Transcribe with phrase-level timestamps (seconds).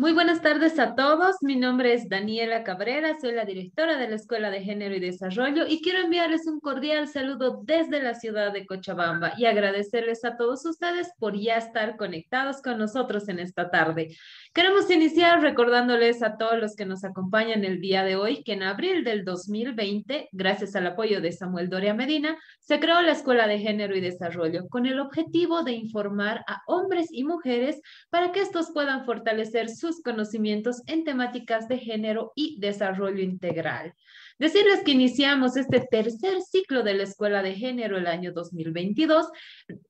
[0.00, 1.36] Muy buenas tardes a todos.
[1.42, 5.66] Mi nombre es Daniela Cabrera, soy la directora de la Escuela de Género y Desarrollo
[5.68, 10.64] y quiero enviarles un cordial saludo desde la ciudad de Cochabamba y agradecerles a todos
[10.64, 14.16] ustedes por ya estar conectados con nosotros en esta tarde.
[14.54, 18.62] Queremos iniciar recordándoles a todos los que nos acompañan el día de hoy que en
[18.62, 23.58] abril del 2020, gracias al apoyo de Samuel Doria Medina, se creó la Escuela de
[23.58, 28.70] Género y Desarrollo con el objetivo de informar a hombres y mujeres para que estos
[28.72, 33.94] puedan fortalecer sus conocimientos en temáticas de género y desarrollo integral.
[34.40, 39.26] Decirles que iniciamos este tercer ciclo de la Escuela de Género el año 2022.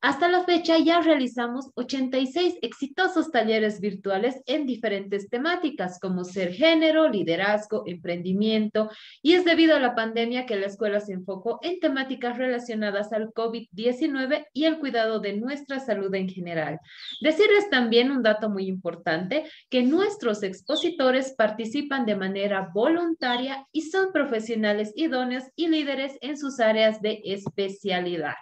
[0.00, 7.08] Hasta la fecha ya realizamos 86 exitosos talleres virtuales en diferentes temáticas como ser género,
[7.08, 8.90] liderazgo, emprendimiento
[9.22, 13.28] y es debido a la pandemia que la escuela se enfocó en temáticas relacionadas al
[13.32, 16.80] COVID-19 y el cuidado de nuestra salud en general.
[17.20, 24.10] Decirles también un dato muy importante, que nuestros expositores participan de manera voluntaria y son
[24.10, 28.36] profesionales profesionales idóneos y líderes en sus áreas de especialidad.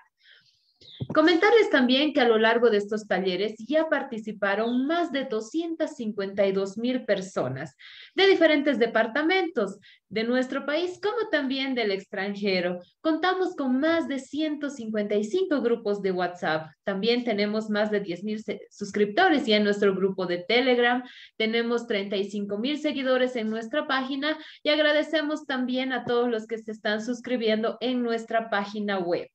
[1.15, 7.05] Comentarles también que a lo largo de estos talleres ya participaron más de 252 mil
[7.05, 7.77] personas
[8.17, 12.81] de diferentes departamentos de nuestro país como también del extranjero.
[13.01, 16.69] Contamos con más de 155 grupos de WhatsApp.
[16.83, 21.05] También tenemos más de 10 mil suscriptores ya en nuestro grupo de Telegram.
[21.37, 26.73] Tenemos 35 mil seguidores en nuestra página y agradecemos también a todos los que se
[26.73, 29.29] están suscribiendo en nuestra página web.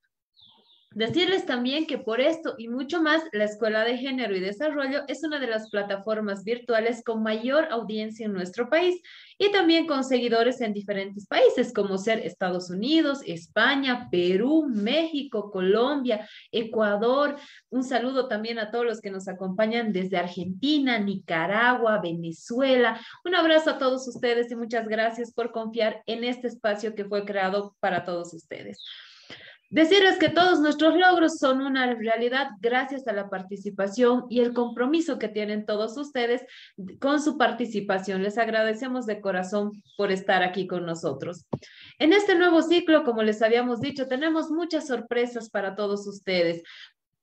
[0.95, 5.23] Decirles también que por esto y mucho más, la Escuela de Género y Desarrollo es
[5.23, 9.01] una de las plataformas virtuales con mayor audiencia en nuestro país
[9.39, 16.29] y también con seguidores en diferentes países como ser Estados Unidos, España, Perú, México, Colombia,
[16.51, 17.37] Ecuador.
[17.71, 23.01] Un saludo también a todos los que nos acompañan desde Argentina, Nicaragua, Venezuela.
[23.25, 27.25] Un abrazo a todos ustedes y muchas gracias por confiar en este espacio que fue
[27.25, 28.77] creado para todos ustedes.
[29.73, 35.17] Decirles que todos nuestros logros son una realidad gracias a la participación y el compromiso
[35.17, 36.45] que tienen todos ustedes
[36.99, 38.21] con su participación.
[38.21, 41.47] Les agradecemos de corazón por estar aquí con nosotros.
[41.97, 46.61] En este nuevo ciclo, como les habíamos dicho, tenemos muchas sorpresas para todos ustedes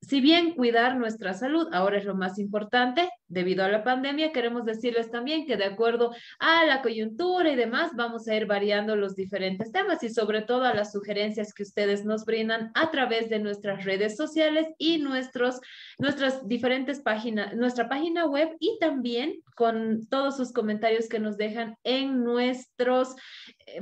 [0.03, 4.65] si bien cuidar nuestra salud ahora es lo más importante, debido a la pandemia, queremos
[4.65, 9.15] decirles también que de acuerdo a la coyuntura y demás, vamos a ir variando los
[9.15, 13.39] diferentes temas y sobre todo a las sugerencias que ustedes nos brindan a través de
[13.39, 15.60] nuestras redes sociales y nuestros,
[15.99, 21.77] nuestras diferentes páginas, nuestra página web y también con todos sus comentarios que nos dejan
[21.84, 23.15] en nuestros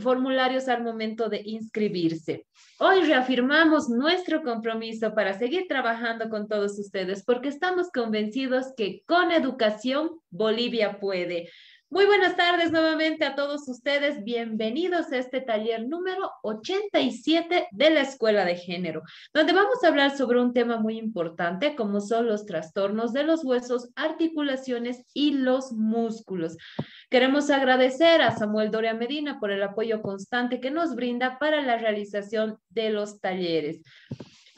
[0.00, 2.46] formularios al momento de inscribirse.
[2.78, 9.32] Hoy reafirmamos nuestro compromiso para seguir trabajando con todos ustedes porque estamos convencidos que con
[9.32, 11.48] educación Bolivia puede.
[11.90, 14.22] Muy buenas tardes nuevamente a todos ustedes.
[14.22, 20.14] Bienvenidos a este taller número 87 de la Escuela de Género, donde vamos a hablar
[20.14, 25.72] sobre un tema muy importante como son los trastornos de los huesos, articulaciones y los
[25.72, 26.58] músculos.
[27.08, 31.78] Queremos agradecer a Samuel Doria Medina por el apoyo constante que nos brinda para la
[31.78, 33.80] realización de los talleres.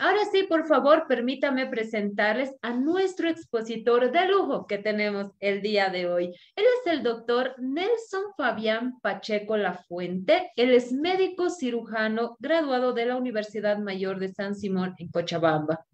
[0.03, 5.91] Ahora sí, por favor, permítame presentarles a nuestro expositor de lujo que tenemos el día
[5.91, 6.35] de hoy.
[6.57, 10.53] Él es el doctor Nelson Fabián Pacheco Lafuente.
[10.57, 15.85] Él es médico cirujano graduado de la Universidad Mayor de San Simón en Cochabamba.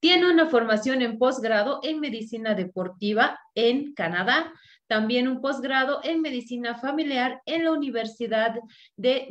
[0.00, 4.52] Tiene una formación en posgrado en medicina deportiva en Canadá
[4.86, 8.54] también un posgrado en medicina familiar en la Universidad
[8.96, 9.26] de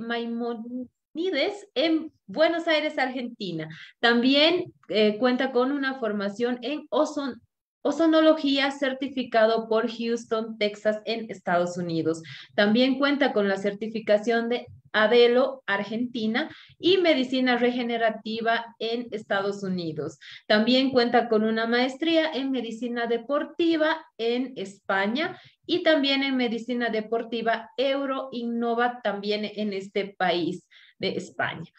[1.13, 3.69] Maimonides en Buenos Aires, Argentina.
[3.99, 6.87] También eh, cuenta con una formación en
[7.81, 12.23] ozonología certificado por Houston, Texas, en Estados Unidos.
[12.55, 20.19] También cuenta con la certificación de Adelo, Argentina, y Medicina Regenerativa en Estados Unidos.
[20.47, 27.71] También cuenta con una maestría en Medicina Deportiva en España y también en Medicina Deportiva
[27.75, 30.67] Euro Innova también en este país
[31.03, 31.69] de España.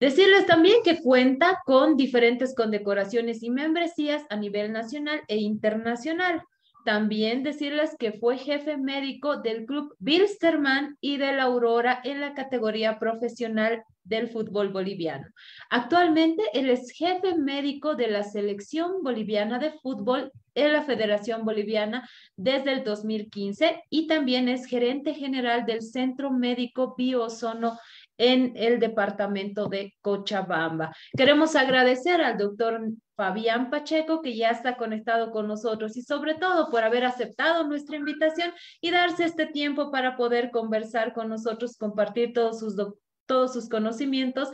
[0.00, 6.42] Decirles también que cuenta con diferentes condecoraciones y membresías a nivel nacional e internacional.
[6.86, 12.32] También decirles que fue jefe médico del club Bilsterman y de la Aurora en la
[12.32, 15.26] categoría profesional del fútbol boliviano.
[15.68, 22.08] Actualmente él es jefe médico de la selección boliviana de fútbol en la Federación Boliviana
[22.36, 27.78] desde el 2015 y también es gerente general del Centro Médico Biosono
[28.18, 30.94] en el departamento de Cochabamba.
[31.16, 32.80] Queremos agradecer al doctor
[33.16, 37.96] Fabián Pacheco, que ya está conectado con nosotros y sobre todo por haber aceptado nuestra
[37.96, 42.76] invitación y darse este tiempo para poder conversar con nosotros, compartir todos sus,
[43.26, 44.50] todos sus conocimientos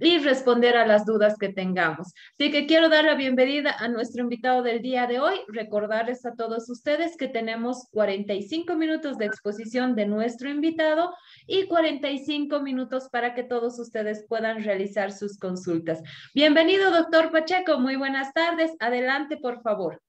[0.00, 2.14] y responder a las dudas que tengamos.
[2.38, 6.34] Así que quiero dar la bienvenida a nuestro invitado del día de hoy, recordarles a
[6.34, 11.14] todos ustedes que tenemos 45 minutos de exposición de nuestro invitado
[11.46, 16.02] y 45 minutos para que todos ustedes puedan realizar sus consultas.
[16.34, 18.72] Bienvenido, doctor Pacheco, muy buenas tardes.
[18.80, 20.00] Adelante, por favor.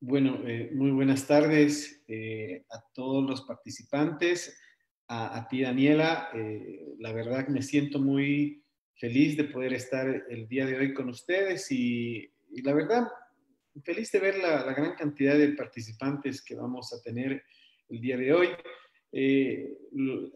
[0.00, 4.56] Bueno, eh, muy buenas tardes eh, a todos los participantes
[5.08, 6.28] a, ti, Daniela.
[6.34, 8.62] Eh, la verdad me siento muy
[8.96, 12.30] feliz de poder estar el día de hoy con ustedes y,
[12.62, 13.06] la verdad
[13.84, 17.44] feliz de ver la, gran cantidad de participantes que vamos a tener
[17.88, 18.48] el día de hoy.
[19.12, 19.78] Eh,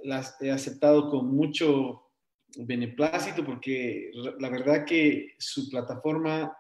[0.05, 2.05] las he aceptado con mucho
[2.57, 6.57] beneplácito porque la verdad que su plataforma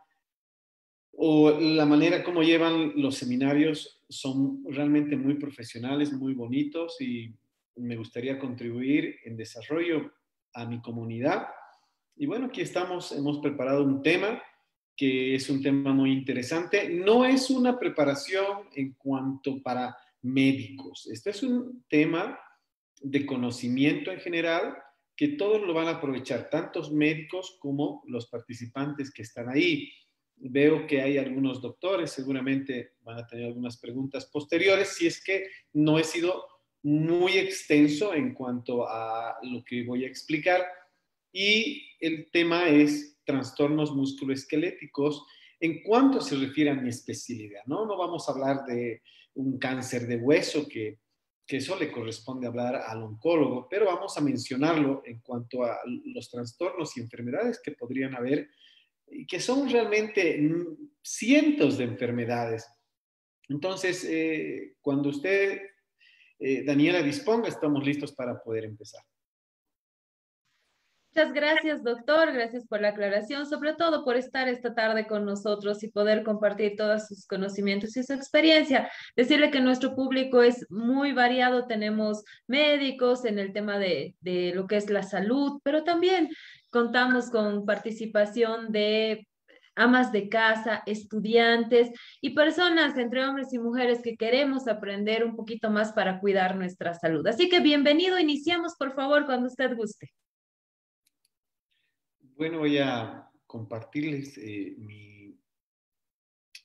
[1.12, 7.32] o la manera como llevan los seminarios son realmente muy profesionales, muy bonitos y
[7.76, 10.12] me gustaría contribuir en desarrollo
[10.54, 11.46] a mi comunidad.
[12.16, 14.42] Y bueno, aquí estamos, hemos preparado un tema
[14.96, 16.88] que es un tema muy interesante.
[16.88, 21.08] No es una preparación en cuanto para médicos.
[21.10, 22.38] Este es un tema
[23.00, 24.76] de conocimiento en general
[25.16, 29.90] que todos lo van a aprovechar, tantos médicos como los participantes que están ahí.
[30.36, 35.46] Veo que hay algunos doctores, seguramente van a tener algunas preguntas posteriores, si es que
[35.74, 36.44] no he sido
[36.82, 40.64] muy extenso en cuanto a lo que voy a explicar
[41.32, 45.24] y el tema es trastornos musculoesqueléticos
[45.60, 47.86] en cuanto se refiere a mi especialidad, ¿no?
[47.86, 49.00] No vamos a hablar de
[49.34, 50.98] un cáncer de hueso que,
[51.46, 56.28] que eso le corresponde hablar al oncólogo, pero vamos a mencionarlo en cuanto a los
[56.28, 58.48] trastornos y enfermedades que podrían haber
[59.06, 60.40] y que son realmente
[61.00, 62.66] cientos de enfermedades.
[63.48, 65.60] Entonces, eh, cuando usted
[66.42, 69.02] eh, Daniela, disponga, estamos listos para poder empezar.
[71.14, 72.32] Muchas gracias, doctor.
[72.32, 76.74] Gracias por la aclaración, sobre todo por estar esta tarde con nosotros y poder compartir
[76.74, 78.90] todos sus conocimientos y su experiencia.
[79.14, 81.66] Decirle que nuestro público es muy variado.
[81.66, 86.30] Tenemos médicos en el tema de, de lo que es la salud, pero también
[86.70, 89.28] contamos con participación de
[89.74, 91.90] amas de casa, estudiantes
[92.20, 96.94] y personas entre hombres y mujeres que queremos aprender un poquito más para cuidar nuestra
[96.94, 97.26] salud.
[97.26, 100.12] Así que bienvenido, iniciamos por favor cuando usted guste.
[102.36, 105.38] Bueno, voy a compartirles eh, mi,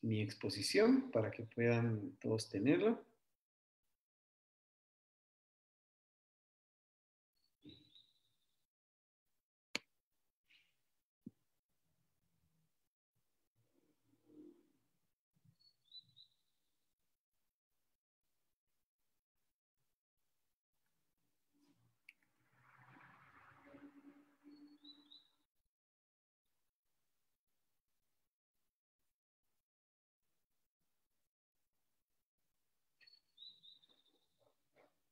[0.02, 3.06] mi exposición para que puedan todos tenerlo.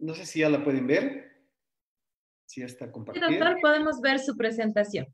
[0.06, 1.32] No sé si ya la pueden ver.
[2.46, 3.28] Si ya está compartida.
[3.28, 5.08] Sí, doctor, podemos ver su presentación.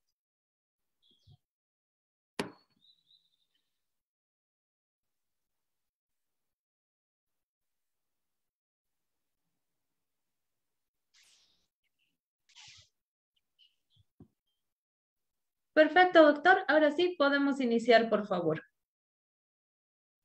[15.73, 16.65] Perfecto, doctor.
[16.67, 18.61] Ahora sí, podemos iniciar, por favor.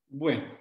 [0.08, 0.58] Bueno,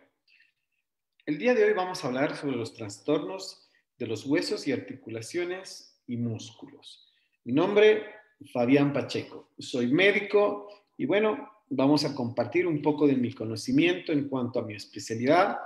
[1.25, 3.64] el día de hoy vamos a hablar sobre los trastornos
[3.97, 7.13] de los huesos y articulaciones y músculos.
[7.43, 8.03] Mi nombre,
[8.51, 9.51] Fabián Pacheco.
[9.57, 14.63] Soy médico y bueno, vamos a compartir un poco de mi conocimiento en cuanto a
[14.63, 15.57] mi especialidad,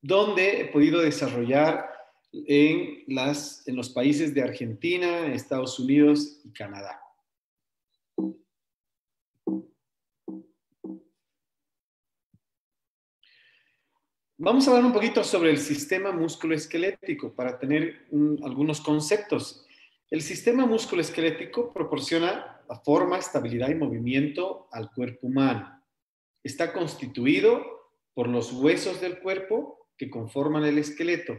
[0.00, 1.90] donde he podido desarrollar
[2.32, 3.04] en,
[3.66, 7.00] los países de Argentina, Estados Unidos y Canadá.
[14.40, 18.06] Vamos a hablar un poquito sobre el sistema musculoesquelético para tener
[18.44, 19.66] algunos conceptos.
[20.12, 25.82] El sistema musculoesquelético proporciona la forma, estabilidad y movimiento al cuerpo humano.
[26.44, 27.64] Está constituido
[28.14, 31.36] por los huesos del cuerpo que conforman el esqueleto,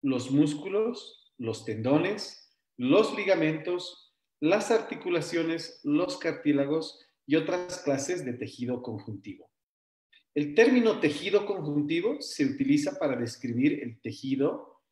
[0.00, 8.80] los músculos, los tendones, los ligamentos, las articulaciones, los cartílagos y otras clases de tejido
[8.80, 9.50] conjuntivo.
[10.34, 14.82] El término tejido conjuntivo se utiliza para describir el tejido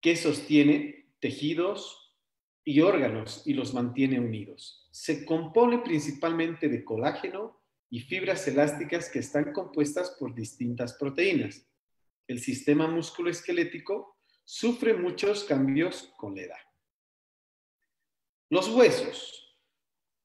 [0.00, 2.16] que sostiene tejidos
[2.64, 4.88] y órganos y los mantiene unidos.
[4.90, 7.60] Se compone principalmente de colágeno
[7.90, 11.68] y fibras elásticas que están compuestas por distintas proteínas.
[12.26, 16.60] El sistema musculoesquelético sufre muchos cambios con la edad.
[18.48, 19.58] Los huesos.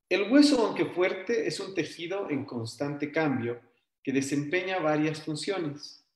[0.08, 3.67] El hueso, aunque fuerte, es un tejido en constante cambio
[4.08, 6.08] que desempeña varias funciones.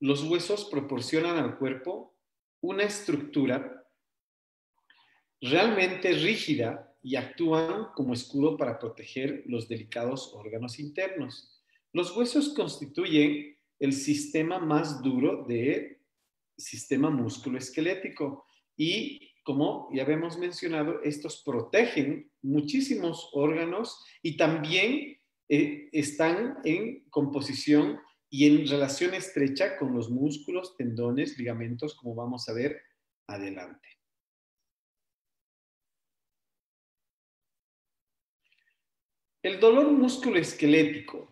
[0.00, 2.16] Los huesos proporcionan al cuerpo
[2.62, 3.86] una estructura
[5.38, 11.62] realmente rígida y actúan como escudo para proteger los delicados órganos internos.
[11.92, 15.98] Los huesos constituyen el sistema más duro del
[16.56, 25.17] sistema musculoesquelético y como ya habíamos mencionado, estos protegen muchísimos órganos y también
[25.48, 28.00] eh, están en composición
[28.30, 32.82] y en relación estrecha con los músculos, tendones, ligamentos, como vamos a ver
[33.26, 33.88] adelante.
[39.42, 41.30] El dolor musculoesquelético.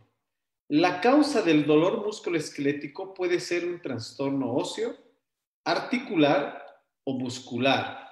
[0.68, 4.96] La causa del dolor musculoesquelético puede ser un trastorno óseo,
[5.64, 6.64] articular
[7.04, 8.06] o muscular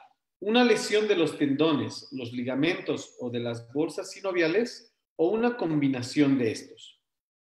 [0.46, 6.38] una lesión de los tendones, los ligamentos o de las bolsas sinoviales o una combinación
[6.38, 7.00] de estos.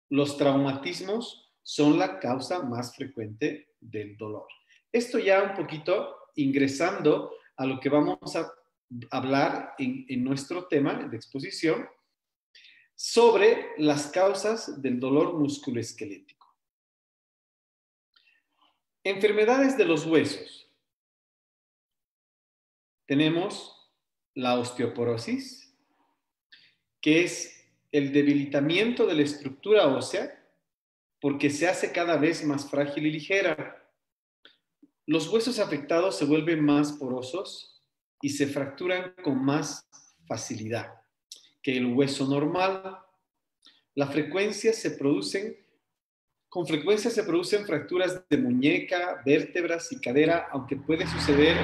[0.08, 4.46] Los traumatismos son la causa más frecuente del dolor.
[4.92, 8.52] Esto ya un poquito ingresando a lo que vamos a
[9.10, 11.88] hablar en, nuestro tema de exposición
[12.94, 16.46] sobre las causas del dolor musculoesquelético.
[19.02, 20.70] Enfermedades de los huesos
[23.06, 23.72] tenemos
[24.34, 25.74] la osteoporosis,
[27.00, 27.55] que es
[27.96, 30.38] el debilitamiento de la estructura ósea
[31.18, 33.82] porque se hace cada vez más frágil y ligera.
[35.06, 37.82] Los huesos afectados se vuelven más porosos
[38.20, 39.88] y se fracturan con más
[40.26, 40.92] facilidad
[41.62, 42.98] que el hueso normal.
[43.94, 45.56] La frecuencia se producen,
[46.50, 51.56] con frecuencia se producen fracturas de muñeca, vértebras y cadera, aunque puede suceder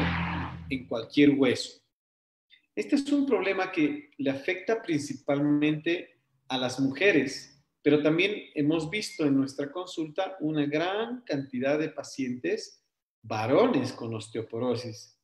[0.70, 1.78] en cualquier hueso.
[2.74, 6.11] Este es un problema que le afecta principalmente
[6.52, 12.84] a las mujeres, pero también hemos visto en nuestra consulta una gran cantidad de pacientes
[13.22, 15.18] varones con osteoporosis.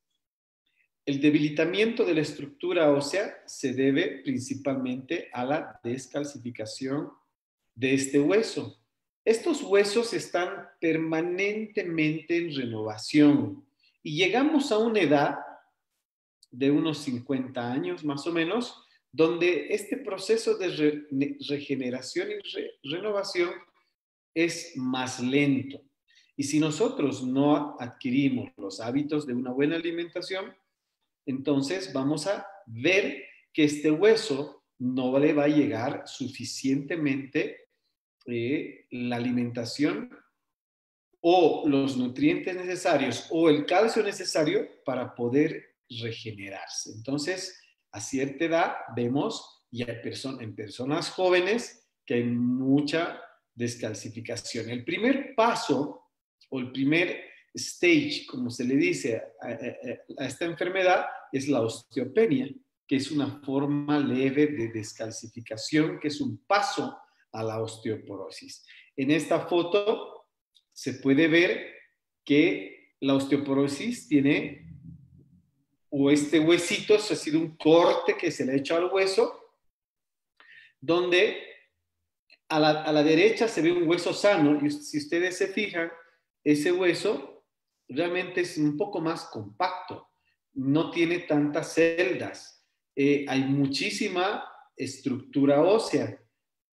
[1.04, 7.10] El debilitamiento de la estructura ósea se debe principalmente a la descalcificación
[7.74, 8.82] de este hueso.
[9.22, 10.48] Estos huesos están
[10.80, 13.66] permanentemente en renovación
[14.02, 15.36] y llegamos a una edad
[16.50, 21.06] de unos 50 años más o menos, donde este proceso de
[21.48, 23.50] regeneración y renovación
[24.34, 25.80] es más lento.
[26.36, 30.54] Y si nosotros no adquirimos los hábitos de una buena alimentación,
[31.26, 37.68] entonces vamos a ver que este hueso no le va a llegar suficientemente
[38.26, 40.16] eh, la alimentación
[41.20, 46.92] o los nutrientes necesarios o el calcio necesario para poder regenerarse.
[46.92, 47.60] Entonces,
[47.92, 49.86] a cierta edad vemos ya
[50.40, 53.20] en personas jóvenes que hay mucha
[53.54, 54.70] descalcificación.
[54.70, 56.10] El primer paso
[56.50, 57.22] o el primer
[57.54, 59.46] stage, como se le dice a,
[60.22, 62.48] a esta enfermedad, es la osteopenia,
[62.86, 66.96] que es una forma leve de descalcificación, que es un paso
[67.32, 68.64] a la osteoporosis.
[68.96, 70.26] En esta foto
[70.72, 71.74] se puede ver
[72.24, 74.67] que la osteoporosis tiene,
[75.90, 79.54] o este huesito, ha sido un corte que se le ha hecho al hueso,
[80.80, 81.42] donde
[82.48, 85.90] a la, a la derecha se ve un hueso sano, y si ustedes se fijan,
[86.44, 87.44] ese hueso
[87.88, 90.08] realmente es un poco más compacto,
[90.54, 92.58] no tiene tantas celdas,
[92.94, 94.44] eh, hay muchísima
[94.76, 96.20] estructura ósea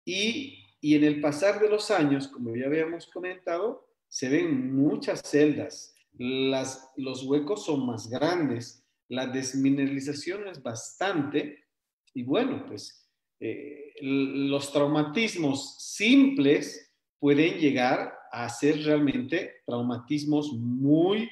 [0.06, 5.22] y, y, en el pasar de los años, como ya habíamos comentado, se ven muchas
[5.22, 8.79] celdas, las, los huecos son más grandes,
[9.10, 11.66] la desmineralización es bastante
[12.14, 21.30] y bueno, pues eh, los traumatismos simples pueden llegar a ser realmente traumatismos muy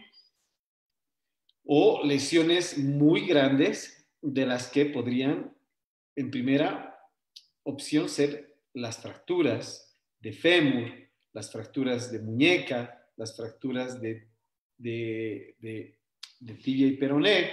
[1.65, 5.55] o lesiones muy grandes de las que podrían
[6.15, 6.97] en primera
[7.63, 10.91] opción ser las fracturas de fémur,
[11.33, 14.27] las fracturas de muñeca, las fracturas de,
[14.77, 15.97] de,
[16.63, 17.51] tibia y peroné,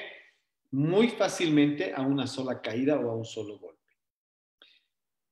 [0.74, 3.80] muy fácilmente a una sola caída o a un solo golpe.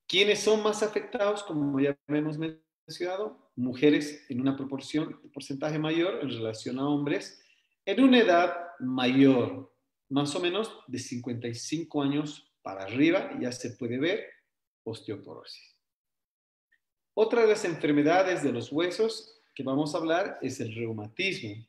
[0.07, 1.43] ¿Quiénes son más afectados?
[1.43, 7.41] Como ya hemos mencionado, mujeres en una proporción, porcentaje mayor en relación a hombres.
[7.85, 9.75] en una edad mayor,
[10.07, 14.25] más o menos de 55 años para arriba, ya se puede ver
[14.85, 15.77] osteoporosis.
[17.13, 21.67] Otra de las enfermedades de los huesos que vamos a hablar es el reumatismo.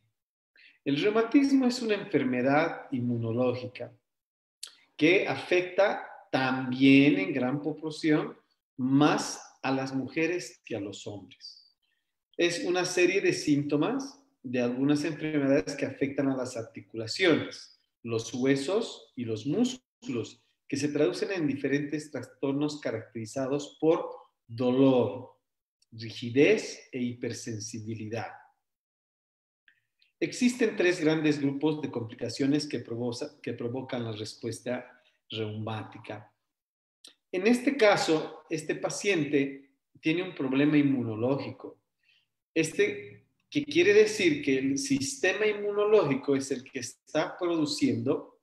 [0.84, 3.90] El reumatismo es una enfermedad inmunológica
[4.96, 8.36] que afecta también en gran proporción
[8.76, 11.74] más a las mujeres que a los hombres.
[12.36, 19.10] Es una serie de síntomas de algunas enfermedades que afectan a las articulaciones, los huesos
[19.16, 24.06] y los músculos, que se traducen en diferentes trastornos caracterizados por
[24.46, 25.30] dolor,
[25.92, 28.43] rigidez e hipersensibilidad.
[30.24, 32.82] Existen tres grandes grupos de complicaciones que,
[33.42, 36.32] que provocan la respuesta reumática.
[37.30, 41.82] En este caso, este paciente tiene un problema inmunológico.
[42.54, 48.40] Este que quiere decir que el sistema inmunológico es el que está produciendo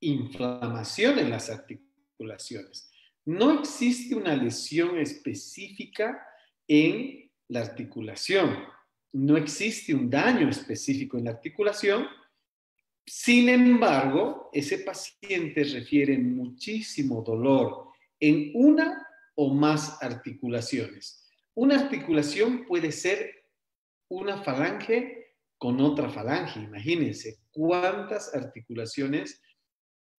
[0.00, 2.90] inflamación en las articulaciones.
[3.24, 6.26] No existe una lesión específica
[6.66, 8.77] en la articulación.
[9.12, 12.06] No existe un daño específico en la articulación.
[13.06, 17.88] Sin embargo, ese paciente refiere muchísimo dolor
[18.20, 21.26] en una o más articulaciones.
[21.54, 23.46] Una articulación puede ser
[24.08, 26.60] una falange con otra falange.
[26.60, 29.40] Imagínense cuántas articulaciones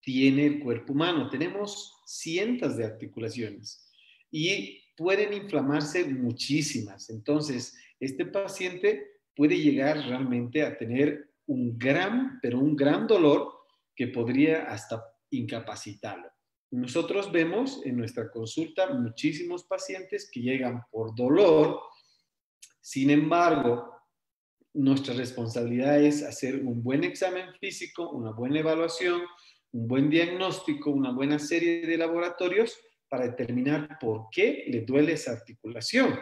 [0.00, 1.28] tiene el cuerpo humano.
[1.28, 3.88] Tenemos cientos de articulaciones.
[4.30, 7.08] Y pueden inflamarse muchísimas.
[7.08, 13.50] Entonces, este paciente puede llegar realmente a tener un gran, pero un gran dolor
[13.96, 16.28] que podría hasta incapacitarlo.
[16.70, 21.80] Nosotros vemos en nuestra consulta muchísimos pacientes que llegan por dolor.
[22.82, 23.90] Sin embargo,
[24.74, 29.22] nuestra responsabilidad es hacer un buen examen físico, una buena evaluación,
[29.72, 32.78] un buen diagnóstico, una buena serie de laboratorios
[33.10, 36.18] para determinar por qué le duele esa articulación.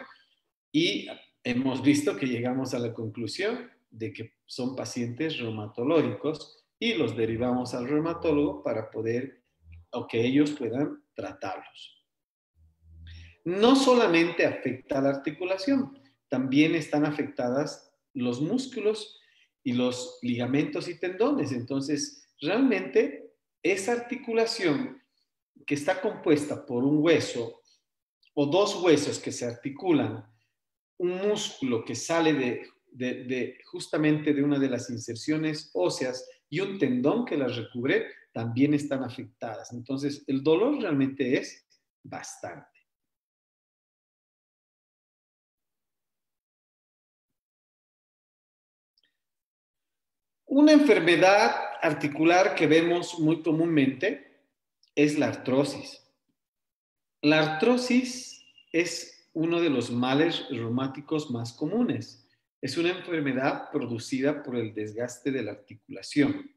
[0.71, 1.07] Y
[1.43, 7.73] hemos visto que llegamos a la conclusión de que son pacientes reumatológicos y los derivamos
[7.73, 9.43] al reumatólogo para poder
[9.91, 12.05] o que ellos puedan tratarlos.
[13.45, 19.19] No solamente afecta la articulación, también están afectadas los músculos
[19.63, 21.51] y los ligamentos y tendones.
[21.51, 25.01] Entonces, realmente esa articulación
[25.65, 27.61] que está compuesta por un hueso
[28.33, 30.25] o dos huesos que se articulan,
[30.97, 37.25] un músculo que sale de, justamente de una de las inserciones óseas y un tendón
[37.25, 39.71] que las recubre, también están afectadas.
[39.73, 41.65] Entonces, el dolor realmente es
[42.03, 42.79] bastante.
[50.45, 54.28] Una enfermedad articular que vemos muy comúnmente
[55.03, 56.05] es la artrosis.
[57.21, 62.27] La artrosis es uno de los males reumáticos más comunes.
[62.61, 66.51] Es una enfermedad producida por el desgaste de la articulación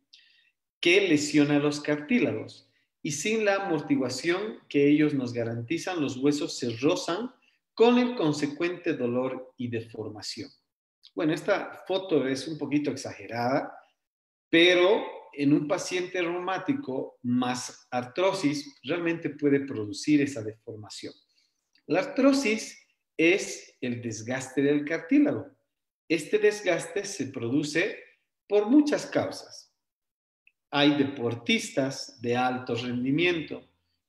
[0.80, 2.68] que lesiona los cartílagos
[3.00, 7.32] y sin la amortiguación que ellos nos garantizan, los huesos se rozan
[7.74, 10.50] con el consecuente dolor y deformación.
[11.14, 13.72] Bueno, esta foto es un poquito exagerada,
[14.50, 21.14] pero en un paciente reumático más artrosis realmente puede producir esa deformación.
[21.86, 22.78] La artrosis
[23.16, 25.46] es el desgaste del cartílago.
[26.08, 27.98] Este desgaste se produce
[28.46, 29.74] por muchas causas.
[30.70, 33.68] Hay deportistas de alto rendimiento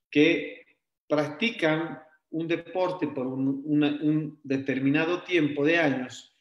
[0.09, 0.65] que
[1.07, 1.99] practican
[2.31, 6.33] un deporte por un, un determinado tiempo de años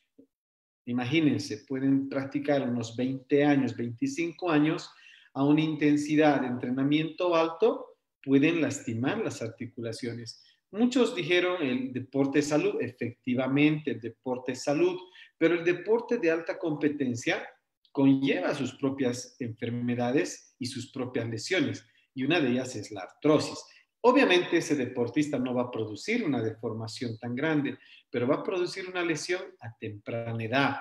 [0.87, 4.91] Imagínense, pueden practicar unos 20 años, 25 años
[5.35, 10.43] a una intensidad de entrenamiento alto, pueden lastimar las articulaciones.
[10.71, 14.99] Muchos dijeron el deporte de salud, efectivamente el deporte salud,
[15.39, 17.47] pero el deporte de alta competencia
[17.93, 23.59] conlleva sus propias enfermedades y sus propias lesiones, y una de ellas es la artrosis.
[24.05, 27.79] Obviamente ese deportista no va a producir una deformación tan grande,
[28.11, 30.77] pero va a producir una lesión a temprana edad.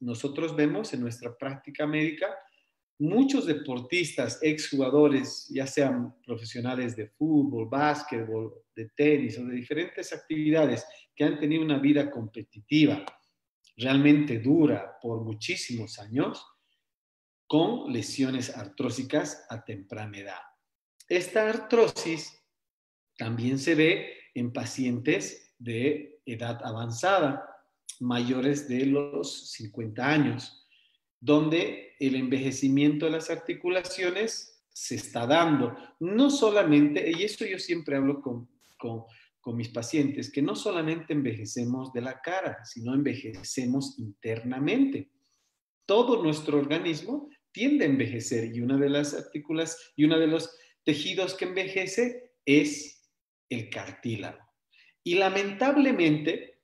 [0.00, 2.28] Nosotros vemos en nuestra práctica médica
[3.00, 10.86] muchos deportistas, exjugadores, ya sean profesionales de fútbol, básquetbol, de tenis o de diferentes actividades
[11.14, 13.04] que han tenido una vida competitiva
[13.76, 16.46] realmente dura por muchísimos años,
[17.46, 20.42] con lesiones artrósicas a temprana edad.
[21.08, 22.39] Esta artrosis
[23.20, 27.46] también se ve en pacientes de edad avanzada,
[28.00, 30.56] mayores de los 50 años.
[31.22, 35.76] donde el envejecimiento de las articulaciones se está dando.
[35.98, 39.04] No solamente, y eso yo siempre hablo con, con,
[39.54, 45.10] mis pacientes, que no solamente envejecemos de la cara, sino envejecemos internamente.
[45.84, 50.56] Todo nuestro organismo tiende a envejecer y una de las artículas y uno de los
[50.84, 52.99] tejidos que envejece es
[53.50, 54.38] el cartílago.
[55.04, 56.60] Y lamentablemente,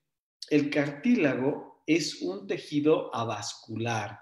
[0.48, 4.18] el cartílago es un tejido avascular,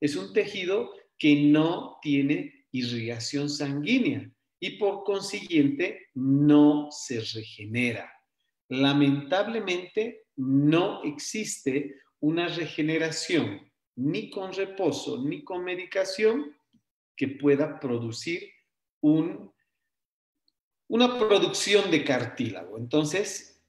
[0.00, 8.12] es un tejido que no tiene irrigación sanguínea y por consiguiente no se regenera.
[8.68, 16.56] Lamentablemente no existe una regeneración ni con reposo ni con medicación
[17.16, 18.48] que pueda producir
[19.00, 19.52] un,
[20.88, 22.78] una producción de cartílago.
[22.78, 23.62] Entonces,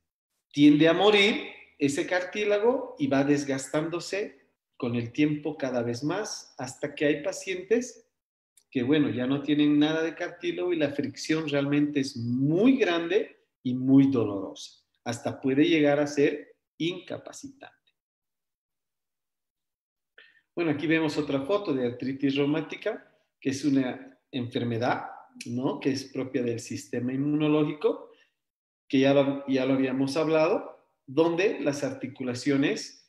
[0.51, 4.39] tiende a morir ese cartílago y va desgastándose
[4.77, 8.10] con el tiempo cada vez más hasta que hay pacientes
[8.71, 13.45] que, bueno, ya no tienen nada de cartílago y la fricción realmente es muy grande
[13.63, 14.84] y muy dolorosa.
[15.03, 17.75] Hasta puede llegar a ser incapacitante.
[20.55, 25.05] Bueno, aquí vemos otra foto de artritis reumática, que es una enfermedad,
[25.46, 25.80] ¿no?
[25.80, 28.10] Que es propia del sistema inmunológico,
[28.88, 33.00] que ya lo, ya lo habíamos hablado, donde las articulaciones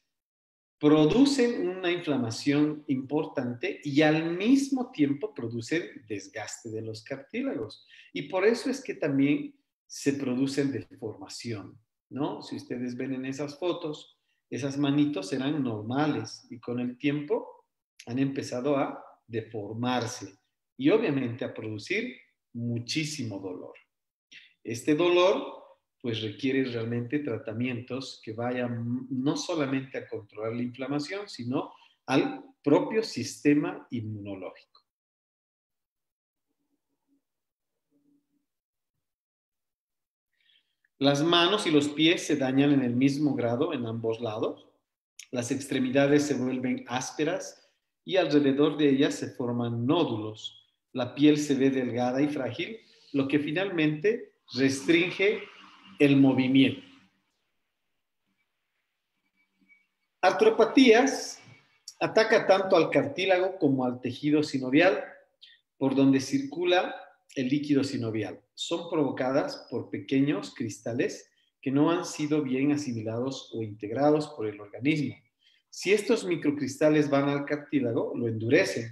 [0.79, 7.87] producen una inflamación importante y al mismo tiempo producen desgaste de los cartílagos.
[8.15, 9.55] Y por eso es que también
[9.87, 11.79] se producen deformación,
[12.09, 12.41] ¿no?
[12.41, 17.67] Si ustedes ven en esas fotos, esas manitos eran normales y con el tiempo
[18.07, 20.40] han empezado a deformarse
[20.81, 22.17] y obviamente a producir
[22.55, 23.75] muchísimo dolor.
[24.65, 25.63] Este dolor
[26.01, 31.71] pues requiere realmente tratamientos que vayan no solamente a controlar la inflamación, sino
[32.07, 34.81] al propio sistema inmunológico.
[40.97, 44.67] Las manos y los pies se dañan en el mismo grado en ambos lados.
[45.31, 47.71] Las extremidades se vuelven ásperas
[48.03, 50.60] y alrededor de ellas se forman nódulos.
[50.93, 52.79] La piel se ve delgada y frágil,
[53.13, 55.43] lo que finalmente restringe
[55.99, 56.83] el movimiento.
[60.23, 61.41] Artropatías
[62.01, 65.05] ataca tanto al cartílago como al tejido sinovial,
[65.79, 66.95] por donde circula
[67.37, 68.41] el líquido sinovial.
[68.55, 71.31] Son provocadas por pequeños cristales
[71.63, 75.15] que no han sido bien asimilados o integrados por el organismo.
[75.69, 78.91] Si estos microcristales van al cartílago, lo endurecen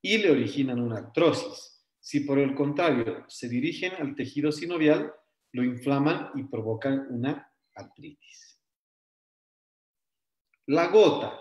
[0.00, 1.84] y le originan una artrosis.
[2.00, 5.12] Si por el contrario se dirigen al tejido sinovial,
[5.52, 8.60] lo inflaman y provocan una artritis.
[10.66, 11.40] La gota.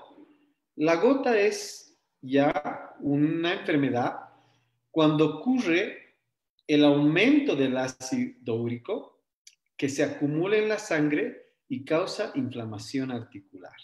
[0.75, 4.15] La gota es ya una enfermedad
[4.91, 6.15] cuando ocurre
[6.65, 9.23] el aumento del ácido úrico
[9.77, 13.75] que se acumula en la sangre y causa inflamación articular.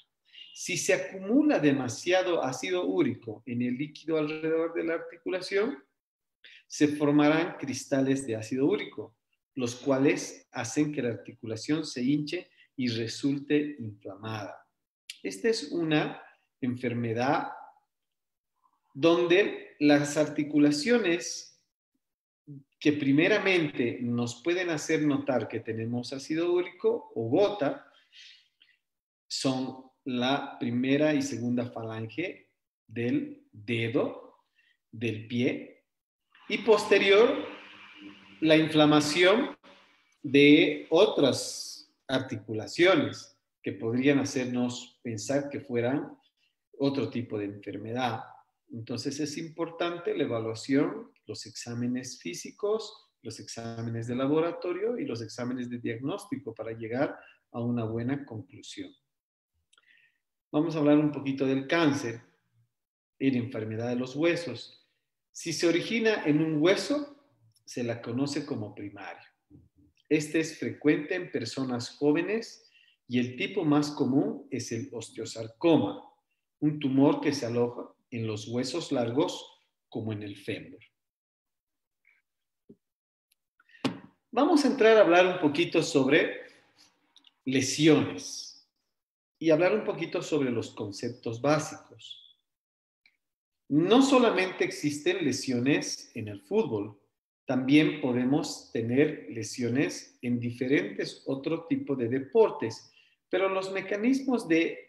[0.54, 5.84] Si se acumula demasiado ácido úrico en el líquido alrededor de la articulación,
[6.68, 9.16] se formarán cristales de ácido úrico,
[9.56, 14.68] los cuales hacen que la articulación se hinche y resulte inflamada.
[15.24, 16.22] Esta es una
[16.62, 17.52] enfermedad
[18.94, 21.60] donde las articulaciones
[22.80, 27.92] que primeramente nos pueden hacer notar que tenemos ácido úrico o gota
[29.28, 32.50] son la primera y segunda falange
[32.88, 34.40] del dedo,
[34.92, 35.84] del pie,
[36.50, 37.30] y posterior
[38.42, 39.56] la inflamación
[40.22, 46.18] de otras articulaciones que podrían hacernos pensar que fueran
[46.78, 48.22] otro tipo de enfermedad.
[48.72, 55.70] Entonces es importante la evaluación, los exámenes físicos, los exámenes de laboratorio y los exámenes
[55.70, 57.18] de diagnóstico para llegar
[57.52, 58.92] a una buena conclusión.
[60.54, 62.22] Vamos a hablar un poquito del cáncer
[63.18, 64.88] y la enfermedad de los huesos.
[65.32, 67.18] Si se origina en un hueso,
[67.66, 69.28] se la conoce como primario.
[70.08, 72.70] Este es frecuente en personas jóvenes
[73.08, 76.08] y el tipo más común es el osteosarcoma,
[76.60, 80.82] un tumor que se aloja en los huesos largos como en el fémur.
[84.30, 86.42] Vamos a entrar a hablar un poquito sobre
[87.44, 88.53] lesiones
[89.44, 92.40] y hablar un poquito sobre los conceptos básicos.
[93.68, 96.98] No solamente existen lesiones en el fútbol,
[97.46, 102.90] también podemos tener lesiones en diferentes otro tipo de deportes,
[103.30, 104.80] pero los mecanismos de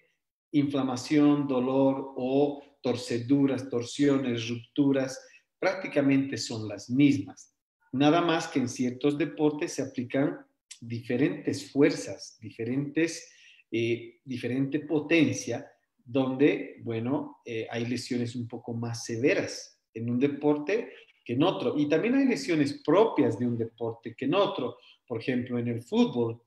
[0.53, 5.21] inflamación, dolor o torceduras, torsiones, rupturas,
[5.59, 7.53] prácticamente son las mismas.
[7.90, 10.47] Nada más que en ciertos deportes se aplican
[10.81, 13.34] diferentes fuerzas, diferentes,
[13.77, 15.69] eh, diferente potencia,
[16.05, 20.93] donde, bueno, eh, hay lesiones un poco más severas en un deporte
[21.25, 21.75] que en otro.
[21.77, 24.77] Y también hay lesiones propias de un deporte que en otro.
[25.09, 26.41] Por ejemplo, en el fútbol,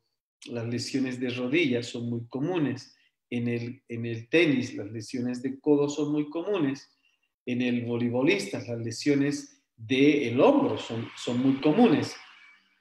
[0.46, 2.96] las lesiones de rodillas son muy comunes.
[3.30, 6.98] En el, en el tenis, las lesiones de codo son muy comunes.
[7.46, 12.16] En el voleibolista, las lesiones del hombro son, son muy comunes.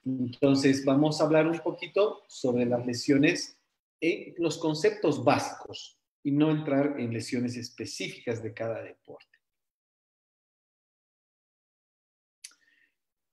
[0.04, 3.55] Entonces, vamos a hablar un poquito sobre las lesiones
[4.00, 9.26] en los conceptos básicos y no entrar en lesiones específicas de cada deporte.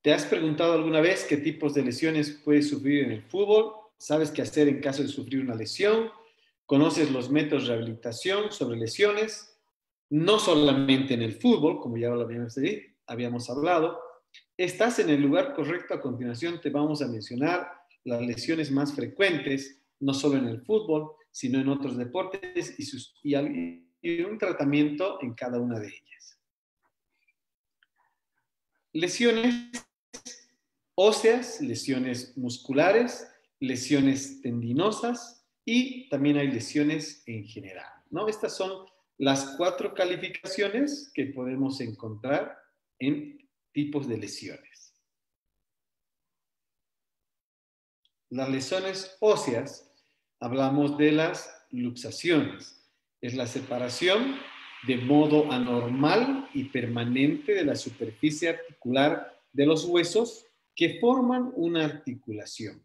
[0.02, 3.74] ¿Te has preguntado alguna vez qué tipos de lesiones puedes sufrir en el fútbol?
[3.98, 6.10] ¿Sabes qué hacer en caso de sufrir una lesión?
[6.66, 9.58] ¿Conoces los métodos de rehabilitación sobre lesiones?
[10.10, 12.14] No solamente en el fútbol, como ya
[13.08, 14.00] habíamos hablado,
[14.58, 15.94] Estás en el lugar correcto.
[15.94, 17.72] A continuación te vamos a mencionar
[18.04, 23.16] las lesiones más frecuentes, no solo en el fútbol, sino en otros deportes y, sus,
[23.24, 26.40] un tratamiento en cada una de ellas.
[28.92, 29.72] Lesiones
[30.96, 33.28] óseas, lesiones musculares,
[33.60, 37.92] lesiones tendinosas y también hay lesiones en general.
[38.10, 38.28] ¿no?
[38.28, 38.86] Estas son
[39.18, 42.58] las cuatro calificaciones que podemos encontrar
[43.00, 43.38] en
[43.72, 44.73] tipos de lesiones.
[48.34, 49.94] Las lesiones óseas,
[50.40, 52.84] hablamos de las luxaciones.
[53.22, 54.38] Es la separación
[54.88, 61.86] de modo anormal y permanente de la superficie articular de los huesos que forman una
[61.86, 62.84] articulación.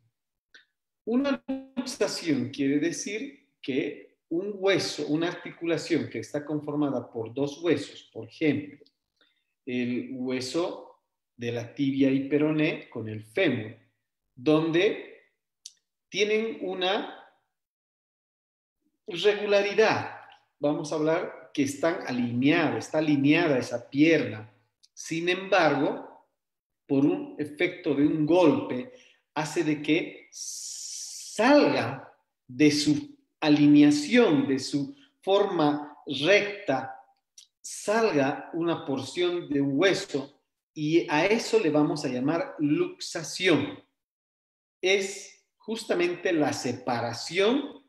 [1.06, 1.42] Una
[1.74, 8.28] luxación quiere decir que un hueso, una articulación que está conformada por dos huesos, por
[8.28, 8.84] ejemplo,
[9.64, 11.00] el hueso
[11.38, 13.74] de la tibia y peroné con el fémur,
[14.34, 15.17] donde
[16.08, 17.14] tienen una
[19.06, 20.16] regularidad.
[20.58, 24.52] Vamos a hablar que están alineados, está alineada esa pierna.
[24.94, 26.26] Sin embargo,
[26.86, 28.92] por un efecto de un golpe,
[29.34, 32.12] hace de que salga
[32.46, 36.98] de su alineación, de su forma recta,
[37.60, 40.40] salga una porción de hueso
[40.74, 43.78] y a eso le vamos a llamar luxación.
[44.80, 45.37] Es
[45.68, 47.84] justamente la separación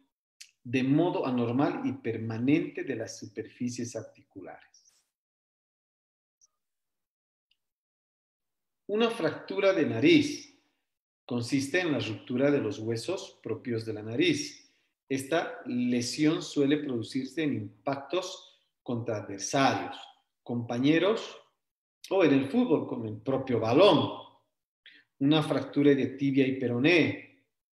[0.65, 4.93] de modo anormal y permanente de las superficies articulares.
[8.87, 10.61] Una fractura de nariz
[11.25, 14.75] consiste en la ruptura de los huesos propios de la nariz.
[15.07, 19.97] Esta lesión suele producirse en impactos contra adversarios,
[20.43, 21.33] compañeros
[22.09, 24.19] o en el fútbol con el propio balón.
[25.19, 27.28] Una fractura de tibia y peroné,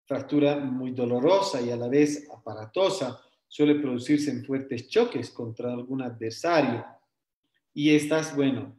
[0.07, 6.01] fractura muy dolorosa y a la vez aparatosa, suele producirse en fuertes choques contra algún
[6.01, 6.83] adversario.
[7.73, 8.75] Y estas, bueno,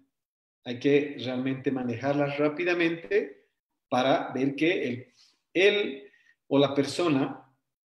[0.65, 3.47] hay que realmente manejarlas rápidamente
[3.89, 5.13] para ver que
[5.55, 6.03] él
[6.49, 7.45] o la persona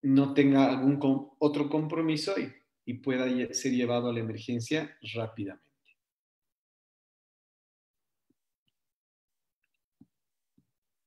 [0.03, 0.99] no tenga algún
[1.39, 2.53] otro compromiso y
[2.85, 5.72] y pueda ser llevado a la emergencia rápidamente.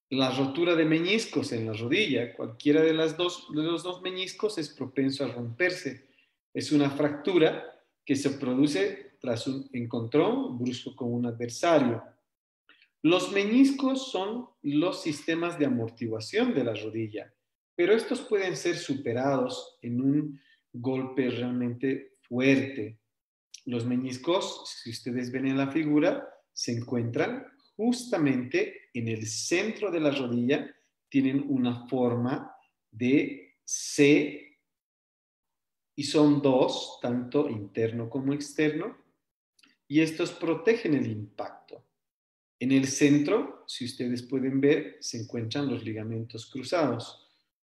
[0.09, 4.57] La rotura de meñiscos en la rodilla, cualquiera de, las dos, de los dos meñiscos
[4.59, 6.09] es propenso a romperse.
[6.53, 12.03] Es una fractura que se produce tras un encontrón brusco con un adversario.
[13.01, 17.33] Los meñiscos son los sistemas de amortiguación de la rodilla,
[17.75, 20.41] pero estos pueden ser superados en un
[20.71, 22.99] golpe realmente fuerte.
[23.65, 29.99] Los meñiscos, si ustedes ven en la figura, se encuentran justamente en el centro de
[29.99, 30.73] la rodilla,
[31.09, 32.55] tienen una forma
[32.91, 34.57] de C
[35.95, 38.97] y son dos, tanto interno como externo,
[39.87, 41.83] y estos protegen el impacto.
[42.59, 47.25] En el centro, si ustedes pueden ver, se encuentran los ligamentos cruzados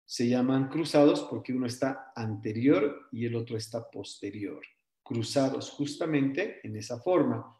[0.08, 4.64] se llaman cruzados porque uno está anterior y el otro está posterior,
[5.02, 7.57] cruzados justamente en esa forma.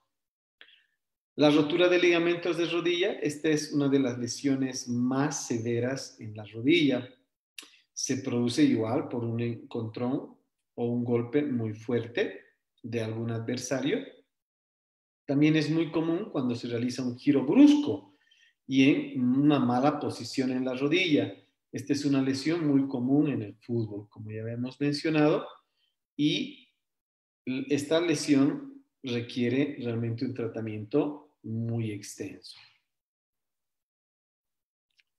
[1.38, 6.34] La rotura de ligamentos de rodilla, esta es una de las lesiones más severas en
[6.34, 7.08] la rodilla.
[7.92, 10.36] Se produce igual por un encontrón
[10.74, 12.40] o un golpe muy fuerte
[12.82, 14.00] de algún adversario.
[15.26, 18.16] También es muy común cuando se realiza un giro brusco
[18.66, 21.32] y en una mala posición en la rodilla
[21.70, 25.46] esta es una lesión muy común en el fútbol, como ya habíamos mencionado,
[26.16, 26.68] y
[27.46, 32.58] esta lesión requiere realmente un tratamiento muy extenso.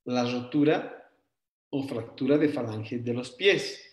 [0.05, 1.11] La rotura
[1.69, 3.85] o fractura de falange de los pies.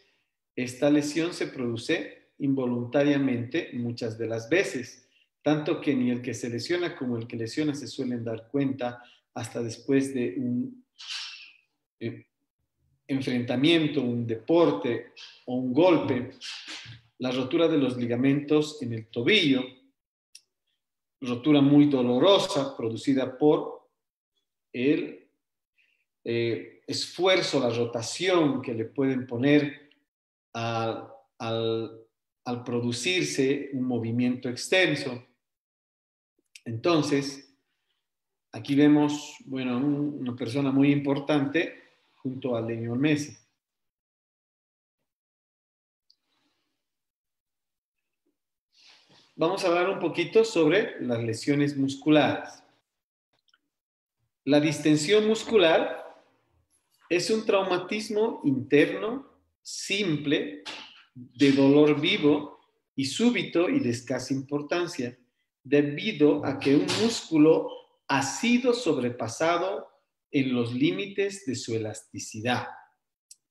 [0.54, 5.08] Esta lesión se produce involuntariamente muchas de las veces,
[5.42, 9.02] tanto que ni el que se lesiona como el que lesiona se suelen dar cuenta
[9.34, 10.84] hasta después de un
[12.00, 12.26] eh,
[13.06, 15.12] enfrentamiento, un deporte
[15.44, 16.32] o un golpe,
[17.18, 19.62] la rotura de los ligamentos en el tobillo,
[21.20, 23.88] rotura muy dolorosa producida por
[24.72, 25.28] el
[26.24, 29.90] eh, esfuerzo, la rotación que le pueden poner
[30.52, 35.24] al, al producirse un movimiento extenso.
[36.64, 37.56] Entonces,
[38.52, 41.74] aquí vemos, bueno, una persona muy importante
[42.16, 43.45] junto a Leño Messi.
[49.38, 52.62] Vamos a hablar un poquito sobre las lesiones musculares.
[54.44, 56.24] La distensión muscular
[57.10, 60.64] es un traumatismo interno simple
[61.14, 62.60] de dolor vivo
[62.94, 65.18] y súbito y de escasa importancia,
[65.62, 67.68] debido a que un músculo
[68.08, 69.86] ha sido sobrepasado
[70.30, 72.68] en los límites de su elasticidad,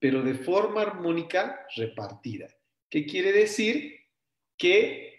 [0.00, 2.48] pero de forma armónica repartida.
[2.90, 3.94] ¿Qué quiere decir?
[4.58, 5.15] Que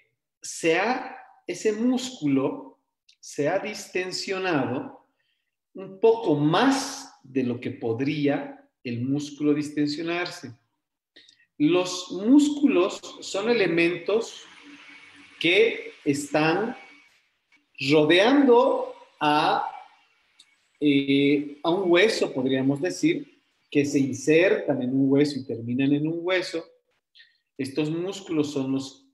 [0.47, 2.79] sea ese músculo
[3.19, 5.05] se ha distensionado
[5.73, 10.53] un poco más de lo que podría el músculo distensionarse.
[11.57, 14.43] Los músculos son elementos
[15.39, 16.75] que están
[17.91, 19.71] rodeando a
[20.79, 26.07] eh, a un hueso, podríamos decir, que se insertan en un hueso y terminan en
[26.07, 26.63] un hueso.
[27.57, 29.07] Estos músculos son los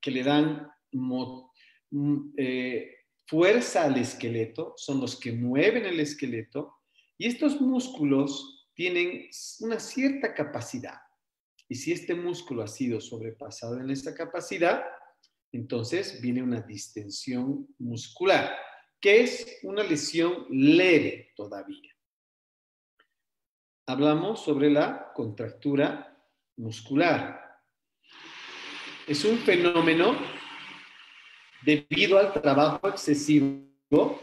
[0.00, 2.96] que le dan mm, eh,
[3.26, 6.76] fuerza al esqueleto, son los que mueven el esqueleto
[7.16, 9.28] y estos músculos tienen
[9.60, 10.98] una cierta capacidad.
[11.68, 14.82] Y si este músculo ha sido sobrepasado en esta capacidad,
[15.52, 18.56] entonces viene una distensión muscular
[19.00, 21.92] que es una lesión leve todavía.
[23.86, 26.22] Hablamos sobre la contractura
[26.56, 27.40] muscular.
[29.06, 30.18] Es un fenómeno
[31.68, 34.22] debido al trabajo excesivo,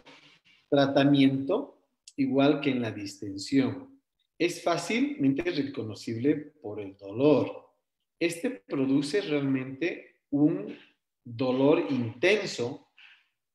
[0.68, 1.78] tratamiento,
[2.16, 4.02] igual que en la distensión.
[4.40, 7.72] Es fácilmente reconocible por el dolor.
[8.20, 10.76] Este produce realmente un
[11.24, 12.90] dolor intenso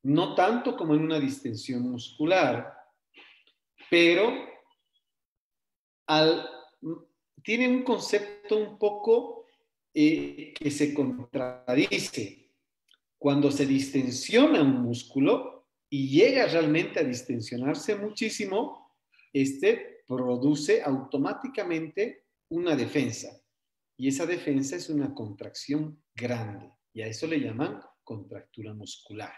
[0.04, 2.72] no tanto como en una distensión muscular,
[3.90, 4.32] pero
[7.42, 9.46] tiene un concepto un poco
[9.92, 12.49] eh, que se contradice.
[13.20, 18.96] Cuando se distensiona un músculo y llega realmente a distensionarse muchísimo,
[19.30, 23.28] este produce automáticamente una defensa.
[23.98, 26.72] Y esa defensa es una contracción grande.
[26.94, 29.34] Y a eso le llaman contractura muscular.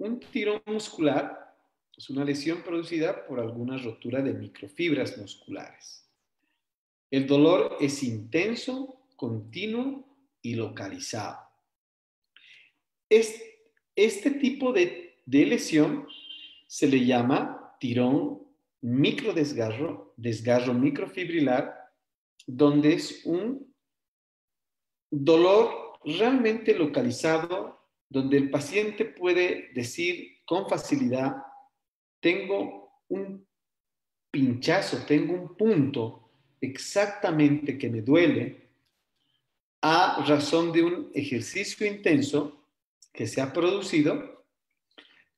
[0.00, 1.56] Un tirón muscular
[1.96, 6.09] es una lesión producida por alguna rotura de microfibras musculares.
[7.10, 10.06] El dolor es intenso, continuo
[10.42, 11.38] y localizado.
[13.08, 16.06] Este, tipo de, de lesión
[16.68, 18.40] se le llama tirón
[18.82, 21.74] microdesgarro, desgarro microfibrilar,
[22.46, 23.74] donde es un
[25.10, 31.36] dolor realmente localizado donde el paciente puede decir con facilidad,
[32.20, 33.46] tengo un
[34.30, 36.29] pinchazo, tengo un punto
[36.60, 38.68] exactamente que me duele
[39.82, 42.66] a razón de un ejercicio intenso
[43.12, 44.44] que se ha producido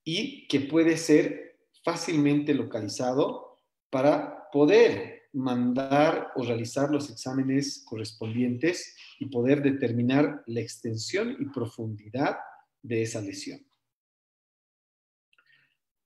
[0.05, 3.59] y que puede ser fácilmente localizado
[3.91, 12.37] para poder mandar o realizar los exámenes correspondientes y poder determinar la extensión y profundidad
[12.83, 13.65] de esa lesión.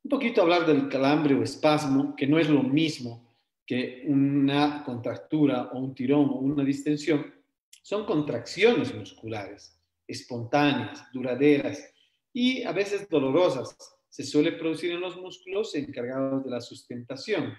[0.05, 3.26] Un poquito hablar del calambre o espasmo, que no es lo mismo
[3.67, 7.35] que una contractura o un tirón o una distensión,
[7.83, 11.93] son contracciones musculares, espontáneas, duraderas
[12.33, 13.77] y a veces dolorosas.
[14.09, 17.55] Se suele producir en los músculos encargados de la sustentación,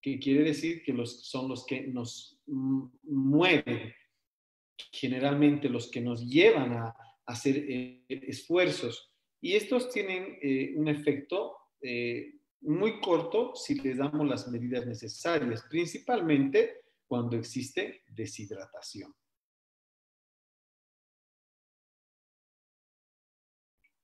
[0.00, 2.40] que quiere decir que los, son los que nos
[3.02, 3.92] mueven,
[4.92, 6.96] generalmente los que nos llevan a,
[7.26, 9.12] hacer eh, esfuerzos.
[9.40, 15.64] Y estos tienen eh, un efecto eh, muy corto si les damos las medidas necesarias,
[15.68, 19.14] principalmente cuando existe deshidratación.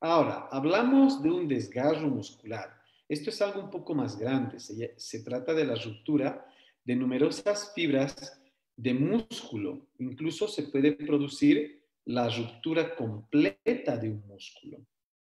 [0.01, 2.83] Ahora, hablamos de un desgarro muscular.
[3.09, 4.59] Esto es algo un poco más grande.
[4.61, 6.47] Se, trata de la ruptura
[6.85, 8.41] de numerosas fibras
[8.77, 9.87] de músculo.
[9.99, 14.79] Incluso se puede producir la ruptura completa de un músculo.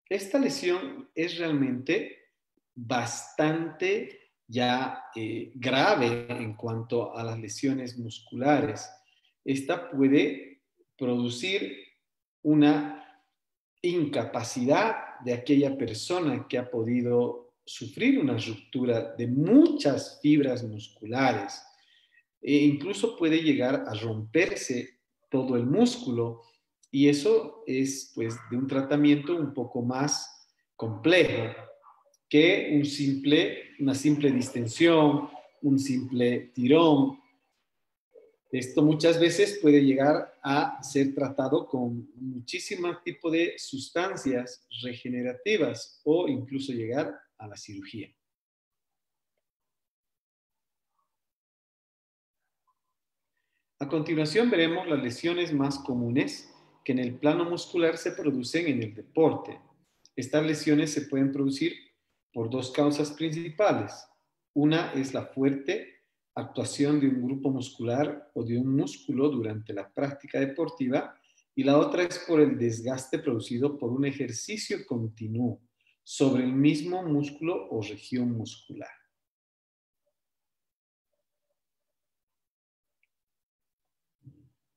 [0.10, 2.27] Esta lesión es realmente
[2.78, 8.88] bastante ya eh, grave en cuanto a las lesiones musculares.
[9.44, 10.62] Esta puede
[10.96, 11.76] producir
[12.44, 13.04] una
[13.82, 21.62] incapacidad de aquella persona que ha podido sufrir una ruptura de muchas fibras musculares.
[22.40, 25.00] E incluso puede llegar a romperse
[25.30, 26.44] todo el músculo.
[26.92, 31.54] Y eso es pues de un tratamiento un poco más complejo
[32.30, 35.30] que un simple, una simple distensión,
[35.62, 37.20] un simple tirón.
[38.52, 46.28] Esto muchas veces puede llegar a ser tratado con muchísimo tipo de sustancias regenerativas o
[46.28, 48.14] incluso llegar a la cirugía.
[53.80, 56.52] A continuación veremos las lesiones más comunes
[56.84, 59.60] que en el plano muscular se producen en el deporte.
[60.16, 61.87] Estas lesiones se pueden producir
[62.38, 64.08] por dos causas principales.
[64.54, 66.04] Una es la fuerte
[66.36, 71.20] actuación de un grupo muscular o de un músculo durante la práctica deportiva
[71.56, 75.64] y la otra es por el desgaste producido por un ejercicio continuo
[76.04, 78.92] sobre el mismo músculo o región muscular.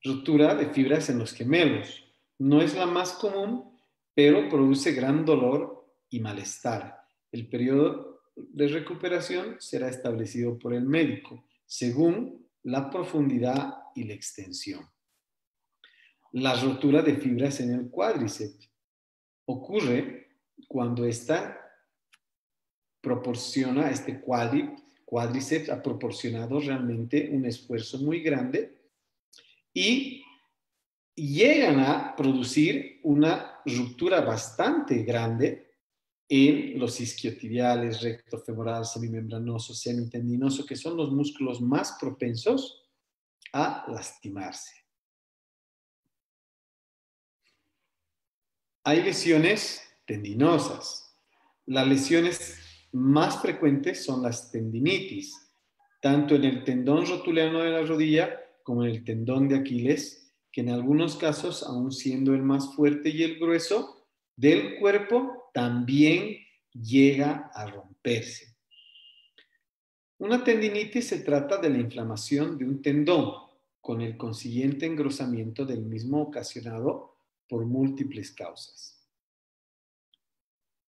[0.03, 2.11] Ruptura de fibras en los gemelos.
[2.39, 3.79] No es la más común,
[4.15, 7.00] pero produce gran dolor y malestar.
[7.33, 14.85] El periodo de recuperación será establecido por el médico según la profundidad y la extensión.
[16.33, 18.71] La rotura de fibras en el cuádriceps
[19.47, 21.57] ocurre cuando esta
[23.01, 28.79] proporciona, este cuádriceps ha proporcionado realmente un esfuerzo muy grande
[29.73, 30.23] y
[31.15, 35.70] llegan a producir una ruptura bastante grande
[36.33, 42.89] en los isquiotibiales, rectofemoral, semimembranoso, semitendinoso, que son los músculos más propensos
[43.53, 44.73] a lastimarse.
[48.85, 51.17] Hay lesiones tendinosas.
[51.67, 52.59] Las lesiones
[52.93, 55.53] más frecuentes son las tendinitis,
[56.01, 60.61] tanto en el tendón rotuliano de la rodilla como en el tendón de Aquiles, que
[60.61, 64.07] en algunos casos, aun siendo el más fuerte y el grueso
[64.37, 66.39] del cuerpo, también
[66.73, 68.57] llega a romperse.
[70.19, 73.33] Una tendinitis se trata de la inflamación de un tendón
[73.81, 77.17] con el consiguiente engrosamiento del mismo ocasionado
[77.49, 79.03] por múltiples causas.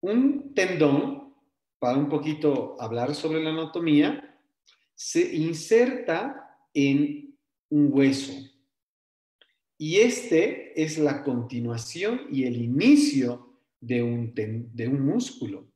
[0.00, 1.34] Un tendón,
[1.78, 4.38] para un poquito hablar sobre la anatomía,
[4.94, 7.36] se inserta en
[7.70, 8.32] un hueso.
[9.78, 13.51] Y este es la continuación y el inicio
[13.82, 15.68] de un, de un músculo.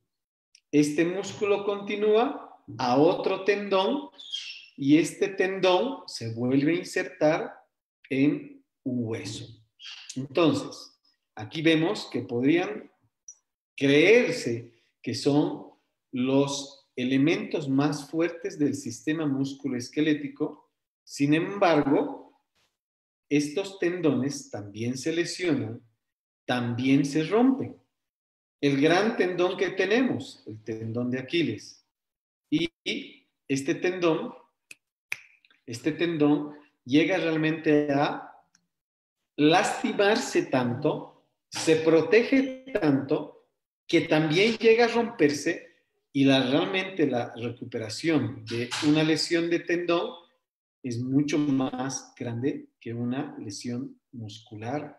[0.71, 4.11] Este músculo continúa a otro tendón
[4.77, 7.53] y este tendón se vuelve a insertar
[8.09, 9.47] en un hueso.
[10.15, 10.97] Entonces,
[11.35, 12.91] aquí vemos que podrían
[13.77, 15.67] creerse que son
[16.13, 20.71] los elementos más fuertes del sistema musculoesquelético.
[21.03, 22.41] Sin embargo,
[23.29, 25.83] estos tendones también se lesionan,
[26.45, 27.85] también se rompen
[28.61, 31.85] el gran tendón que tenemos, el tendón de Aquiles.
[32.51, 32.71] Y
[33.49, 34.33] este tendón,
[35.67, 36.55] este tendón
[36.85, 38.33] llega realmente a
[39.37, 43.49] lastimarse tanto, se protege tanto,
[43.87, 45.77] que también llega a romperse
[46.13, 50.11] y la, realmente la recuperación de una lesión de tendón
[50.83, 54.97] es mucho más grande que una lesión muscular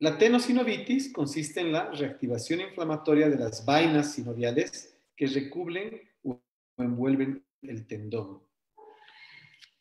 [0.00, 6.40] La tenosinovitis consiste en la reactivación inflamatoria de las vainas sinoviales que recubren o
[6.78, 8.42] envuelven el tendón.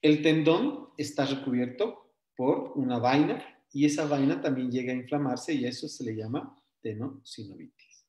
[0.01, 5.63] El tendón está recubierto por una vaina y esa vaina también llega a inflamarse y
[5.65, 8.05] a eso se le llama tenosinovitis.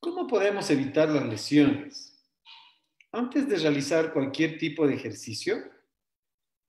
[0.00, 2.20] ¿Cómo podemos evitar las lesiones?
[3.12, 5.62] Antes de realizar cualquier tipo de ejercicio,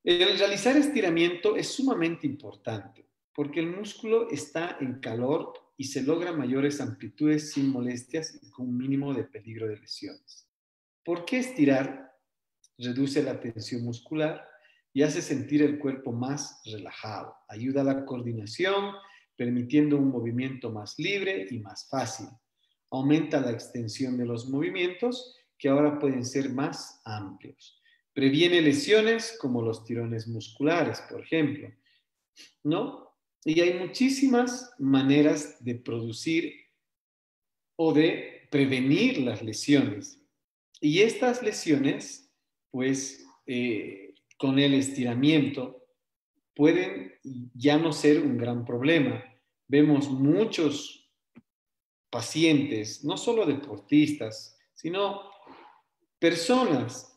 [0.03, 6.37] el realizar estiramiento es sumamente importante porque el músculo está en calor y se logran
[6.37, 10.47] mayores amplitudes sin molestias y con un mínimo de peligro de lesiones.
[11.03, 12.13] ¿Por qué estirar?
[12.77, 14.47] Reduce la tensión muscular
[14.93, 17.35] y hace sentir el cuerpo más relajado.
[17.47, 18.93] Ayuda a la coordinación,
[19.35, 22.27] permitiendo un movimiento más libre y más fácil.
[22.91, 27.81] Aumenta la extensión de los movimientos, que ahora pueden ser más amplios.
[28.14, 31.70] Previene lesiones como los tirones musculares, por ejemplo.
[32.64, 33.11] ¿No?
[33.43, 36.53] Y hay muchísimas maneras de producir
[37.76, 40.22] o de prevenir las lesiones.
[40.80, 42.32] Y estas lesiones,
[42.72, 45.88] pues, eh, con el estiramiento,
[46.55, 47.14] pueden
[47.53, 49.24] ya no ser un gran problema.
[49.68, 51.09] Vemos muchos
[52.09, 55.22] pacientes, no solo deportistas, sino
[56.20, 57.12] personas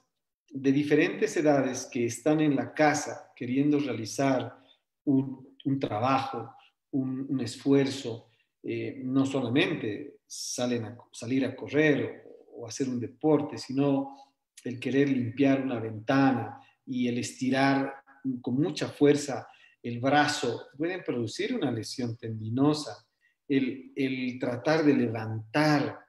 [0.50, 4.56] de diferentes edades que están en la casa queriendo realizar
[5.04, 6.54] un, trabajo,
[6.92, 8.30] un, esfuerzo,
[8.62, 14.16] eh, no solamente salen a, salir a correr o, o hacer un deporte, sino
[14.64, 17.94] el querer limpiar una ventana y el estirar
[18.40, 19.46] con mucha fuerza
[19.82, 23.06] el brazo, pueden producir una lesión tendinosa.
[23.48, 26.00] El, el tratar de levantar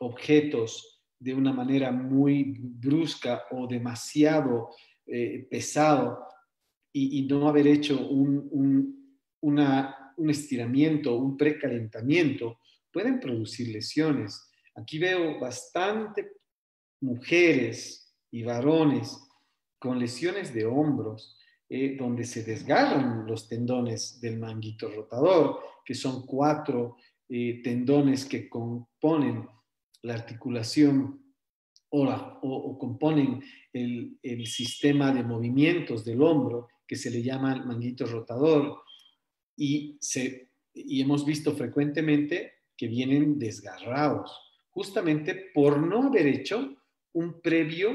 [0.00, 4.70] objetos de una manera muy brusca o demasiado
[5.06, 6.26] eh, pesado
[6.92, 12.58] y, no haber hecho un, un, un estiramiento, un precalentamiento,
[12.90, 14.50] pueden producir lesiones.
[14.74, 16.32] Aquí veo bastante
[17.02, 19.18] mujeres y varones
[19.78, 21.38] con lesiones de hombros,
[21.68, 26.96] eh, donde se desgarran los tendones del manguito rotador, que son cuatro
[27.28, 29.48] eh, tendones que componen
[30.02, 31.22] la articulación
[31.90, 33.42] o, componen
[33.72, 38.82] el, sistema de movimientos del hombro, que se le llama manguito rotador,
[39.56, 44.30] y, se, y hemos visto frecuentemente que vienen desgarrados,
[44.70, 46.76] justamente por no haber hecho
[47.12, 47.92] un previo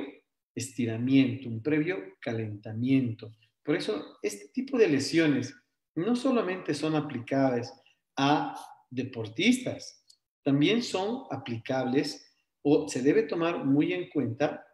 [0.56, 3.32] estiramiento, un previo calentamiento.
[3.64, 5.54] Por eso, este tipo de lesiones
[5.96, 7.72] no solamente son aplicables
[8.18, 8.56] a
[8.90, 10.01] deportistas,
[10.44, 12.28] también son aplicables
[12.64, 14.66] o se debe tomar muy en cuenta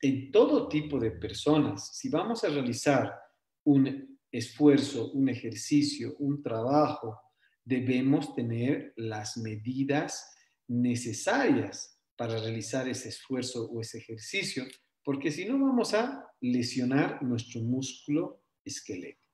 [0.00, 1.96] en todo tipo de personas.
[1.96, 3.14] Si vamos a realizar
[3.64, 7.20] un esfuerzo, un ejercicio, un trabajo,
[7.64, 10.34] debemos tener las medidas
[10.68, 14.64] necesarias para realizar ese esfuerzo o ese ejercicio,
[15.02, 19.29] porque si no vamos a lesionar nuestro músculo esquelético.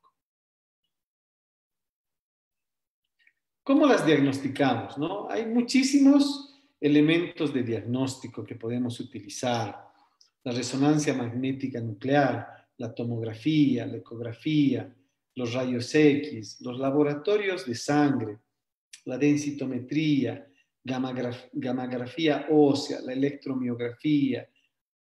[3.66, 4.96] ¿Cómo las diagnosticamos?
[4.96, 5.28] No?
[5.28, 9.88] Hay muchísimos elementos de diagnóstico que podemos utilizar.
[10.44, 12.46] La resonancia magnética nuclear,
[12.76, 14.94] la tomografía, la ecografía,
[15.34, 18.38] los rayos X, los laboratorios de sangre,
[19.04, 20.46] la densitometría,
[20.84, 24.48] gamografía ósea, la electromiografía,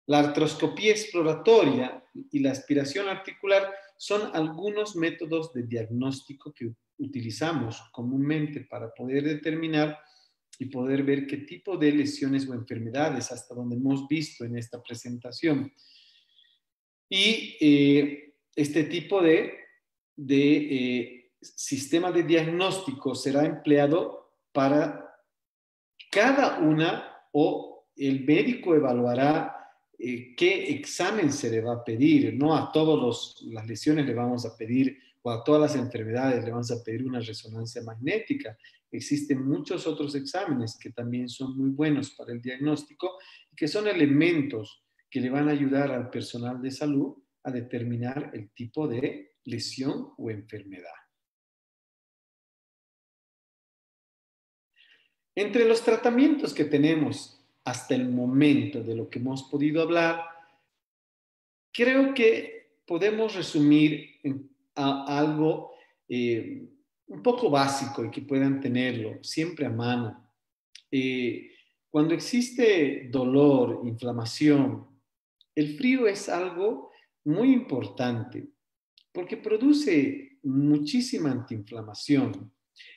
[0.07, 6.65] la artroscopía exploratoria y la aspiración articular son algunos métodos de diagnóstico que
[6.99, 9.99] utilizamos comúnmente para poder determinar
[10.59, 14.83] y poder ver qué tipo de lesiones o enfermedades hasta donde hemos visto en esta
[14.83, 15.73] presentación.
[17.09, 19.55] Y eh, este tipo de,
[20.17, 25.05] de eh, sistema de diagnóstico será empleado para
[26.11, 29.55] cada una o el médico evaluará
[29.99, 32.35] eh, qué examen se le va a pedir.
[32.35, 36.51] No a todas las lesiones le vamos a pedir o a todas las enfermedades le
[36.51, 38.59] vamos a pedir una resonancia magnética.
[38.93, 43.19] Existen muchos otros exámenes que también son muy buenos para el diagnóstico
[43.51, 48.33] y que son elementos que le van a ayudar al personal de salud a determinar
[48.35, 50.93] el tipo de lesión o enfermedad.
[55.35, 60.23] Entre los tratamientos que tenemos hasta el momento de lo que hemos podido hablar,
[61.73, 65.73] creo que podemos resumir en algo
[66.09, 66.69] eh,
[67.07, 70.31] un poco básico y que puedan tenerlo siempre a mano.
[70.91, 71.51] Eh,
[71.91, 74.87] cuando existe dolor, inflamación,
[75.55, 76.91] el frío es algo
[77.25, 78.49] muy importante
[79.13, 82.53] porque produce muchísima antiinflamación.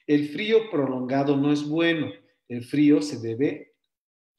[0.05, 2.11] El frío prolongado no es bueno.
[2.47, 3.75] El frío se debe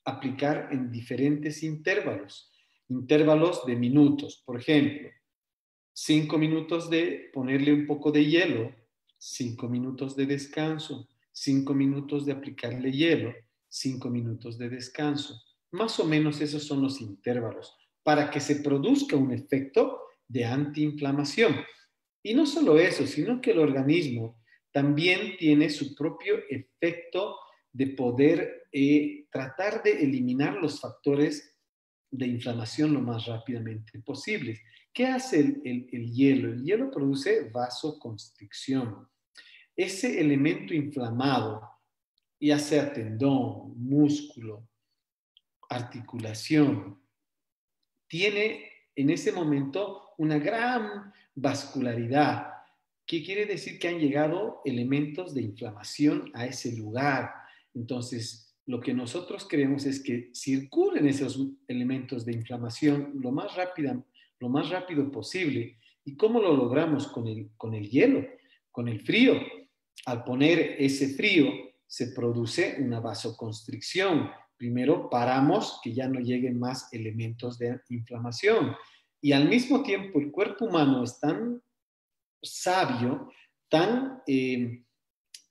[0.05, 2.51] aplicar en diferentes intervalos,
[2.89, 4.43] intervalos de minutos.
[4.45, 5.09] Por ejemplo,
[6.01, 8.73] cinco minutos de ponerle un poco de hielo
[9.19, 13.35] cinco minutos de descanso, cinco minutos de aplicarle hielo,
[13.69, 15.43] cinco minutos de descanso.
[15.73, 21.57] Más o menos esos son los intervalos para que se produzca un efecto de antiinflamación.
[22.23, 24.41] Y no solo eso, sino que el organismo
[24.71, 27.37] también tiene su propio efecto
[27.73, 31.57] de poder eh, tratar de eliminar los factores
[32.11, 34.61] de inflamación lo más rápidamente posible.
[34.93, 36.53] ¿Qué hace el, hielo?
[36.53, 39.09] El hielo produce vasoconstricción.
[39.77, 41.63] Ese elemento inflamado,
[42.41, 44.69] ya sea tendón, músculo,
[45.69, 47.01] articulación,
[48.09, 52.49] tiene en ese momento una gran vascularidad,
[53.07, 57.33] que quiere decir que han llegado elementos de inflamación a ese lugar.
[57.73, 64.05] Entonces, lo que nosotros queremos es que circulen esos elementos de inflamación lo más rápido,
[64.41, 65.79] lo más rápido posible.
[66.05, 68.27] ¿Y cómo lo logramos con el, con el hielo,
[68.71, 69.35] con el frío?
[70.07, 71.51] Al poner ese frío
[71.87, 74.31] se produce una vasoconstricción.
[74.57, 78.75] Primero paramos que ya no lleguen más elementos de inflamación.
[79.21, 81.63] Y al mismo tiempo el cuerpo humano es tan
[82.43, 83.33] sabio,
[83.69, 84.85] tan, eh,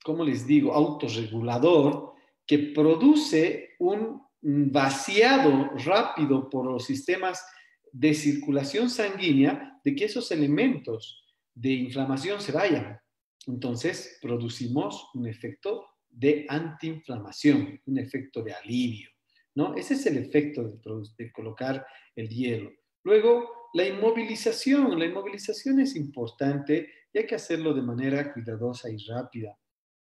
[0.03, 2.13] ¿cómo les digo?, autorregulador,
[2.45, 7.45] que produce un vaciado rápido por los sistemas
[7.91, 11.23] de circulación sanguínea de que esos elementos
[11.53, 12.99] de inflamación se vayan.
[13.47, 19.09] Entonces, producimos un efecto de antiinflamación, un efecto de alivio,
[19.55, 19.75] ¿no?
[19.75, 20.77] Ese es el efecto de,
[21.17, 21.85] de colocar
[22.15, 22.71] el hielo.
[23.03, 24.97] Luego, la inmovilización.
[24.97, 29.57] La inmovilización es importante y hay que hacerlo de manera cuidadosa y rápida,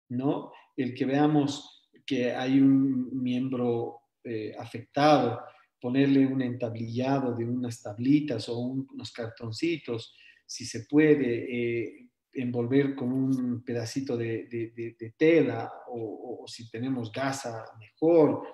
[0.09, 0.51] ¿no?
[0.75, 5.41] El que veamos que hay un miembro eh, afectado,
[5.79, 10.15] ponerle un entablillado de unas tablitas o unos cartoncitos,
[10.45, 18.47] si se puede, eh, envolver con un pedacito de, tela o, si tenemos gasa mejor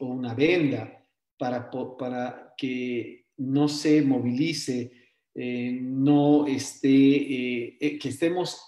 [0.00, 1.02] o una venda
[1.38, 4.92] para, para que no se movilice,
[5.34, 8.60] eh, no esté, que estemos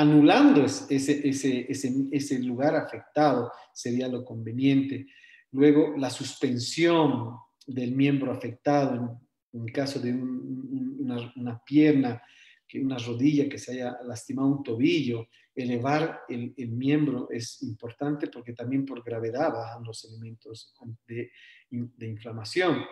[0.00, 5.06] anulando ese, ese, lugar afectado sería lo conveniente.
[5.52, 7.36] Luego, la suspensión
[7.66, 9.20] del miembro afectado,
[9.52, 12.22] en, caso de una, pierna,
[12.74, 18.86] una rodilla que se haya lastimado un tobillo, elevar el, miembro es importante porque también
[18.86, 20.74] por gravedad bajan los elementos
[21.06, 21.30] de,
[22.00, 22.84] inflamación.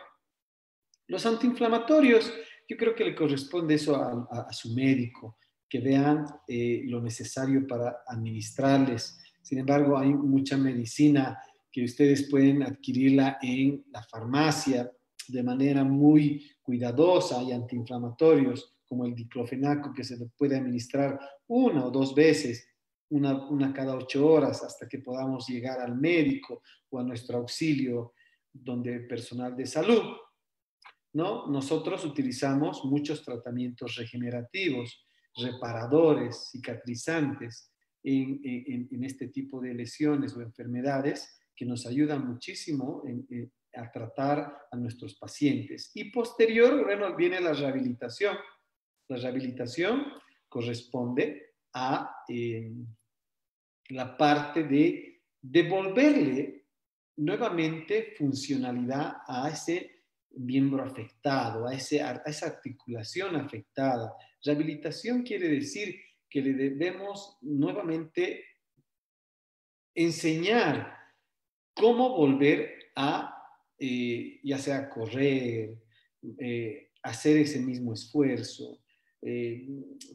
[1.06, 2.32] Los antiinflamatorios,
[2.68, 5.38] yo creo que le corresponde eso a su médico
[5.68, 9.18] que vean eh, lo necesario para administrarles.
[9.42, 11.38] Sin embargo, hay mucha medicina
[11.70, 14.90] que ustedes pueden adquirirla en la farmacia
[15.28, 17.40] de manera muy cuidadosa.
[17.40, 22.66] Hay antiinflamatorios como el diclofenaco que se puede administrar una o dos veces,
[23.10, 28.14] una, una cada ocho horas hasta que podamos llegar al médico o a nuestro auxilio
[28.52, 30.02] donde personal de salud.
[31.12, 31.46] ¿no?
[31.48, 35.04] Nosotros utilizamos muchos tratamientos regenerativos
[35.38, 43.02] reparadores, cicatrizantes en, este tipo de lesiones o enfermedades que nos ayudan muchísimo
[43.74, 45.90] a tratar a nuestros pacientes.
[45.94, 48.36] Y posterior, bueno, viene la rehabilitación.
[49.08, 50.06] La rehabilitación
[50.48, 52.72] corresponde a eh,
[53.88, 56.66] la parte de devolverle
[57.16, 66.00] nuevamente funcionalidad a ese miembro afectado, a, ese, a esa articulación afectada, Rehabilitación quiere decir
[66.30, 68.44] que le debemos nuevamente
[69.94, 70.97] enseñar
[71.78, 73.34] cómo volver a,
[73.78, 75.78] eh, ya sea correr,
[76.38, 78.80] eh, hacer ese mismo esfuerzo.
[79.22, 79.66] Eh,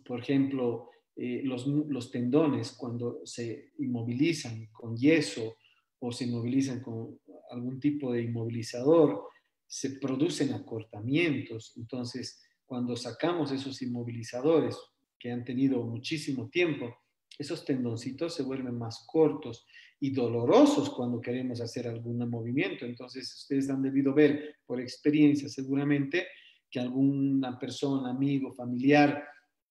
[0.06, 5.58] por ejemplo, los, los, tendones cuando se inmovilizan con yeso
[6.00, 7.20] o se inmovilizan con
[7.52, 9.28] algún tipo de inmovilizador,
[9.68, 11.74] se producen acortamientos.
[11.78, 14.76] Entonces, cuando sacamos esos inmovilizadores
[15.20, 16.96] que han tenido muchísimo tiempo,
[17.38, 19.66] esos tendoncitos se vuelven más cortos
[20.00, 22.86] y dolorosos cuando queremos hacer algún movimiento.
[22.86, 26.28] Entonces, ustedes han debido ver por experiencia seguramente
[26.70, 29.24] que alguna persona, amigo, familiar,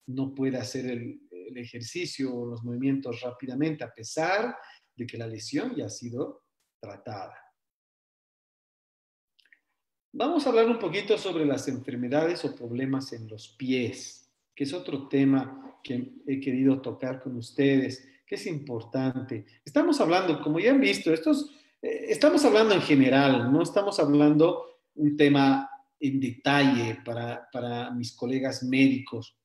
[0.07, 4.57] no puede hacer el, el ejercicio o los movimientos rápidamente a pesar
[4.95, 6.45] de que la lesión ya ha sido
[6.81, 7.37] tratada.
[10.15, 14.73] Vamos a hablar un poquito sobre las enfermedades o problemas en los pies, que es
[14.75, 19.45] otro tema que he querido tocar con ustedes, que es importante.
[19.65, 24.81] Estamos hablando, como ya han visto, estos, eh, estamos hablando en general, no estamos hablando
[24.95, 25.69] un tema
[25.99, 29.37] en detalle para, para mis colegas médicos,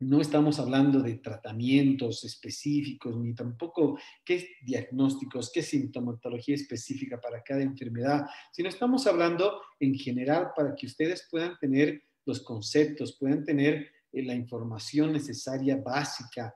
[0.00, 7.62] no estamos hablando de tratamientos específicos, ni tampoco qué diagnósticos, qué sintomatología específica para cada
[7.62, 13.90] enfermedad, sino estamos hablando en general para que ustedes puedan tener los conceptos, puedan tener
[14.12, 16.54] la información necesaria básica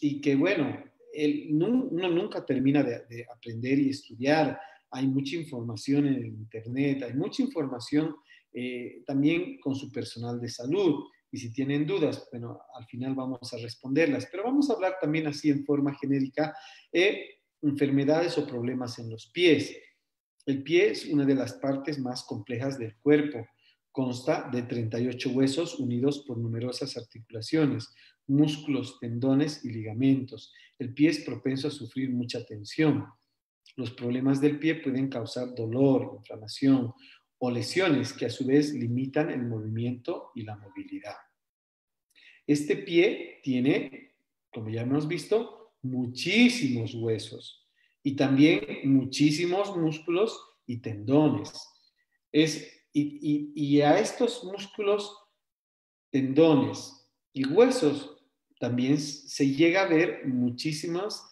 [0.00, 0.84] y que, bueno,
[1.50, 4.58] uno nunca termina de, aprender y estudiar.
[4.90, 8.14] Hay mucha información en el Internet, hay mucha información
[8.52, 11.04] eh, también con su personal de salud.
[11.30, 14.26] Y si tienen dudas, bueno, al final vamos a responderlas.
[14.30, 16.54] Pero vamos a hablar también así en forma genérica
[16.92, 19.76] de enfermedades o problemas en los pies.
[20.46, 23.46] El pie es una de las partes más complejas del cuerpo.
[23.92, 27.94] Consta de 38 huesos unidos por numerosas articulaciones,
[28.26, 30.52] músculos, tendones y ligamentos.
[30.78, 33.06] El pie es propenso a sufrir mucha tensión.
[33.76, 36.92] Los problemas del pie pueden causar dolor, inflamación
[37.38, 41.16] o lesiones que a su vez limitan el movimiento y la movilidad.
[42.46, 44.14] Este pie tiene,
[44.52, 47.68] como ya hemos visto, muchísimos huesos
[48.02, 51.52] y también muchísimos músculos y tendones.
[52.32, 55.16] Es, y, a estos músculos,
[56.10, 58.16] tendones y huesos
[58.58, 61.22] también se llega a ver muchísimas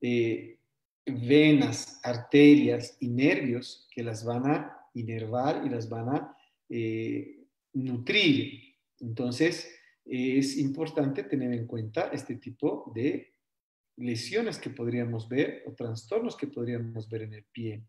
[0.00, 0.58] eh,
[1.06, 6.36] venas, arterias y nervios que las van a inervar y las van a
[6.68, 8.74] eh, nutrir.
[9.00, 9.68] Entonces,
[10.04, 13.32] es importante tener en cuenta este tipo de
[13.96, 17.84] lesiones que podríamos ver o trastornos que podríamos ver en el pie.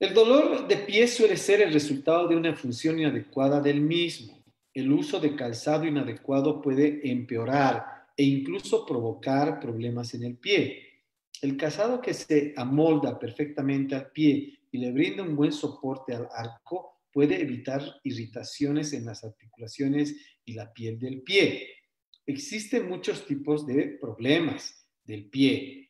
[0.00, 4.42] El dolor de pie suele ser el resultado de una función inadecuada del mismo.
[4.72, 7.84] El uso de calzado inadecuado puede empeorar
[8.16, 11.02] e incluso provocar problemas en el pie.
[11.42, 16.28] El calzado que se amolda perfectamente al pie y le brinda un buen soporte al
[16.32, 21.74] arco puede evitar irritaciones en las articulaciones y la piel del pie.
[22.24, 25.89] Existen muchos tipos de problemas del pie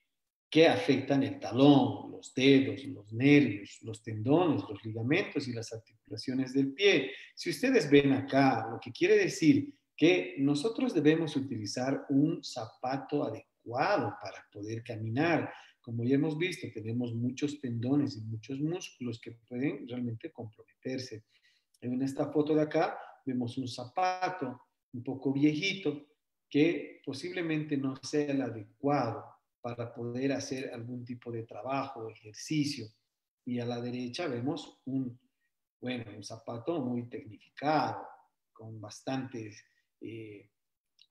[0.51, 6.53] que afectan el talón, los dedos, los nervios, los tendones, los ligamentos y las articulaciones
[6.53, 7.13] del pie.
[7.37, 14.17] Si ustedes ven acá, lo que quiere decir que nosotros debemos utilizar un zapato adecuado
[14.21, 15.53] para poder caminar.
[15.81, 21.25] Como ya hemos visto, tenemos muchos tendones y muchos músculos que pueden realmente comprometerse.
[21.81, 24.61] En esta foto de acá vemos un zapato
[24.93, 26.09] un poco viejito
[26.49, 32.87] que posiblemente no sea el adecuado para poder hacer algún tipo de trabajo, ejercicio.
[33.45, 35.19] Y a la derecha vemos un,
[35.81, 38.07] bueno, un zapato muy tecnificado,
[38.53, 39.65] con bastantes
[40.01, 40.51] eh,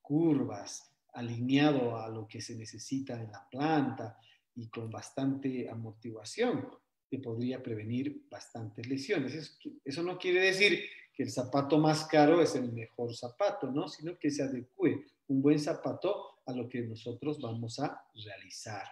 [0.02, 4.18] curvas, alineado a lo que se necesita en la planta
[4.56, 6.70] y con bastante amortiguación
[7.10, 9.60] que podría prevenir bastantes lesiones.
[9.84, 10.84] Eso, no quiere decir
[11.14, 13.88] que el zapato más caro es el mejor zapato, ¿no?
[13.88, 18.88] Sino que se adecue un buen zapato a lo que nosotros vamos a realizar.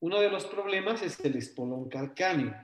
[0.00, 2.54] Uno de los problemas es el espolón calcáneo.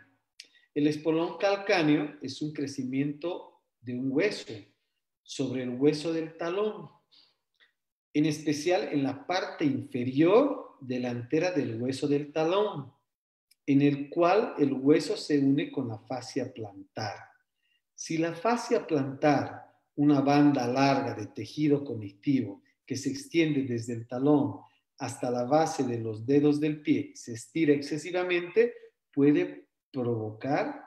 [0.74, 4.52] El espolón calcáneo es un crecimiento de un hueso
[5.22, 6.90] sobre el hueso del talón,
[8.14, 12.92] en especial en la parte inferior delantera del hueso del talón,
[13.66, 17.16] en el cual el hueso se une con la fascia plantar.
[17.94, 19.65] Si la fascia plantar
[19.96, 24.60] una banda larga de tejido conectivo que se extiende desde el talón
[24.98, 28.74] hasta la base de los dedos del pie, se estira excesivamente,
[29.12, 30.82] puede provocar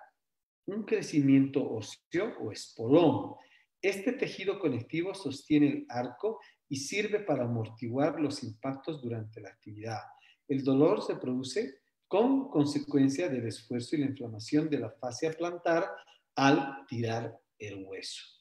[0.65, 3.35] un crecimiento óseo o espolón.
[3.81, 10.01] Este tejido conectivo sostiene el arco y sirve para amortiguar los impactos durante la actividad.
[10.47, 15.87] El dolor se produce con consecuencia del esfuerzo y la inflamación de la fascia plantar
[16.35, 18.38] al tirar el hueso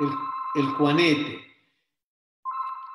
[0.00, 1.38] el, juanete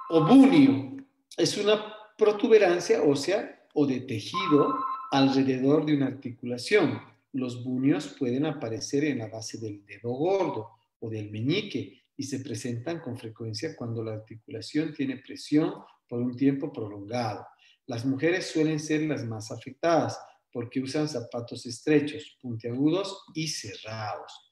[0.10, 0.98] o bunio
[1.38, 4.76] es una protuberancia ósea o de tejido
[5.12, 7.02] alrededor de una articulación.
[7.34, 12.40] Los bunios pueden aparecer en la base del dedo gordo o del meñique y se
[12.40, 15.74] presentan con frecuencia cuando la articulación tiene presión
[16.08, 17.46] por un tiempo prolongado.
[17.88, 20.20] Las mujeres suelen ser las más afectadas
[20.52, 24.46] porque usan zapatos estrechos, puntiagudos y cerrados.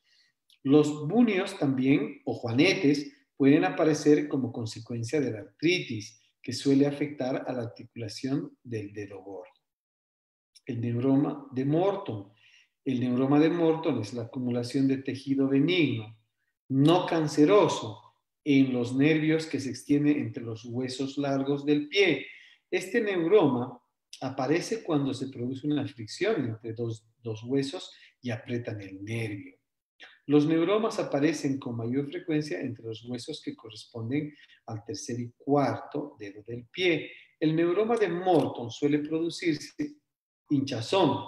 [0.63, 7.45] Los bunios también, o juanetes, pueden aparecer como consecuencia de la artritis, que suele afectar
[7.47, 9.51] a la articulación del dedo gordo.
[10.65, 12.31] El neuroma de Morton.
[12.85, 16.17] El neuroma de Morton es la acumulación de tejido benigno,
[16.69, 18.03] no canceroso,
[18.45, 22.25] en los nervios que se extienden entre los huesos largos del pie.
[22.69, 23.81] Este neuroma
[24.21, 29.57] aparece cuando se produce una fricción entre dos, dos huesos y apretan el nervio.
[30.27, 34.33] Los neuromas aparecen con mayor frecuencia entre los huesos que corresponden
[34.67, 37.11] al tercer y cuarto dedo del pie.
[37.37, 39.97] El neuroma de Morton suele producirse
[40.49, 41.25] hinchazón,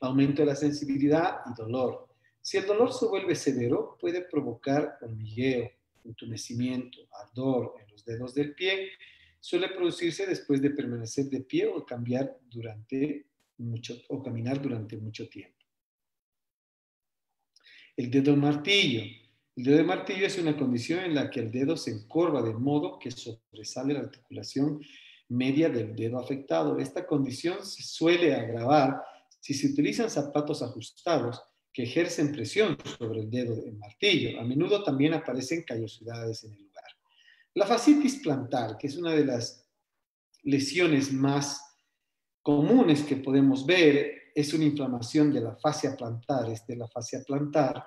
[0.00, 2.08] aumento de la sensibilidad y dolor.
[2.40, 5.70] Si el dolor se vuelve severo, puede provocar hormigueo,
[6.04, 8.90] entumecimiento, ardor en los dedos del pie.
[9.40, 13.26] Suele producirse después de permanecer de pie o cambiar durante
[13.58, 15.57] mucho o caminar durante mucho tiempo.
[17.98, 19.02] El dedo martillo.
[19.56, 22.54] El dedo de martillo es una condición en la que el dedo se encorva de
[22.54, 24.80] modo que sobresale la articulación
[25.28, 26.78] media del dedo afectado.
[26.78, 29.02] Esta condición se suele agravar
[29.40, 31.42] si se utilizan zapatos ajustados
[31.72, 34.40] que ejercen presión sobre el dedo del martillo.
[34.40, 36.84] A menudo también aparecen callosidades en el lugar.
[37.54, 39.68] La fascitis plantar, que es una de las
[40.44, 41.60] lesiones más
[42.42, 46.48] comunes que podemos ver, es una inflamación de la fascia plantar.
[46.48, 47.84] Este, la fascia plantar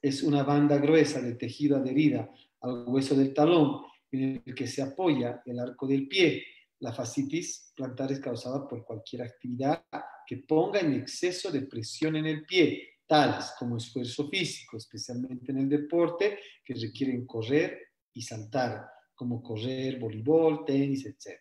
[0.00, 2.28] es una banda gruesa de tejido adherida
[2.62, 6.44] al hueso del talón en el que se apoya el arco del pie.
[6.80, 9.84] La fascitis plantar es causada por cualquier actividad
[10.26, 15.58] que ponga en exceso de presión en el pie, tales como esfuerzo físico, especialmente en
[15.58, 17.78] el deporte, que requieren correr
[18.14, 18.84] y saltar,
[19.14, 21.38] como correr, voleibol, tenis, etc.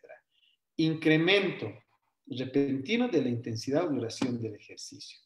[0.76, 1.74] Incremento
[2.28, 5.20] repentino de la intensidad o duración del ejercicio.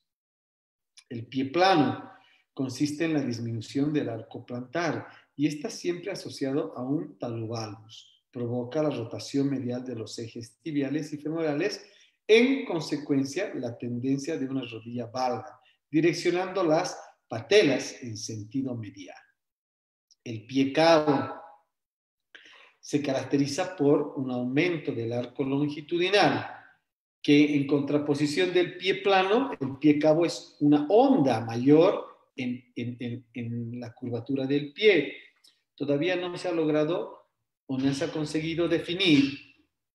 [1.09, 2.11] El pie plano
[2.53, 8.23] consiste en la disminución del arco plantar y está siempre asociado a un talubalbus.
[8.31, 11.85] Provoca la rotación medial de los ejes tibiales y femorales,
[12.27, 15.59] en consecuencia la tendencia de una rodilla valga,
[15.91, 19.17] direccionando las patelas en sentido medial.
[20.23, 21.35] El pie cabo
[22.79, 26.54] se caracteriza por un aumento del arco longitudinal,
[27.25, 32.05] que en contraposición del pie plano, el pie cabo es una onda mayor
[32.35, 35.11] en, en la curvatura del pie.
[35.73, 37.31] Todavía no se ha logrado
[37.65, 39.39] o no se ha conseguido definir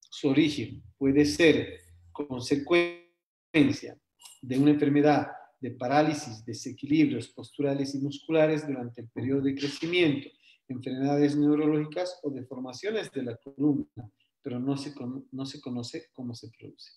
[0.01, 0.83] su origen.
[0.99, 1.79] Puede ser
[2.11, 3.97] consecuencia
[4.43, 5.29] de una enfermedad
[5.61, 10.29] de parálisis, desequilibrios posturales y musculares durante el periodo de crecimiento,
[10.67, 14.11] enfermedades neurológicas o deformaciones de la columna,
[14.43, 14.93] pero no se,
[15.31, 16.91] no se conoce cómo se produce.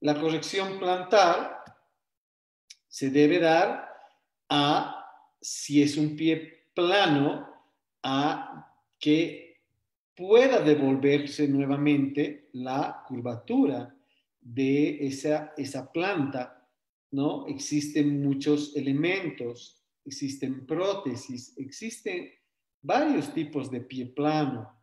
[0.00, 1.64] La corrección plantar
[2.86, 3.88] se debe dar
[4.48, 5.04] a,
[5.40, 7.48] si es un pie plano,
[8.02, 9.56] a que
[10.14, 13.94] pueda devolverse nuevamente la curvatura
[14.40, 16.68] de esa, esa planta,
[17.10, 17.46] ¿no?
[17.46, 22.30] Existen muchos elementos, existen prótesis, existen
[22.80, 24.76] varios tipos de pie plano.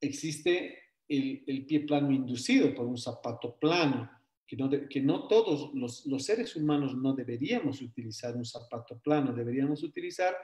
[0.00, 4.10] Existe el, el pie plano inducido por un zapato plano,
[4.46, 10.36] que no, todos los, los, seres humanos no deberíamos utilizar un zapato plano, deberíamos utilizar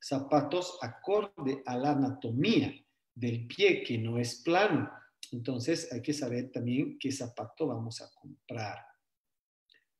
[0.00, 2.74] zapatos acorde a la anatomía
[3.14, 4.90] del pie que no es plano.
[5.32, 8.78] Entonces hay que saber también qué zapato vamos a comprar.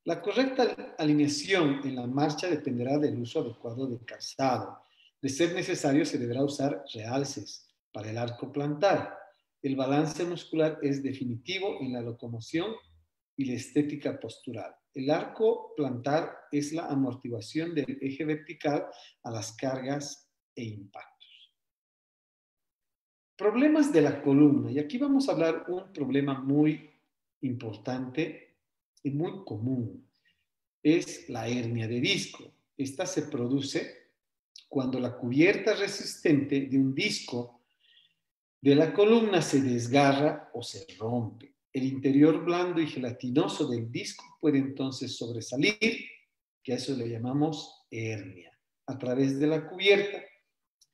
[0.05, 4.79] La correcta alineación en la marcha dependerá del uso adecuado del calzado.
[5.21, 9.19] De ser necesario, se deberá usar realces para el arco plantar.
[9.61, 12.73] El balance muscular es definitivo en la locomoción
[13.37, 14.75] y la estética postural.
[14.95, 18.87] El arco plantar es la amortiguación del eje vertical
[19.23, 21.53] a las cargas e impactos.
[23.37, 24.71] Problemas de la columna.
[24.71, 26.91] Y aquí vamos a hablar un problema muy
[27.43, 28.57] importante
[29.03, 30.09] y muy común.
[30.83, 32.51] Es la hernia de disco.
[32.77, 34.13] Esta se produce
[34.69, 37.61] cuando la cubierta resistente de un disco
[38.61, 41.56] de la columna se desgarra o se rompe.
[41.77, 45.77] El interior blando y gelatinoso del disco puede entonces sobresalir,
[46.63, 48.51] que a eso le llamamos hernia,
[48.87, 50.25] a través de la cubierta.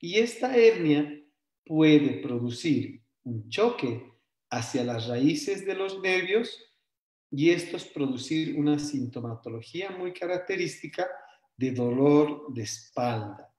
[0.00, 1.22] Y esta hernia
[1.64, 4.12] puede producir un choque
[4.50, 6.60] hacia las raíces de los nervios
[7.30, 11.08] y estos producir una sintomatología muy característica
[11.56, 13.54] de dolor de espalda,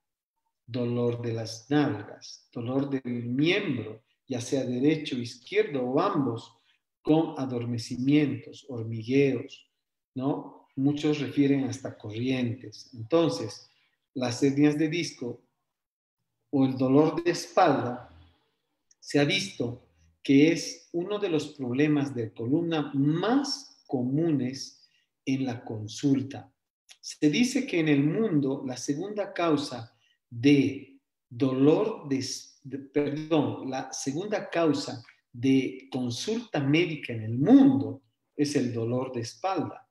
[0.66, 6.60] dolor de las nalgas, dolor del miembro, ya sea derecho, izquierdo o ambos,
[7.04, 9.70] con adormecimientos, hormigueos,
[10.14, 10.68] ¿no?
[10.74, 12.90] Muchos refieren hasta corrientes.
[12.94, 13.70] Entonces,
[14.14, 15.44] las hernias de disco
[16.50, 18.08] o el dolor de espalda,
[19.00, 19.86] se ha visto
[20.22, 24.88] que es uno de los problemas de columna más comunes
[25.26, 26.50] en la consulta.
[27.02, 29.94] Se dice que en el mundo la segunda causa
[30.30, 30.98] de
[31.28, 32.24] dolor de,
[32.94, 35.04] perdón, la segunda causa
[35.34, 38.02] de consulta médica en el mundo
[38.36, 39.88] es el dolor de espalda.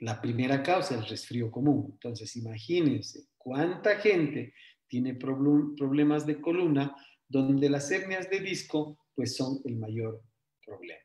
[0.00, 1.90] La primera causa es el resfrío común.
[1.92, 4.52] Entonces, imagínense cuánta gente
[4.88, 6.96] tiene problemas de columna,
[7.28, 10.22] donde las hernias de disco pues son el mayor
[10.64, 11.00] problema.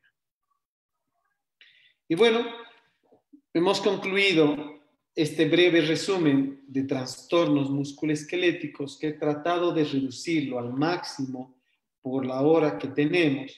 [2.08, 2.44] Y bueno,
[3.52, 4.82] hemos concluido
[5.14, 11.56] este breve resumen de trastornos musculoesqueléticos que he tratado de reducirlo al máximo
[12.04, 13.50] por la hora que tenemos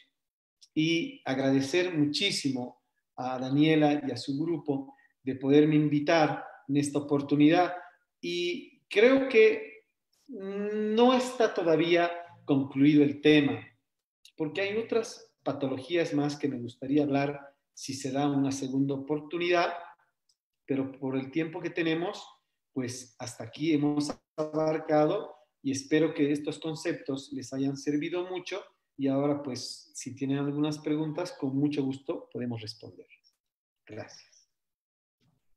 [0.72, 2.80] y agradecer muchísimo
[3.16, 7.74] a Daniela y a su grupo de poderme invitar en esta oportunidad.
[8.20, 9.86] Y creo que
[10.28, 12.08] no está todavía
[12.44, 13.66] concluido el tema,
[14.36, 17.40] porque hay otras patologías más que me gustaría hablar
[17.74, 19.74] si se da una segunda oportunidad,
[20.64, 22.24] pero por el tiempo que tenemos,
[22.72, 25.35] pues hasta aquí hemos abarcado
[25.66, 28.62] y espero que estos conceptos les hayan servido mucho
[28.96, 33.08] y ahora pues si tienen algunas preguntas, con mucho gusto podemos responder.
[33.84, 34.35] Gracias.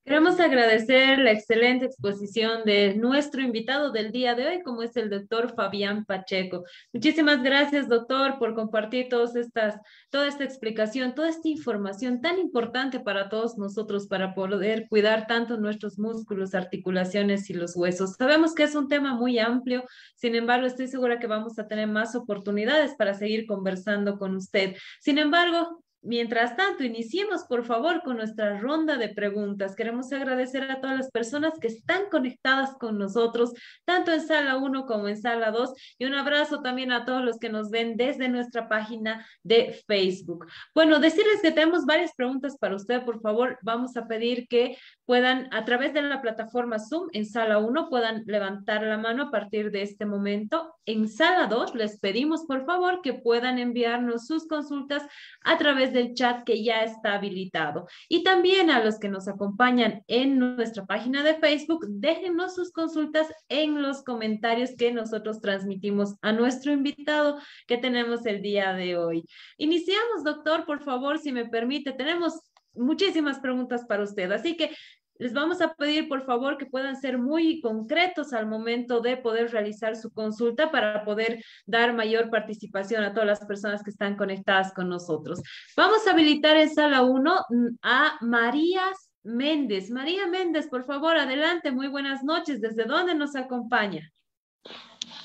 [0.09, 5.07] Queremos agradecer la excelente exposición de nuestro invitado del día de hoy, como es el
[5.07, 6.63] doctor Fabián Pacheco.
[6.91, 9.79] Muchísimas gracias, doctor, por compartir todas estas,
[10.09, 15.57] toda esta explicación, toda esta información tan importante para todos nosotros para poder cuidar tanto
[15.57, 18.15] nuestros músculos, articulaciones y los huesos.
[18.17, 19.83] Sabemos que es un tema muy amplio,
[20.15, 24.75] sin embargo, estoy segura que vamos a tener más oportunidades para seguir conversando con usted.
[25.01, 29.75] Sin embargo, Mientras tanto, iniciemos por favor con nuestra ronda de preguntas.
[29.75, 33.51] Queremos agradecer a todas las personas que están conectadas con nosotros,
[33.83, 37.37] tanto en sala 1 como en sala 2, y un abrazo también a todos los
[37.37, 40.47] que nos ven desde nuestra página de Facebook.
[40.73, 45.53] Bueno, decirles que tenemos varias preguntas para usted, por favor, vamos a pedir que puedan,
[45.53, 49.69] a través de la plataforma Zoom en sala 1, puedan levantar la mano a partir
[49.69, 50.75] de este momento.
[50.85, 55.03] En sala 2, les pedimos por favor que puedan enviarnos sus consultas
[55.43, 57.87] a través del chat que ya está habilitado.
[58.07, 63.27] Y también a los que nos acompañan en nuestra página de Facebook, déjenos sus consultas
[63.49, 69.25] en los comentarios que nosotros transmitimos a nuestro invitado que tenemos el día de hoy.
[69.57, 71.91] Iniciamos, doctor, por favor, si me permite.
[71.93, 72.33] Tenemos
[72.73, 74.71] muchísimas preguntas para usted, así que
[75.19, 79.51] les vamos a pedir, por favor, que puedan ser muy concretos al momento de poder
[79.51, 84.73] realizar su consulta para poder dar mayor participación a todas las personas que están conectadas
[84.73, 85.41] con nosotros.
[85.75, 88.83] Vamos a habilitar en sala 1 mm, a María
[89.23, 89.91] Méndez.
[89.91, 91.71] María Méndez, por favor, adelante.
[91.71, 92.61] Muy buenas noches.
[92.61, 94.09] ¿Desde dónde nos acompaña?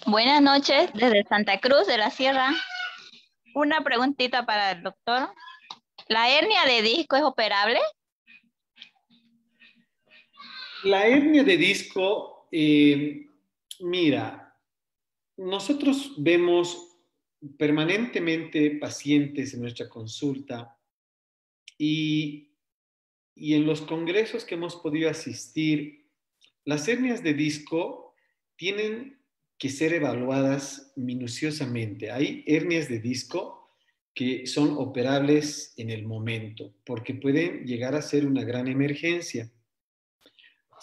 [0.07, 2.51] Buenas noches, desde Santa Cruz de la Sierra.
[3.55, 5.33] Una preguntita para el doctor.
[6.09, 7.79] ¿La hernia de disco es operable?
[10.85, 13.27] La hernia de disco, eh,
[13.81, 14.55] mira,
[15.39, 16.99] nosotros vemos
[17.57, 20.79] permanentemente pacientes en nuestra consulta
[21.79, 22.51] y,
[23.35, 26.07] y en los congresos que hemos podido asistir,
[26.65, 28.15] las hernias de disco
[28.57, 29.19] tienen
[29.59, 32.11] que ser evaluadas minuciosamente.
[32.11, 33.71] Hay hernias de disco
[34.15, 39.51] que son operables en el momento porque pueden llegar a ser una gran emergencia.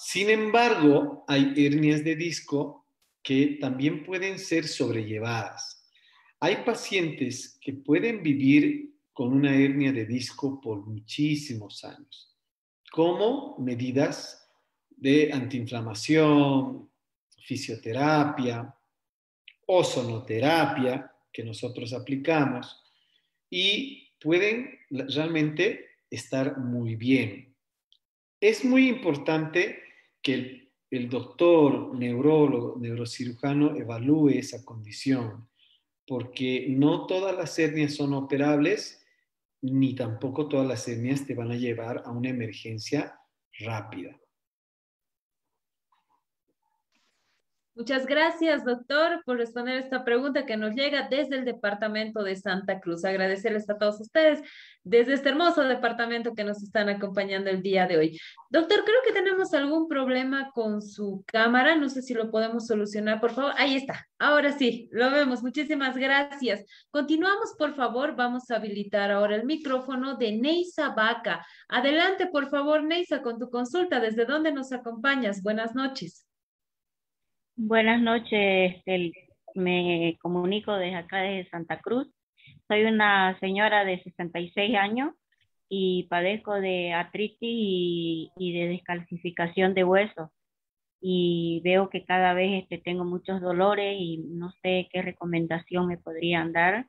[0.04, 2.88] Sin embargo, hay hernias de disco
[3.22, 5.88] que también pueden ser sobrellevadas.
[6.40, 12.36] Hay pacientes que pueden vivir con una hernia de disco por muchísimos años,
[12.92, 14.50] como medidas
[14.90, 16.90] de antiinflamación,
[17.46, 18.76] fisioterapia,
[19.68, 22.84] ozonoterapia que nosotros aplicamos
[23.52, 27.56] y pueden realmente estar muy bien.
[28.40, 29.81] Es muy importante
[30.22, 35.50] que el, doctor neurólogo, neurocirujano evalúe esa condición,
[36.06, 39.04] porque no todas las hernias son operables,
[39.62, 43.20] ni tampoco todas las hernias te van a llevar a una emergencia
[43.60, 44.21] rápida.
[47.74, 52.82] Muchas gracias, doctor, por responder esta pregunta que nos llega desde el departamento de Santa
[52.82, 53.06] Cruz.
[53.06, 54.42] Agradecerles a todos ustedes
[54.84, 58.20] desde este hermoso departamento que nos están acompañando el día de hoy.
[58.50, 61.78] Doctor, creo que tenemos algún problema con su cámara.
[61.78, 63.54] No sé si lo podemos solucionar, por favor.
[63.58, 64.06] Ahí está.
[64.20, 65.42] Ahora sí, lo vemos.
[65.42, 66.66] Muchísimas gracias.
[66.90, 68.18] Continuamos, por favor.
[68.18, 71.46] Vamos a habilitar ahora el micrófono de Neisa Vaca.
[71.70, 74.02] Adelante, por favor, Neisa, con tu consulta.
[74.02, 75.42] ¿Desde dónde nos acompañas?
[75.42, 76.26] Buenas noches.
[77.64, 78.82] Buenas noches,
[79.54, 82.08] me comunico desde acá, desde Santa Cruz.
[82.68, 85.14] Soy una señora de 66 años
[85.70, 90.32] y padezco de artritis y, de descalcificación de huesos.
[91.02, 96.00] Y veo que cada vez este, tengo muchos dolores y no sé qué recomendación me
[96.00, 96.88] podrían dar.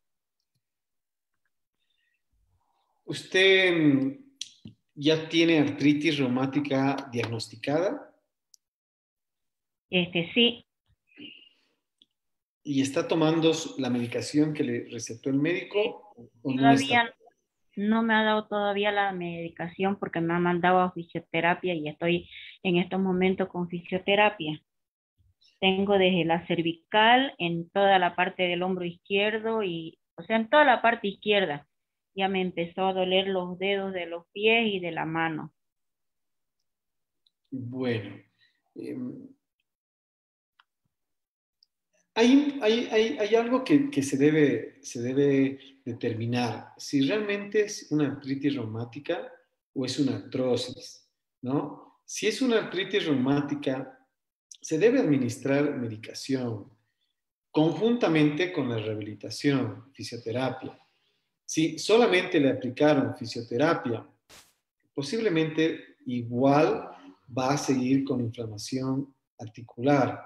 [3.04, 4.16] ¿Usted mm,
[4.94, 8.11] ya tiene artritis reumática diagnosticada?
[9.92, 10.64] Este, sí.
[12.64, 16.14] ¿Y está tomando la medicación que le recetó el médico?
[16.42, 17.14] todavía,
[17.76, 22.30] no me ha dado todavía la medicación porque me ha mandado a fisioterapia y estoy
[22.62, 24.62] en estos momentos con fisioterapia.
[25.60, 30.48] Tengo desde la cervical en toda la parte del hombro izquierdo y, o sea, en
[30.48, 31.68] toda la parte izquierda.
[32.14, 35.52] Ya me empezó a doler los dedos de los pies y de la mano.
[37.50, 38.16] Bueno,
[38.74, 39.28] em,
[42.14, 48.54] hay, hay, algo que, que, se, debe, se debe determinar, si realmente es una artritis
[48.54, 49.32] reumática
[49.74, 51.08] o es una artrosis,
[51.40, 52.00] ¿no?
[52.04, 53.98] Si es una artritis reumática,
[54.60, 56.70] se debe administrar medicación
[57.50, 60.78] conjuntamente con la rehabilitación, fisioterapia.
[61.44, 64.06] Si solamente le aplicaron fisioterapia,
[64.94, 66.90] posiblemente igual
[67.36, 70.24] va a seguir con inflamación articular.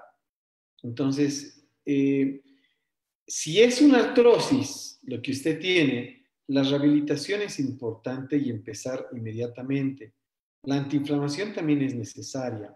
[0.83, 1.56] Entonces,
[1.87, 2.41] eh,
[3.25, 10.13] si es una artrosis lo que usted tiene, la rehabilitación es importante y empezar inmediatamente.
[10.63, 12.75] La antiinflamación también es necesaria,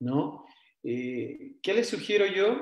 [0.00, 0.44] ¿no?
[0.82, 2.60] Eh, ¿Qué le sugiero yo?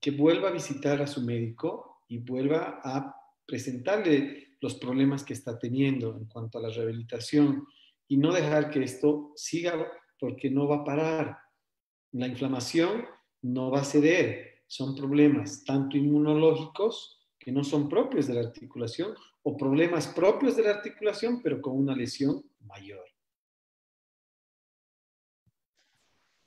[0.00, 3.14] Que vuelva a visitar a su médico y vuelva a
[3.46, 7.66] presentarle los problemas que está teniendo en cuanto a la rehabilitación
[8.08, 11.38] y no dejar que esto siga porque no va a parar.
[12.12, 13.04] La inflamación
[13.42, 14.55] no va a ceder.
[14.66, 20.64] Son problemas tanto inmunológicos que no son propios de la articulación o problemas propios de
[20.64, 23.04] la articulación pero con una lesión mayor.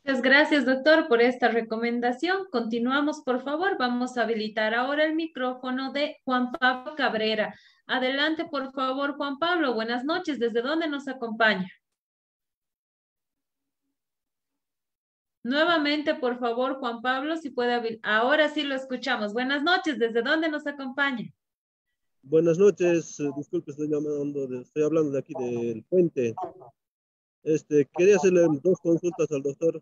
[0.04, 2.48] Muchas gracias, doctor, por esta recomendación.
[2.52, 3.78] Continuamos, por favor.
[3.78, 7.54] Vamos a habilitar ahora el micrófono de Juan Pablo Cabrera.
[7.86, 9.76] Adelante, por favor, Juan Pablo.
[9.76, 10.40] Buenas noches.
[10.40, 11.70] ¿Desde dónde nos acompaña?
[15.44, 19.34] Nuevamente, por favor, Juan Pablo, si puede Ahora sí lo escuchamos.
[19.34, 21.32] Buenas noches, ¿desde dónde nos acompaña?
[22.22, 26.36] Buenas noches, eh, disculpe, estoy llamando, estoy hablando de aquí del puente.
[27.44, 29.82] Este, quería hacerle dos consultas al doctor.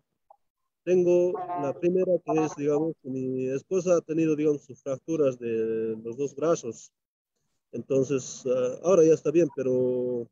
[0.84, 6.16] Tengo la primera que es, digamos, mi esposa ha tenido, digamos, sus fracturas de los
[6.16, 6.92] dos brazos.
[7.72, 10.28] Entonces, ah, ahora ya está bien, pero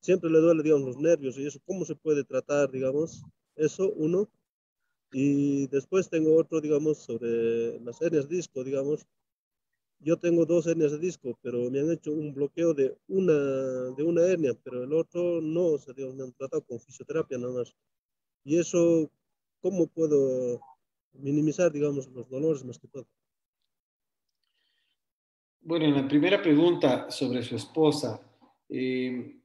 [0.00, 1.58] siempre le duele, digamos, los nervios y eso.
[1.66, 3.22] ¿Cómo se puede tratar, digamos?
[3.56, 4.28] Eso, uno.
[5.12, 9.06] Y después tengo otro, digamos, sobre las hernias de disco, digamos.
[9.98, 13.34] Yo tengo dos hernias de disco, pero me han hecho un bloqueo de una,
[13.96, 17.38] de una hernia, pero el otro no, o sea, digamos, me han tratado con fisioterapia
[17.38, 17.74] nada más.
[18.44, 19.10] Y eso,
[19.60, 20.60] ¿cómo puedo
[21.12, 23.06] minimizar, digamos, los dolores más que todo?
[25.62, 28.22] Bueno, en la primera pregunta sobre su esposa,
[28.70, 29.40] eh,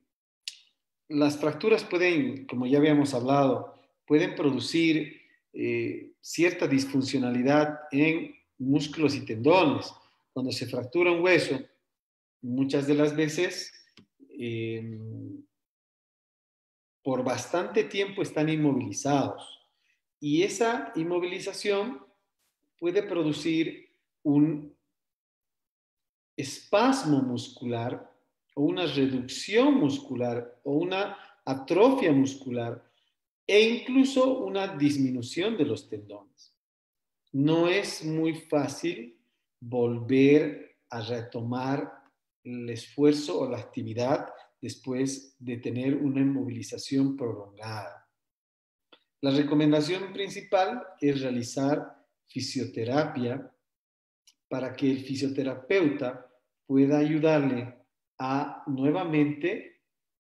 [1.10, 3.76] las fracturas pueden, como ya habíamos hablado,
[4.08, 5.25] pueden producir
[5.58, 9.90] eh, cierta disfuncionalidad en músculos y tendones.
[10.34, 11.58] Cuando se fractura un hueso,
[12.42, 13.72] muchas de las veces
[14.38, 15.42] em,
[17.02, 19.62] por bastante tiempo están inmovilizados
[20.20, 22.06] y esa inmovilización
[22.78, 23.90] puede producir
[24.24, 24.76] un
[26.36, 28.12] espasmo muscular
[28.56, 32.84] o una reducción muscular o una atrofia muscular
[33.48, 36.56] e incluso una disminución de los tendones.
[37.32, 39.20] No es muy fácil
[39.60, 41.92] volver a retomar
[42.44, 44.30] el esfuerzo o la actividad
[44.62, 48.08] después de tener una inmovilización prolongada.
[49.22, 51.96] La recomendación principal es realizar
[52.28, 53.52] fisioterapia
[54.48, 56.32] para que el fisioterapeuta
[56.66, 57.76] pueda ayudarle
[58.18, 59.75] a nuevamente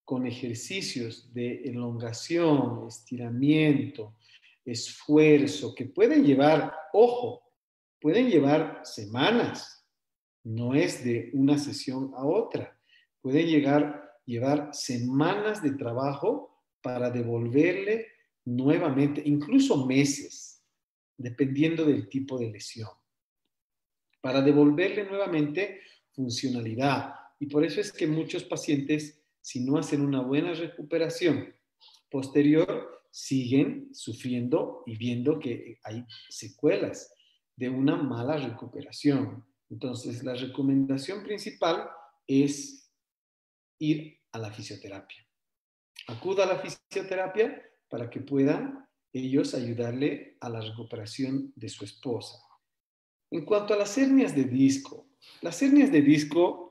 [0.05, 4.15] con ejercicios de elongación, estiramiento,
[4.63, 7.43] esfuerzo, que pueden llevar, ojo,
[7.99, 9.83] pueden llevar semanas,
[10.43, 12.79] no es de una sesión a otra,
[13.19, 18.05] pueden llegar, llevar semanas de trabajo para devolverle
[18.45, 20.63] nuevamente, incluso meses,
[21.17, 22.89] dependiendo del tipo de lesión,
[24.21, 27.15] para devolverle nuevamente funcionalidad.
[27.39, 31.53] Y por eso es que muchos pacientes si no hacen una buena recuperación
[32.09, 37.13] posterior, siguen sufriendo y viendo que hay secuelas
[37.55, 39.45] de una mala recuperación.
[39.69, 41.87] Entonces, la recomendación principal
[42.25, 42.91] es
[43.77, 45.23] ir a la fisioterapia.
[46.07, 52.39] Acuda a la fisioterapia para que puedan ellos ayudarle a la recuperación de su esposa.
[53.29, 55.07] En cuanto a las hernias de disco,
[55.41, 56.64] las hernias de disco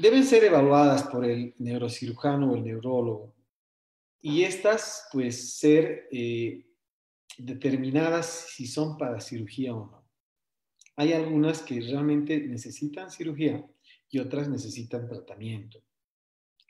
[0.00, 3.34] deben ser evaluadas por el neurocirujano o el neurólogo
[4.20, 6.64] y estas pues ser eh,
[7.38, 10.08] determinadas si son para cirugía o no.
[10.96, 13.66] Hay algunas que realmente necesitan cirugía
[14.08, 15.82] y otras necesitan tratamiento.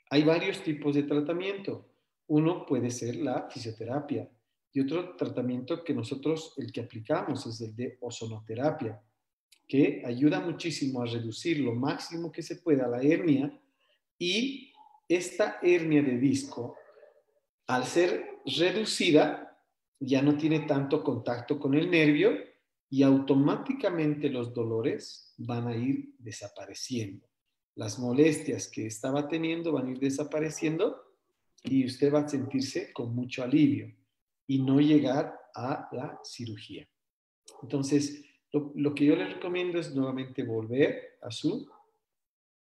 [0.09, 1.89] Hay varios tipos de tratamiento.
[2.27, 4.29] Uno puede ser la fisioterapia
[4.71, 8.99] y otro tratamiento que nosotros, el que aplicamos, es el de ozonoterapia,
[9.73, 13.59] que ayuda muchísimo a reducir lo máximo que se pueda la hernia
[14.19, 14.71] y
[15.09, 16.77] esta hernia de disco,
[17.65, 19.59] al ser reducida,
[19.99, 22.33] ya no tiene tanto contacto con el nervio
[22.87, 27.27] y automáticamente los dolores van a ir desapareciendo.
[27.73, 31.01] Las molestias que estaba teniendo van a ir desapareciendo
[31.63, 33.91] y usted va a sentirse con mucho alivio
[34.45, 36.87] y no llegar a la cirugía.
[37.63, 38.23] Entonces,
[38.53, 41.67] lo, que yo le recomiendo es nuevamente volver a su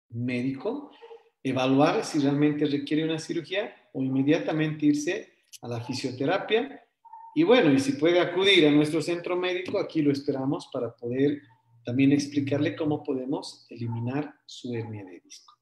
[0.08, 0.90] médico
[1.42, 6.82] evaluar si realmente requiere una cirugía o inmediatamente irse a la fisioterapia.
[7.34, 11.42] Y bueno, y si puede acudir a nuestro centro médico, aquí lo esperamos para poder
[11.84, 15.54] también explicarle cómo podemos eliminar su hernia de disco.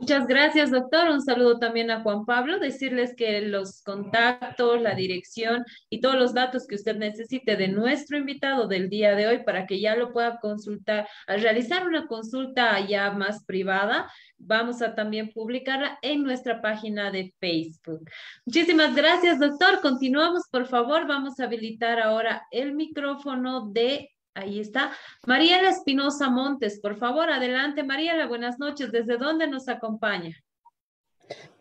[0.00, 1.10] Muchas gracias, doctor.
[1.10, 2.60] Un saludo también a Juan Pablo.
[2.60, 8.16] Decirles que los contactos, la dirección y todos los datos que usted necesite de nuestro
[8.16, 12.78] invitado del día de hoy para que ya lo pueda consultar, al realizar una consulta
[12.86, 18.08] ya más privada, vamos a también publicarla en nuestra página de Facebook.
[18.46, 19.80] Muchísimas gracias, doctor.
[19.80, 21.08] Continuamos, por favor.
[21.08, 24.92] Vamos a habilitar ahora el micrófono de Ahí está.
[25.26, 27.82] Mariela Espinosa Montes, por favor, adelante.
[27.82, 28.92] Mariela, buenas noches.
[28.92, 30.36] ¿Desde dónde nos acompaña?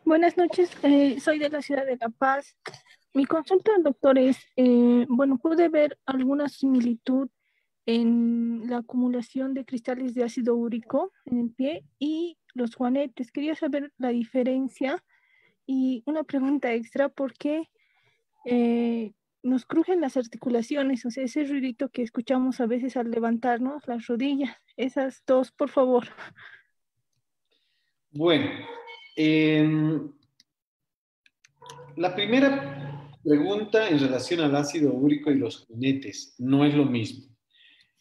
[0.05, 2.55] Buenas noches, eh, soy de la ciudad de La Paz.
[3.13, 7.29] Mi consulta, doctor, es, eh, bueno, pude ver alguna similitud
[7.87, 13.31] en la acumulación de cristales de ácido úrico en el pie y los juanetes.
[13.31, 15.03] Quería saber la diferencia
[15.65, 17.69] y una pregunta extra, ¿por qué
[18.45, 19.13] eh,
[19.43, 24.07] nos crujen las articulaciones, o sea, ese ruidito que escuchamos a veces al levantarnos las
[24.07, 24.55] rodillas.
[24.75, 26.07] Esas dos, por favor.
[28.11, 28.49] Bueno,
[29.15, 30.11] em,
[31.95, 37.25] la primera pregunta en relación al ácido úrico y los junetes no es lo mismo.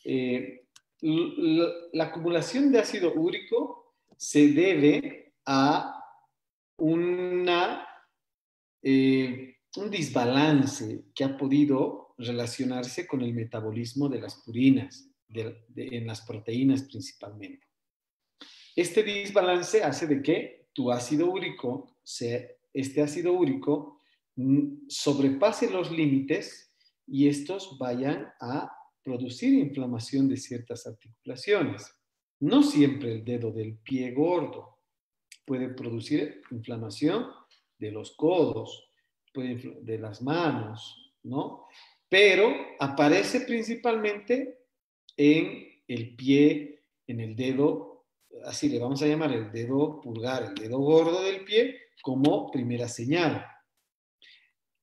[0.05, 0.67] Eh,
[1.01, 6.03] la, acumulación de ácido úrico se debe a
[6.79, 7.87] una
[8.83, 16.23] eh, un desbalance que ha podido relacionarse con el metabolismo de las purinas, en las
[16.23, 17.66] proteínas principalmente.
[18.74, 21.97] Este desbalance hace de que tu ácido úrico,
[22.73, 23.98] este ácido úrico,
[24.36, 26.73] mm, sobrepase los límites
[27.07, 28.70] y estos vayan a
[29.03, 31.90] producir inflamación de ciertas articulaciones.
[32.40, 34.81] No siempre el dedo del pie gordo
[35.47, 37.27] puede producir inflamación
[37.78, 38.86] de los codos,
[39.43, 41.67] de las manos, ¿no?
[42.09, 44.59] Pero aparece principalmente
[45.17, 48.07] en el pie, en el dedo,
[48.45, 52.89] así le vamos a llamar el dedo pulgar, el dedo gordo del pie, como primera
[52.89, 53.45] señal.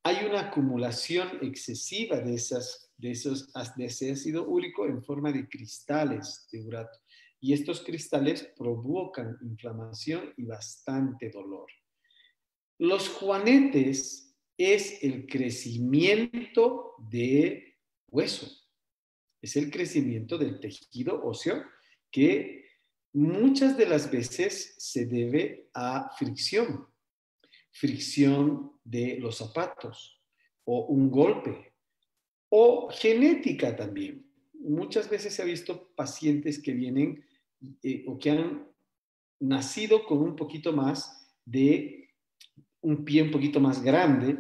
[0.04, 5.48] Hay una acumulación excesiva de, esas, de, esos, de ese ácido úrico en forma de
[5.48, 7.00] cristales de urato.
[7.40, 11.68] Y estos cristales provocan inflamación y bastante dolor.
[12.80, 17.78] Los juanetes es el crecimiento de
[18.08, 18.48] hueso,
[19.42, 21.64] es el crecimiento del tejido óseo
[22.12, 22.66] que
[23.14, 26.88] muchas de las veces se debe a fricción,
[27.72, 30.22] fricción de los zapatos
[30.66, 31.74] o un golpe.
[32.50, 34.30] O genética también.
[34.54, 37.26] Muchas veces se ha visto pacientes que vienen
[37.82, 38.68] eh, o que han
[39.40, 42.12] nacido con un poquito más de
[42.84, 44.38] un pie un poquito más grande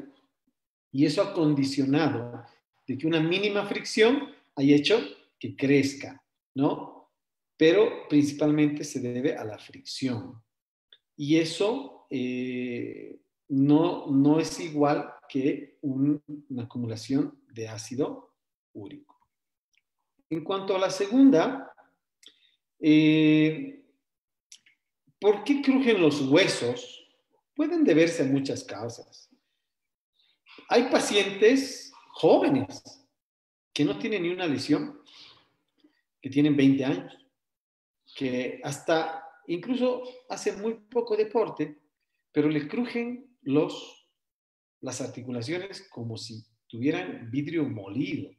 [0.91, 2.45] y eso ha condicionado
[2.85, 4.99] de que una mínima fricción haya hecho
[5.39, 6.23] que crezca,
[6.55, 7.11] ¿no?
[7.57, 10.41] Pero principalmente se debe a la fricción.
[11.15, 18.35] Y eso eh, no, no es igual que una acumulación de ácido
[18.73, 19.17] úrico.
[20.29, 21.73] En cuanto a la segunda,
[22.79, 23.83] eh,
[25.19, 27.02] ¿por qué crujen los huesos?
[27.55, 29.29] Pueden deberse a muchas causas.
[30.69, 32.83] Hay pacientes jóvenes
[33.73, 35.01] que no tienen ni una lesión,
[36.21, 37.17] que tienen 20 años,
[38.15, 41.81] que hasta incluso hacen muy poco deporte,
[42.31, 44.07] pero le crujen los,
[44.81, 48.31] las articulaciones como si tuvieran vidrio molido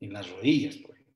[0.00, 1.14] en las rodillas, por ejemplo.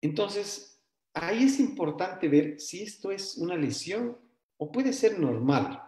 [0.00, 0.82] Entonces,
[1.12, 4.18] ahí es importante ver si esto es una lesión
[4.58, 5.82] o puede ser normal.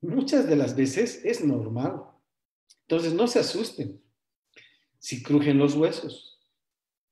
[0.00, 2.02] Muchas de las veces es normal.
[2.88, 4.00] Entonces no se asusten
[4.98, 6.40] si crujen los huesos.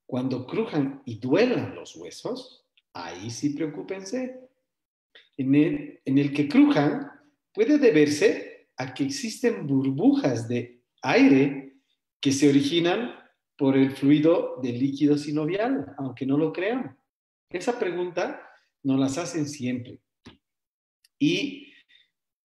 [0.07, 4.49] Cuando crujan y duelan los huesos, ahí sí preocúpense.
[5.37, 7.11] En el, en el que crujan
[7.53, 11.77] puede deberse a que existen burbujas de aire
[12.21, 13.15] que se originan
[13.57, 16.99] por el fluido del líquido sinovial, aunque no lo crean.
[17.51, 18.41] Esa pregunta
[18.83, 20.01] nos las hacen siempre.
[21.21, 21.75] Y,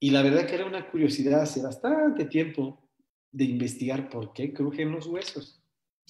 [0.01, 2.87] la verdad que era una curiosidad hace bastante tiempo
[3.31, 5.63] de investigar por qué crujen los huesos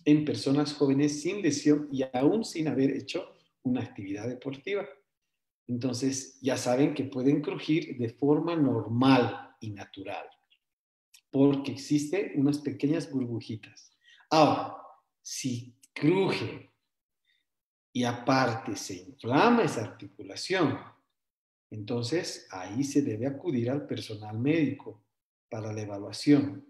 [0.04, 3.34] en personas jóvenes sin lesión y aún sin haber hecho
[3.64, 4.86] una actividad deportiva.
[5.68, 10.28] Entonces ya saben que pueden crujir de forma normal y natural,
[11.32, 13.96] porque existen unas pequeñas burbujitas.
[14.30, 14.76] Ahora,
[15.22, 16.72] si cruje
[17.94, 20.95] y aparte se inflama esa articulación,
[21.72, 25.06] entonces ahí se debe acudir al personal médico
[25.50, 26.66] para la evaluación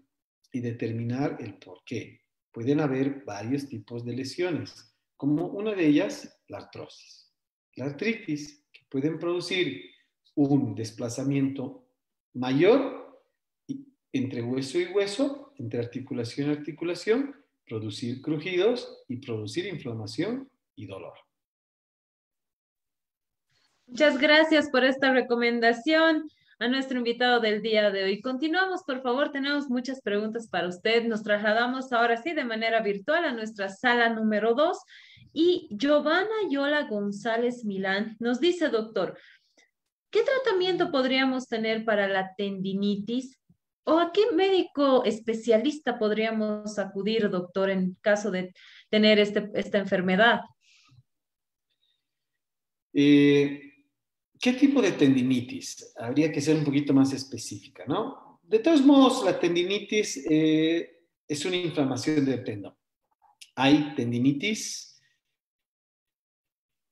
[0.52, 2.20] y determinar el por qué.
[2.52, 7.32] Pueden haber varios tipos de lesiones, como una de ellas la artrosis.
[7.74, 9.90] La artritis, que pueden producir
[10.34, 11.86] un desplazamiento
[12.34, 13.22] mayor
[14.12, 17.36] entre hueso y hueso, entre articulación y articulación,
[17.66, 21.25] producir crujidos y producir inflamación y dolor.
[23.86, 28.20] Muchas gracias por esta recomendación a nuestro invitado del día de hoy.
[28.20, 31.04] Continuamos, por favor, tenemos muchas preguntas para usted.
[31.04, 34.78] Nos trasladamos ahora sí de manera virtual a nuestra sala número dos
[35.32, 39.18] y Giovanna Yola González Milán nos dice, doctor,
[40.10, 43.38] ¿qué tratamiento podríamos tener para la tendinitis
[43.88, 48.52] ¿O a qué médico especialista podríamos acudir, doctor, en caso de
[48.90, 50.40] tener este, esta enfermedad?
[52.92, 53.75] Eh,
[54.40, 55.94] ¿Qué tipo de tendinitis?
[55.96, 58.40] Habría que ser un poquito más específica, ¿no?
[58.42, 62.74] De todos modos, la tendinitis eh, es una inflamación del tendón.
[63.56, 65.00] Hay tendinitis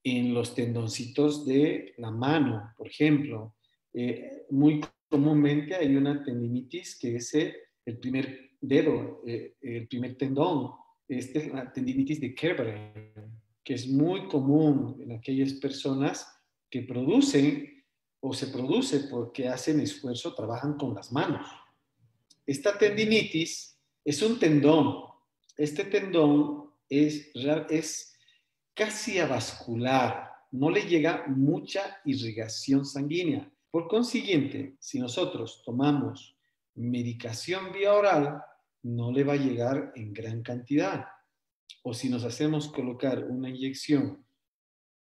[0.02, 3.56] en los tendoncitos de la mano, por ejemplo,
[3.92, 10.72] eh, muy comúnmente hay una tendinitis que es el primer dedo, eh, el primer tendón.
[11.06, 13.12] Esta es la tendinitis de Kerber,
[13.62, 16.33] que es muy común en aquellas personas
[16.74, 17.84] que producen
[18.18, 21.46] o se produce porque hacen esfuerzo, trabajan con las manos.
[22.44, 25.04] Esta tendinitis es un tendón.
[25.56, 27.30] Este tendón es,
[27.70, 28.12] es
[28.74, 33.48] casi avascular, no le llega mucha irrigación sanguínea.
[33.70, 36.36] Por consiguiente, si nosotros tomamos
[36.74, 38.42] medicación vía oral,
[38.82, 41.06] no le va a llegar en gran cantidad.
[41.84, 44.23] O si nos hacemos colocar una inyección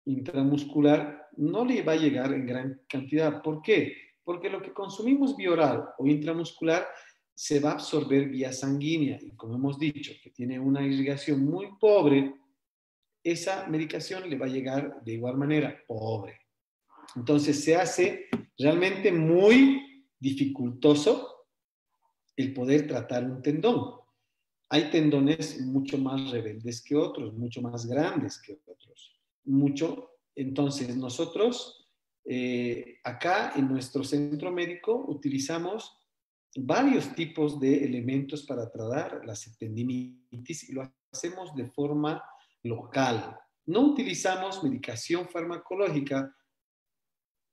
[0.05, 3.43] intramuscular, no le va a llegar en gran cantidad.
[3.43, 3.97] ¿Por qué?
[4.25, 6.87] Porque lo que consumimos vía oral o intramuscular
[7.35, 11.69] se va a absorber vía sanguínea y como hemos dicho, que tiene una irrigación muy
[11.81, 12.35] pobre,
[13.25, 16.41] esa medicación le va a llegar de igual manera pobre.
[17.17, 18.27] Entonces se hace
[18.59, 21.47] realmente muy dificultoso
[22.37, 23.97] el poder tratar un tendón.
[24.71, 29.22] Hay tendones mucho más rebeldes que otros, mucho más grandes que otros.
[29.45, 30.11] Mucho.
[30.35, 31.91] Entonces nosotros
[32.25, 35.99] eh, acá en nuestro centro médico utilizamos
[36.57, 42.23] varios tipos de elementos para tratar la tendinitis y lo hacemos de forma
[42.63, 43.39] local.
[43.67, 46.35] No utilizamos medicación farmacológica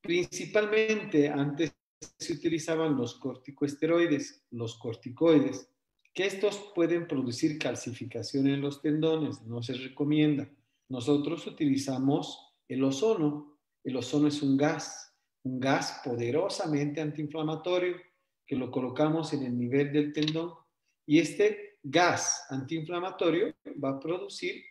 [0.02, 1.74] Principalmente antes
[2.18, 5.70] se utilizaban los corticoesteroides, los corticoides,
[6.14, 10.50] que estos pueden producir calcificación en los tendones, no se recomienda.
[10.90, 13.60] Nosotros utilizamos el ozono.
[13.84, 17.96] El ozono es un gas, un gas poderosamente antiinflamatorio
[18.46, 20.54] que lo colocamos en el nivel del tendón
[21.06, 23.54] y este gas antiinflamatorio
[23.84, 24.64] va a producir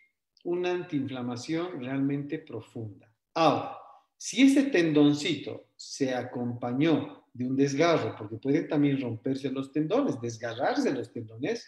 [0.43, 3.11] una antiinflamación realmente profunda.
[3.33, 3.77] Ahora,
[4.17, 10.93] si ese tendoncito se acompañó de un desgarro, porque pueden también romperse los tendones, desgarrarse
[10.93, 11.65] los tendones,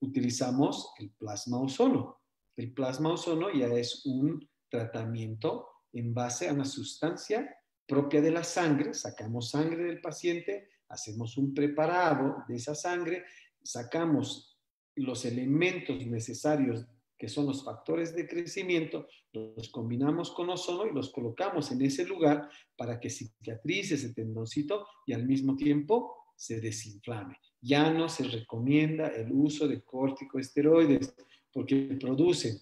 [0.00, 2.20] utilizamos el plasma ozono.
[2.56, 7.54] El plasma ozono ya es un tratamiento en base a una sustancia
[7.86, 13.24] propia de la sangre, sacamos sangre del paciente, hacemos un preparado de esa sangre,
[13.62, 14.58] sacamos
[14.96, 16.86] los elementos necesarios
[17.18, 22.04] que son los factores de crecimiento, los combinamos con ozono y los colocamos en ese
[22.04, 27.38] lugar para que cicatrice ese tendoncito y al mismo tiempo se desinflame.
[27.60, 31.14] Ya no se recomienda el uso de corticoesteroides
[31.56, 32.58] porque producen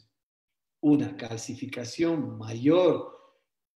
[0.81, 3.12] una calcificación mayor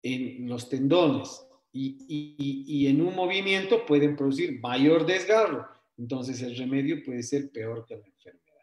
[0.03, 2.05] en los tendones y,
[2.67, 5.67] y, en un movimiento pueden producir mayor desgarro.
[5.97, 8.61] Entonces el remedio puede ser peor que la enfermedad.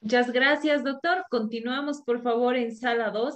[0.00, 1.24] Muchas gracias, doctor.
[1.28, 3.34] Continuamos, por favor, en sala 2.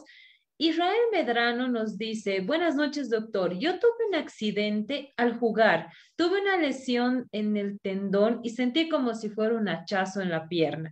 [0.61, 3.57] Israel Medrano nos dice, buenas noches, doctor.
[3.57, 5.93] Yo tuve un accidente al jugar.
[6.17, 10.49] Tuve una lesión en el tendón y sentí como si fuera un hachazo en la
[10.49, 10.91] pierna.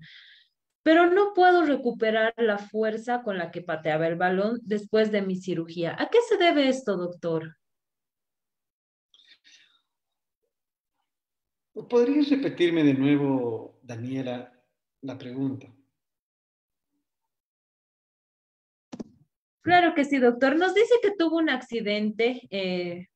[0.84, 5.34] Pero no puedo recuperar la fuerza con la que pateaba el balón después de mi
[5.34, 5.96] cirugía.
[5.98, 7.56] ¿A qué se debe esto, doctor?
[11.90, 14.52] ¿Podrías repetirme de nuevo, Daniela,
[15.02, 15.75] la pregunta?
[19.66, 20.56] Claro que sí, doctor.
[20.56, 23.08] Nos dice que tuvo un accidente eh,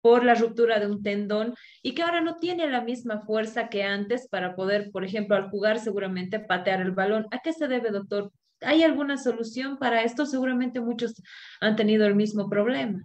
[0.00, 3.82] por la ruptura de un tendón y que ahora no tiene la misma fuerza que
[3.82, 7.26] antes para poder, por ejemplo, al jugar seguramente patear el balón.
[7.32, 8.32] ¿A qué se debe, doctor?
[8.62, 10.24] ¿Hay alguna solución para esto?
[10.26, 11.22] Seguramente muchos
[11.60, 13.04] han tenido el mismo problema.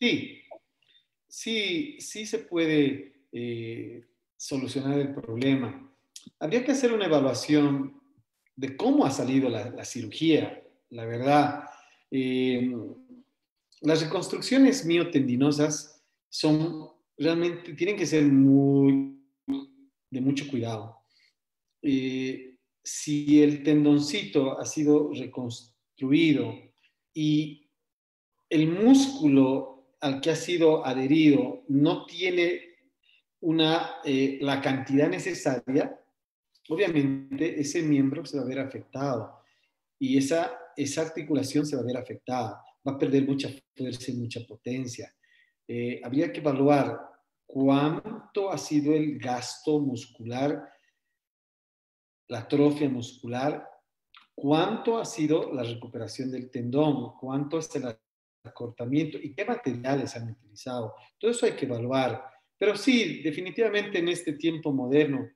[0.00, 0.42] Sí,
[1.28, 4.04] sí, sí se puede eh,
[4.36, 5.90] solucionar el problema.
[6.38, 8.00] Habría que hacer una evaluación
[8.56, 11.64] de cómo ha salido la, cirugía, la verdad.
[12.10, 12.72] Eh,
[13.80, 19.20] las reconstrucciones miotendinosas son realmente, tienen que ser muy,
[20.10, 20.98] de mucho cuidado.
[21.82, 26.54] Eh, si el tendoncito ha sido reconstruido
[27.12, 27.68] y
[28.50, 32.73] el músculo al que ha sido adherido no tiene
[33.44, 35.98] una, eh, la cantidad necesaria,
[36.68, 39.42] obviamente ese miembro se va a ver afectado
[39.98, 44.14] y esa, esa articulación se va a ver afectada, va a perder mucha fuerza y
[44.14, 45.14] mucha potencia.
[45.68, 46.98] Eh, habría que evaluar
[47.46, 50.66] cuánto ha sido el gasto muscular,
[52.28, 53.68] la atrofia muscular,
[54.34, 57.94] cuánto ha sido la recuperación del tendón, cuánto es el
[58.42, 60.94] acortamiento y qué materiales han utilizado.
[61.18, 62.33] Todo eso hay que evaluar.
[62.64, 65.28] Pero sí, definitivamente en este tiempo moderno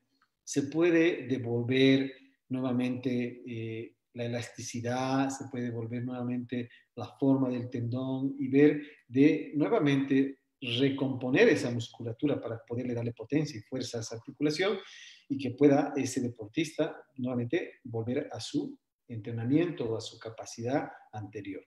[0.43, 2.11] se puede devolver
[2.49, 9.53] nuevamente eh, la elasticidad, se puede devolver nuevamente la forma del tendón y ver de
[9.57, 14.79] nuevamente recomponer esa musculatura para poderle darle potencia y fuerza a esa articulación
[15.29, 18.75] y que pueda ese deportista nuevamente volver a su
[19.07, 21.63] entrenamiento o a su capacidad anterior.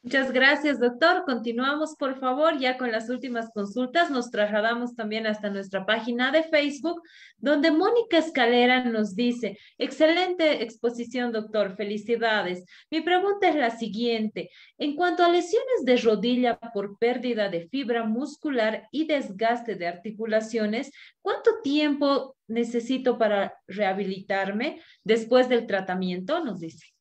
[0.00, 1.24] Muchas gracias, doctor.
[1.26, 4.12] Continuamos, por favor, ya con las últimas consultas.
[4.12, 7.02] Nos trasladamos también hasta nuestra página de Facebook,
[7.36, 11.74] donde Mónica Escalera nos dice, excelente exposición, doctor.
[11.76, 12.64] Felicidades.
[12.92, 14.50] Mi pregunta es la siguiente.
[14.78, 20.92] En cuanto a lesiones de rodilla por pérdida de fibra muscular y desgaste de articulaciones,
[21.20, 26.42] ¿cuánto tiempo necesito para rehabilitarme después del tratamiento?
[26.44, 26.97] Nos dice.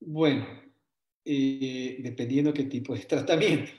[0.00, 0.46] Bueno,
[1.24, 3.70] eh, dependiendo qué tipo de tratamiento,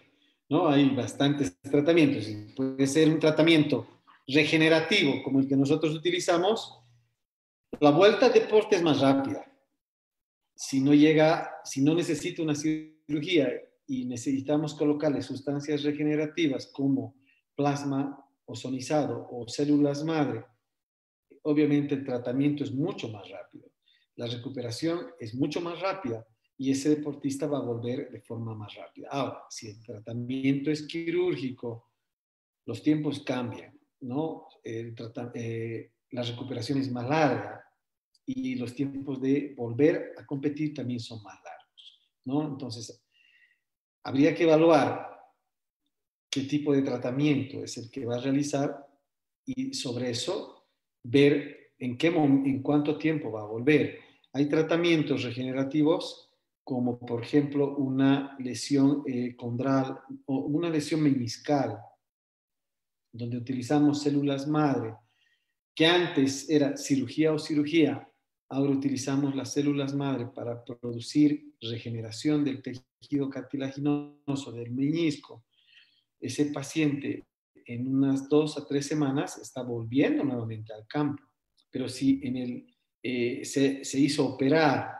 [0.50, 0.68] ¿no?
[0.70, 2.28] Hay bastantes tratamientos.
[2.56, 3.88] Puede ser un tratamiento
[4.28, 6.80] regenerativo como el que nosotros utilizamos.
[7.80, 9.46] La vuelta al deporte es más rápida.
[10.56, 13.50] Si no llega, si no necesita una cirugía
[13.88, 17.16] y necesitamos colocarle sustancias regenerativas como
[17.56, 20.46] plasma ozonizado o células madre,
[21.44, 23.71] obviamente el tratamiento es mucho más rápido
[24.22, 26.24] la recuperación es mucho más rápida
[26.56, 29.08] y ese deportista va a volver de forma más rápida.
[29.10, 31.90] Ahora, si el tratamiento es quirúrgico,
[32.68, 34.48] los tiempos cambian, ¿no?
[34.64, 34.94] Eh,
[36.12, 37.66] la recuperación es más larga
[38.24, 42.48] y los tiempos de volver a competir también son más largos, ¿no?
[42.48, 43.04] Entonces,
[44.04, 45.20] habría que evaluar
[46.30, 48.88] qué tipo de tratamiento es el que va a realizar
[49.48, 50.68] y sobre eso
[51.02, 54.11] ver en, qué, en cuánto tiempo va a volver.
[54.34, 56.30] Hay tratamientos regenerativos
[56.64, 61.78] como por ejemplo una lesión eh, condral o una lesión meniscal,
[63.12, 64.96] donde utilizamos células madre,
[65.76, 68.08] que antes era cirugía o cirugía,
[68.50, 75.44] ahora utilizamos las células madre para producir regeneración del tejido cartilaginoso del menisco.
[76.20, 77.26] Ese paciente
[77.66, 81.24] en unas dos a tres semanas está volviendo nuevamente al campo
[81.72, 82.68] pero si en el,
[83.04, 84.92] eh, se, se, hizo operar,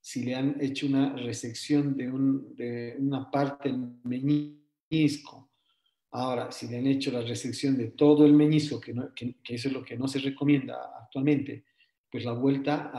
[0.00, 5.50] si le han hecho una resección de, un, de una parte del menisco,
[6.10, 9.68] ahora si le han hecho la resección de todo el menisco, que, que, que eso
[9.68, 11.64] es lo que no se recomienda actualmente,
[12.10, 12.90] pues la vuelta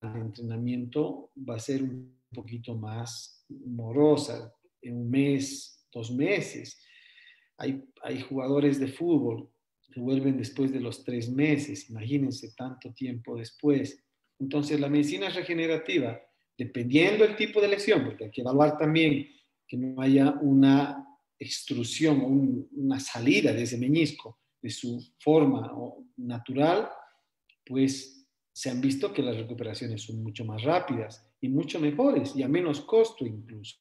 [0.00, 4.52] al entrenamiento va a ser un poquito más morosa,
[4.82, 6.82] en un mes, dos meses.
[7.56, 9.51] Hay, hay jugadores de fútbol
[10.00, 14.02] vuelven después de los tres meses, imagínense tanto tiempo después.
[14.38, 16.20] Entonces la medicina regenerativa
[16.56, 19.28] dependiendo del tipo de lesión, porque hay que evaluar también
[19.66, 21.06] que no haya una
[21.38, 25.72] extrusión, una salida de ese meñisco de su forma
[26.16, 26.88] natural,
[27.66, 32.42] pues se han visto que las recuperaciones son mucho más rápidas y mucho mejores y
[32.42, 33.78] a menos costo incluso.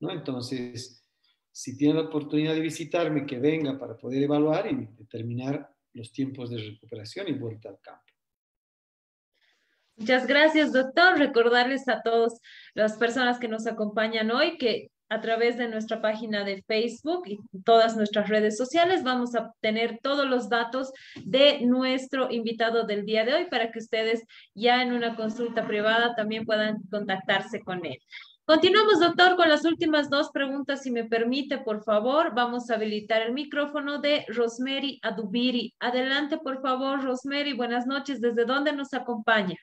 [0.00, 0.10] ¿no?
[0.10, 1.04] Entonces,
[1.52, 6.50] si tiene la oportunidad de visitarme, que venga para poder evaluar y determinar los tiempos
[6.50, 8.04] de recuperación y vuelta al campo.
[9.96, 11.18] Muchas gracias, doctor.
[11.18, 12.40] Recordarles a todas
[12.74, 17.38] las personas que nos acompañan hoy que a través de nuestra página de Facebook y
[17.64, 20.92] todas nuestras redes sociales vamos a tener todos los datos
[21.24, 24.22] de nuestro invitado del día de hoy para que ustedes
[24.54, 27.98] ya en una consulta privada también puedan contactarse con él.
[28.50, 32.34] Continuamos, doctor, con las últimas dos preguntas, si me permite, por favor.
[32.34, 35.72] Vamos a habilitar el micrófono de Rosemary Adubiri.
[35.78, 37.52] Adelante, por favor, Rosemary.
[37.52, 38.20] Buenas noches.
[38.20, 39.54] ¿Desde dónde nos acompaña?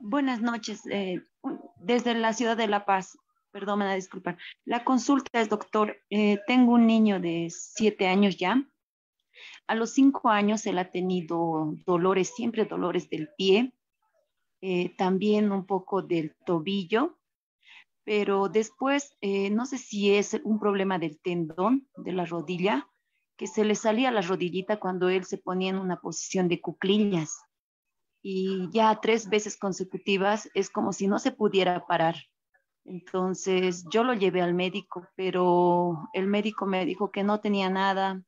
[0.00, 0.82] Buenas noches.
[0.90, 1.22] Eh,
[1.78, 3.16] desde la ciudad de La Paz.
[3.52, 4.36] Perdón, me da.
[4.66, 8.62] La consulta es, doctor, eh, tengo un niño de siete años ya.
[9.66, 13.72] A los cinco años él ha tenido dolores, siempre dolores del pie,
[14.60, 17.16] eh, también un poco del tobillo,
[18.04, 22.88] pero después, eh, no sé si es un problema del tendón de la rodilla,
[23.36, 27.42] que se le salía la rodillita cuando él se ponía en una posición de cuclillas.
[28.22, 32.16] Y ya tres veces consecutivas es como si no se pudiera parar.
[32.84, 38.22] Entonces yo lo llevé al médico, pero el médico me dijo que no tenía nada,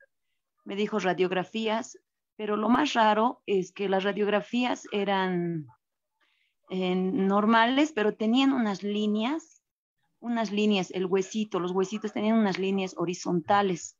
[0.64, 1.98] me dijo radiografías,
[2.36, 5.66] pero lo más raro es que las radiografías eran
[6.70, 9.55] eh, normales, pero tenían unas líneas,
[10.26, 13.96] unas líneas, el huesito, los huesitos tenían unas líneas horizontales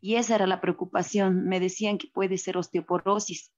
[0.00, 1.44] y esa era la preocupación.
[1.44, 3.52] Me decían que puede ser osteoporosis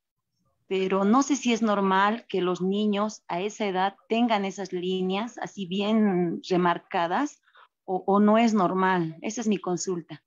[0.70, 5.36] pero no sé si es normal que los niños a esa edad tengan esas líneas
[5.38, 7.42] así bien remarcadas
[7.84, 9.16] o, no es normal.
[9.20, 10.22] Esa es mi consulta.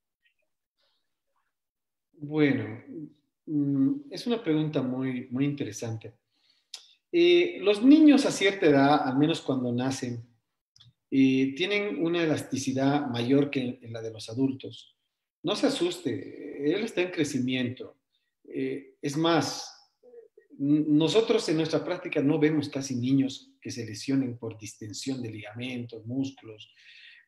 [2.11, 2.77] Bueno,
[3.45, 6.13] mm, es una pregunta muy, muy interesante.
[7.09, 10.27] Eh, los niños a cierta edad, al menos cuando nacen,
[11.56, 14.98] tienen una elasticidad mayor que la de los adultos.
[15.44, 17.98] No se asuste, él está en crecimiento.
[18.45, 19.69] Eh, es más,
[20.57, 26.06] nosotros en nuestra práctica no vemos casi niños que se lesionen por distensión de ligamentos,
[26.06, 26.73] músculos.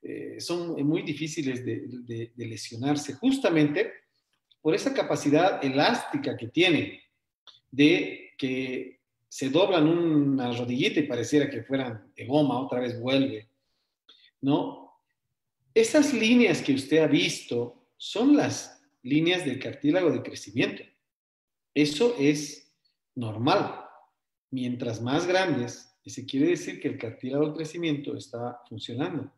[0.02, 3.92] Eh, son muy difíciles de, lesionarse justamente
[4.62, 7.00] por esa capacidad elástica que tienen
[7.72, 13.50] de que se doblan una rodillita y pareciera que fueran de goma, otra vez vuelve.
[14.46, 15.02] ¿No?
[15.74, 20.84] Esas líneas que usted ha visto son las líneas del cartílago de crecimiento.
[21.74, 22.72] Eso es
[23.16, 23.84] normal.
[24.52, 29.34] Mientras más grandes, se quiere decir que el cartílago del crecimiento está funcionando.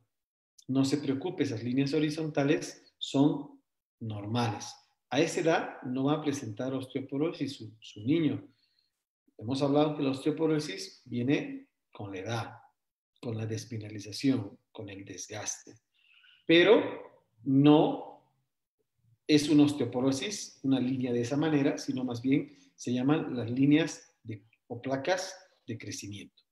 [0.68, 3.62] No se preocupe, esas líneas horizontales son
[4.02, 4.76] normales.
[5.10, 8.46] A esa edad no va a presentar osteoporosis su, su niño.
[9.38, 12.67] Hemos hablado que la osteoporosis viene con la edad,
[13.20, 15.74] con la despinalización, con el desgaste.
[16.46, 16.82] Pero
[17.44, 18.08] no
[19.28, 24.16] es una osteoporosis, una línea de esa manera, sino más bien se llaman las líneas
[24.24, 25.36] de, o placas
[25.66, 26.48] de crecimiento.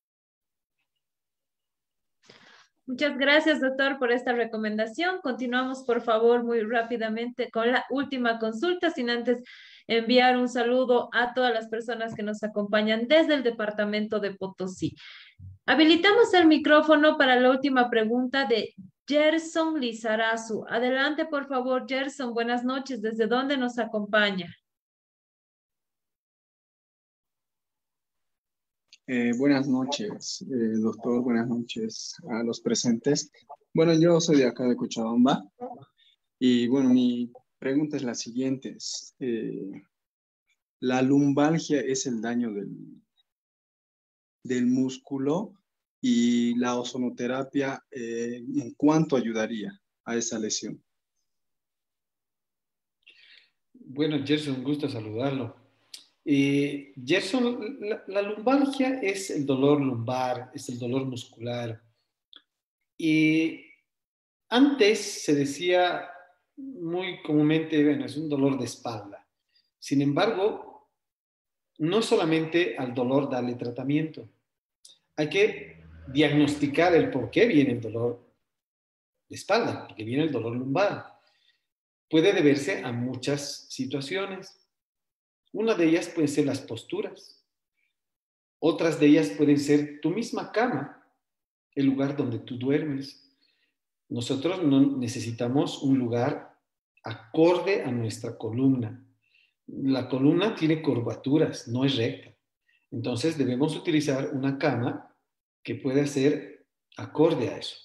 [2.88, 5.20] Muchas gracias, doctor, por esta recomendación.
[5.24, 9.42] Continuamos, por favor, muy rápidamente con la última consulta, sin antes
[9.88, 14.96] enviar un saludo a todas las personas que nos acompañan desde el departamento de Potosí.
[15.68, 18.76] Habilitamos el micrófono para la última pregunta de
[19.08, 20.64] Gerson Lizarazu.
[20.70, 22.36] Adelante, por favor, Gerson.
[22.36, 23.02] Buenas noches.
[23.02, 24.56] ¿Desde dónde nos acompaña?
[29.08, 31.24] Eh, buenas noches, eh, doctor.
[31.24, 33.32] Buenas noches a los presentes.
[33.74, 35.44] Bueno, yo soy de acá de Cochabamba
[36.38, 38.78] y bueno, mi pregunta es la siguiente.
[39.20, 39.84] Eh,
[40.80, 43.02] ¿La lumbalgia es el daño del,
[44.46, 45.54] del músculo
[46.00, 50.82] y la ozonoterapia en cuánto ayudaría a esa lesión?
[53.74, 55.56] Bueno, Gerson, un gusto saludarlo.
[56.24, 61.82] Eh, Gerson, la, lumbalgia es el dolor lumbar, es el dolor muscular.
[62.98, 63.66] Y
[64.50, 66.08] antes se decía
[66.58, 69.28] muy comúnmente, bueno, es un dolor de espalda.
[69.78, 70.90] Sin embargo,
[71.78, 74.28] no solamente al dolor darle tratamiento.
[75.18, 78.26] Hay que diagnosticar el por qué viene el dolor
[79.30, 81.20] de espalda, porque viene el dolor lumbar.
[82.10, 84.66] Puede deberse a muchas situaciones
[85.56, 87.42] una de ellas pueden ser las posturas.
[88.60, 91.02] Otras de ellas pueden ser tu misma cama.
[91.74, 93.34] el lugar donde tú duermes.
[94.10, 96.58] Nosotros no necesitamos un lugar
[97.04, 99.02] acorde a nuestra columna.
[99.68, 102.35] La columna tiene curvaturas, no es recta.
[102.96, 105.14] Entonces debemos utilizar una cama
[105.62, 106.66] que pueda ser
[106.96, 107.76] acorde a eso.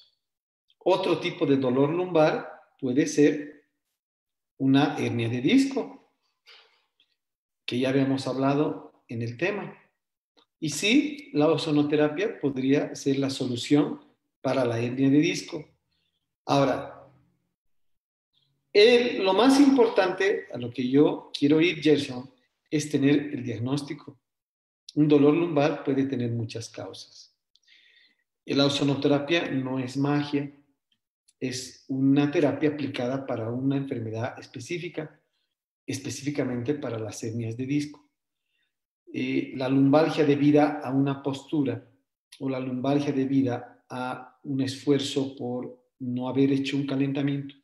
[0.79, 3.67] Otro tipo de dolor lumbar puede ser
[4.59, 6.15] una hernia de disco,
[7.67, 9.77] que ya habíamos hablado en el tema.
[10.61, 14.01] Y sí, la ozonoterapia podría ser la solución
[14.41, 15.69] para la hernia de disco.
[16.47, 17.11] Ahora,
[18.73, 22.33] lo más importante a lo que yo quiero ir, Gerson,
[22.71, 24.21] es tener el diagnóstico.
[24.95, 27.37] Un dolor lumbar puede tener muchas causas.
[28.45, 30.53] La ozonoterapia no es magia,
[31.39, 35.21] es una terapia aplicada para una enfermedad específica,
[35.87, 38.11] específicamente para las hernias de disco.
[39.13, 41.89] Eh, la lumbalgia debida a una postura
[42.39, 47.55] o la lumbalgia debida a un esfuerzo por no haber hecho un calentamiento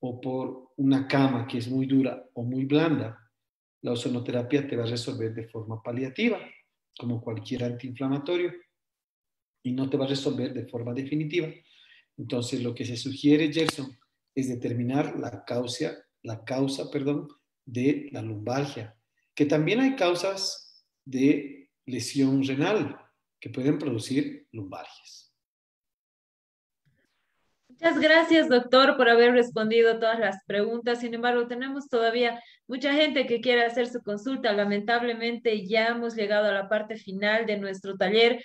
[0.00, 3.18] o por una cama que es muy dura o muy blanda,
[3.82, 6.38] la ozonoterapia te va a resolver de forma paliativa,
[6.98, 8.52] como cualquier antiinflamatorio,
[9.62, 11.48] y no te va a resolver de forma definitiva.
[12.16, 13.98] Entonces, lo que se sugiere, Gerson,
[14.34, 17.28] es determinar la causa, la causa, perdón,
[17.64, 18.96] de la lumbalgia,
[19.34, 23.00] que también hay causas de lesión renal
[23.40, 25.23] que pueden producir lumbalgias.
[27.80, 31.00] Muchas gracias, doctor, por haber respondido todas las preguntas.
[31.00, 34.52] Sin embargo, tenemos todavía mucha gente que quiere hacer su consulta.
[34.52, 38.40] Lamentablemente, ya hemos llegado a la parte final de nuestro taller.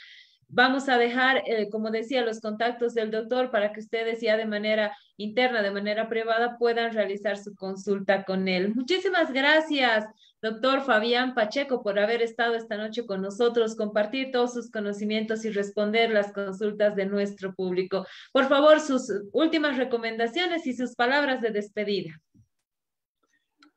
[0.47, 4.47] Vamos a dejar, eh, como decía, los contactos del doctor para que ustedes ya de
[4.47, 8.73] manera interna, de manera privada, puedan realizar su consulta con él.
[8.73, 10.05] Muchísimas gracias,
[10.41, 15.49] doctor Fabián Pacheco, por haber estado esta noche con nosotros, compartir todos sus conocimientos y
[15.49, 18.05] responder las consultas de nuestro público.
[18.31, 22.21] Por favor, sus últimas recomendaciones y sus palabras de despedida.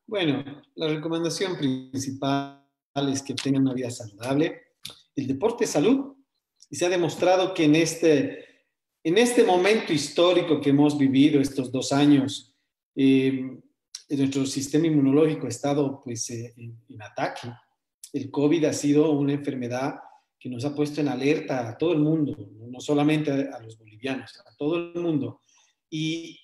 [0.06, 2.62] Bueno, la recomendación principal
[3.10, 4.62] es que tengan una vida saludable.
[5.16, 6.14] El deporte es salud
[6.70, 8.44] y se ha demostrado que en este,
[9.02, 12.54] en este momento histórico que hemos vivido estos dos años,
[12.94, 13.58] eh,
[14.16, 17.48] nuestro sistema inmunológico ha estado pues, eh, en, ataque.
[18.12, 19.94] El COVID ha sido una enfermedad
[20.38, 24.38] que nos ha puesto en alerta a todo el mundo, no solamente a, los bolivianos,
[24.44, 25.40] a todo el mundo.
[25.88, 26.38] Y,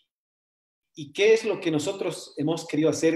[0.94, 3.14] y, qué es lo que nosotros hemos querido hacer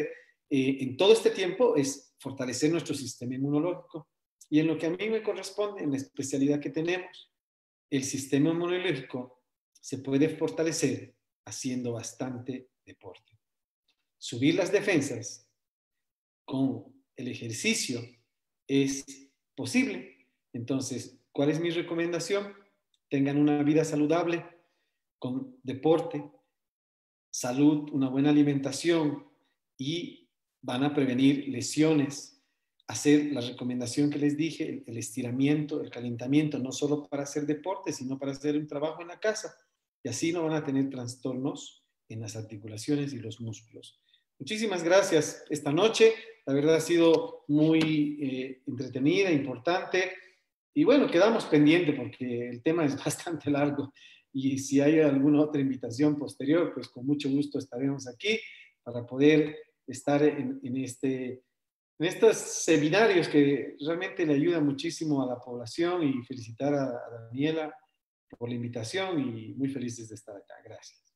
[0.50, 1.76] eh, en todo este tiempo?
[1.76, 4.08] Es fortalecer nuestro sistema inmunológico.
[4.50, 7.32] Y en lo que a mí me corresponde, en la especialidad que tenemos,
[7.88, 9.42] el sistema inmunológico
[9.72, 11.14] se puede fortalecer
[11.46, 13.41] haciendo bastante deporte.
[14.22, 15.50] Subir las defensas
[16.44, 16.84] con
[17.16, 18.00] el ejercicio
[18.68, 19.04] es
[19.56, 20.28] posible.
[20.52, 22.54] Entonces, ¿cuál es mi recomendación?
[23.10, 24.46] Tengan una vida saludable
[25.18, 26.22] con deporte,
[27.32, 29.26] salud, una buena alimentación
[29.76, 30.30] y
[30.60, 32.40] van a prevenir lesiones
[32.86, 37.92] hacer la recomendación que les dije, el, estiramiento, el calentamiento, no solo para hacer deporte,
[37.92, 39.52] sino para hacer un trabajo en la casa.
[40.04, 43.98] Y así no van a tener trastornos en las articulaciones y los músculos.
[44.42, 46.14] Muchísimas gracias esta noche.
[46.46, 50.14] La verdad ha sido muy eh, entretenida, importante.
[50.74, 53.92] Y bueno, quedamos pendientes porque el tema es bastante largo.
[54.32, 58.40] Y si hay alguna otra invitación posterior, pues con mucho gusto estaremos aquí
[58.82, 59.56] para poder
[59.86, 61.44] estar en, este
[62.00, 67.72] en estos seminarios que realmente le ayudan muchísimo a la población y felicitar a, Daniela
[68.36, 70.54] por la invitación y muy felices de estar acá.
[70.64, 71.11] Gracias.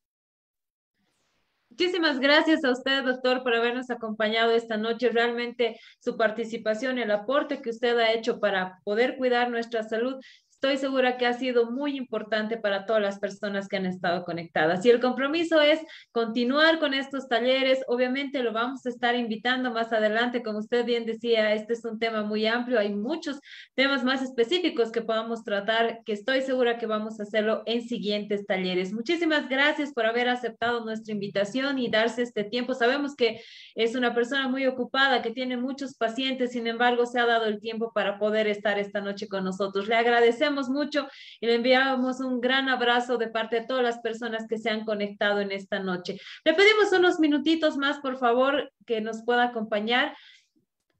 [1.79, 5.09] Muchísimas gracias a usted, doctor, por habernos acompañado esta noche.
[5.09, 10.15] Realmente su participación, el aporte que usted ha hecho para poder cuidar nuestra salud
[10.57, 14.83] estoy segura que ha sido muy importante para todas las personas que han estado conectadas.
[14.83, 15.79] Y el compromiso es
[16.11, 17.83] continuar con estos talleres.
[17.87, 20.41] Obviamente lo vamos a estar invitando más adelante.
[20.41, 22.79] Como usted bien decía, este es un tema muy amplio.
[22.79, 23.39] Hay muchos
[23.75, 28.47] temas más específicos que podamos tratar, que estoy segura que vamos a hacerlo en siguientes
[28.47, 28.93] talleres.
[28.93, 32.73] Muchísimas gracias por haber aceptado nuestra invitación y darse este tiempo.
[32.73, 33.41] Sabemos que
[33.75, 37.59] es una persona muy ocupada, que tiene muchos pacientes, sin embargo, se ha dado el
[37.59, 39.87] tiempo para poder estar esta noche con nosotros.
[39.87, 41.07] Le agradecemos mucho
[41.39, 44.85] y le enviamos un gran abrazo de parte de todas las personas que se han
[44.85, 46.19] conectado en esta noche.
[46.43, 50.15] Le pedimos unos minutitos más, por favor, que nos pueda acompañar.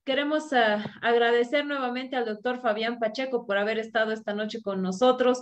[0.04, 5.42] Queremos ah, agradecer nuevamente al doctor Fabián Pacheco por haber estado esta noche con nosotros.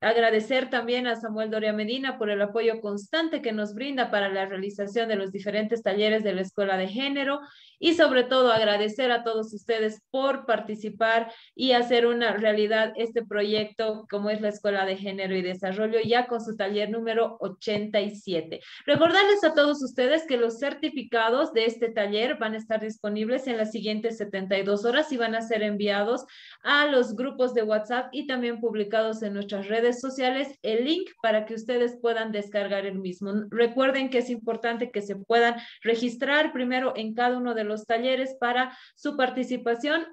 [0.00, 4.44] Agradecer también a Samuel Doria Medina por el apoyo constante que nos brinda para la
[4.44, 7.40] realización de los diferentes talleres de la Escuela de Género
[7.78, 14.06] y sobre todo agradecer a todos ustedes por participar y hacer una realidad este proyecto
[14.10, 18.60] como es la Escuela de Género y Desarrollo ya con su taller número 87.
[18.86, 23.56] Recordarles a todos ustedes que los certificados de este taller van a estar disponibles en
[23.56, 26.24] las siguientes 72 horas y van a ser enviados
[26.62, 31.44] a los grupos de WhatsApp y también publicados en nuestras redes sociales el link para
[31.44, 33.32] que ustedes puedan descargar el mismo.
[33.50, 38.36] Recuerden que es importante que se puedan registrar primero en cada uno de los talleres
[38.38, 40.06] para su participación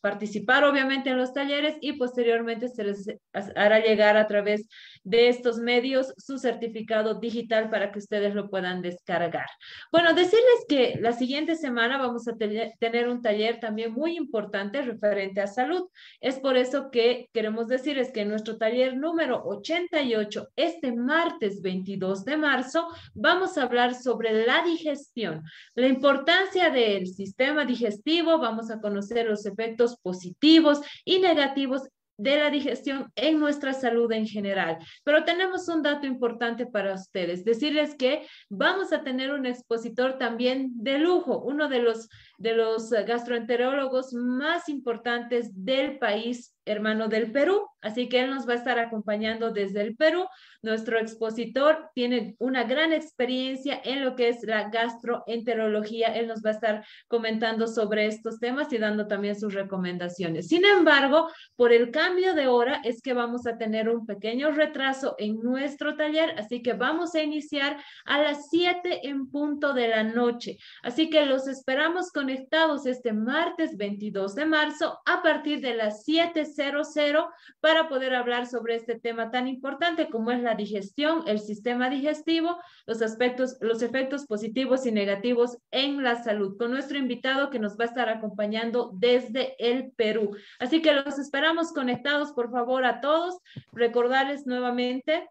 [0.00, 4.68] participar obviamente en los talleres y posteriormente se les hará llegar a través
[5.06, 9.46] de estos medios su certificado digital para que ustedes lo puedan descargar.
[9.92, 15.40] Bueno, decirles que la siguiente semana vamos a tener un taller también muy importante referente
[15.40, 15.88] a salud.
[16.20, 22.24] Es por eso que queremos decirles que en nuestro taller número 88, este martes 22
[22.24, 25.44] de marzo, vamos a hablar sobre la digestión,
[25.76, 31.82] la importancia del sistema digestivo, vamos a conocer los efectos positivos y negativos
[32.16, 34.78] de la digestión en nuestra salud en general.
[35.04, 40.70] Pero tenemos un dato importante para ustedes, decirles que vamos a tener un expositor también
[40.74, 47.68] de lujo, uno de los, de los gastroenterólogos más importantes del país hermano del Perú,
[47.80, 50.26] así que él nos va a estar acompañando desde el Perú.
[50.62, 56.08] Nuestro expositor tiene una gran experiencia en lo que es la gastroenterología.
[56.08, 60.48] Él nos va a estar comentando sobre estos temas y dando también sus recomendaciones.
[60.48, 65.14] Sin embargo, por el cambio de hora es que vamos a tener un pequeño retraso
[65.18, 70.02] en nuestro taller, así que vamos a iniciar a las 7 en punto de la
[70.02, 70.58] noche.
[70.82, 76.44] Así que los esperamos conectados este martes 22 de marzo a partir de las 7
[76.56, 77.28] 00
[77.60, 82.56] para poder hablar sobre este tema tan importante como es la digestión, el sistema digestivo,
[82.86, 87.78] los aspectos, los efectos positivos y negativos en la salud, con nuestro invitado que nos
[87.78, 90.36] va a estar acompañando desde el Perú.
[90.58, 93.38] Así que los esperamos conectados, por favor, a todos.
[93.72, 95.28] Recordarles nuevamente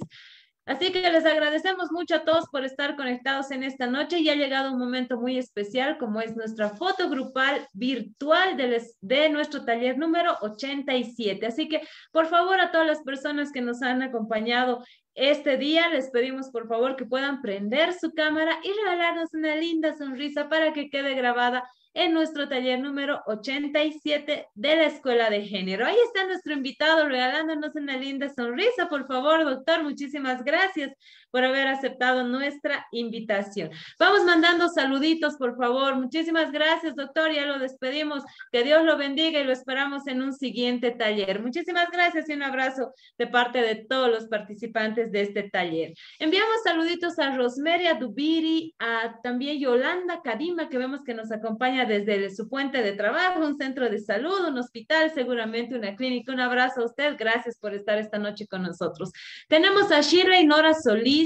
[0.64, 4.36] Así que les agradecemos mucho a todos por estar conectados en esta noche y ha
[4.36, 9.98] llegado un momento muy especial como es nuestra foto grupal virtual de, de, nuestro taller
[9.98, 11.44] número 87.
[11.46, 11.82] Así que
[12.12, 16.68] por favor a todas las personas que nos han acompañado este día les pedimos por
[16.68, 21.68] favor que puedan prender su cámara y regalarnos una linda sonrisa para que quede grabada
[21.94, 25.86] en nuestro taller número 87 de la Escuela de Género.
[25.86, 28.88] Ahí está nuestro invitado regalándonos una linda sonrisa.
[28.88, 30.92] Por favor, doctor, muchísimas gracias
[31.32, 33.70] por haber aceptado nuestra invitación.
[33.98, 35.96] Vamos mandando saluditos, por favor.
[35.96, 37.32] Muchísimas gracias, doctor.
[37.32, 38.22] Ya lo despedimos.
[38.52, 41.42] Que Dios lo bendiga y lo esperamos en un siguiente taller.
[41.42, 45.94] Muchísimas gracias y un abrazo de parte de todos los participantes de este taller.
[46.18, 52.30] Enviamos saluditos a Rosmeria Dubiri, a también Yolanda Kadima, que vemos que nos acompaña desde
[52.30, 56.32] su fuente de trabajo, un centro de salud, un hospital, seguramente una clínica.
[56.32, 57.16] Un abrazo a usted.
[57.18, 59.12] Gracias por estar esta noche con nosotros.
[59.48, 61.21] Tenemos a Shira y Nora Solís,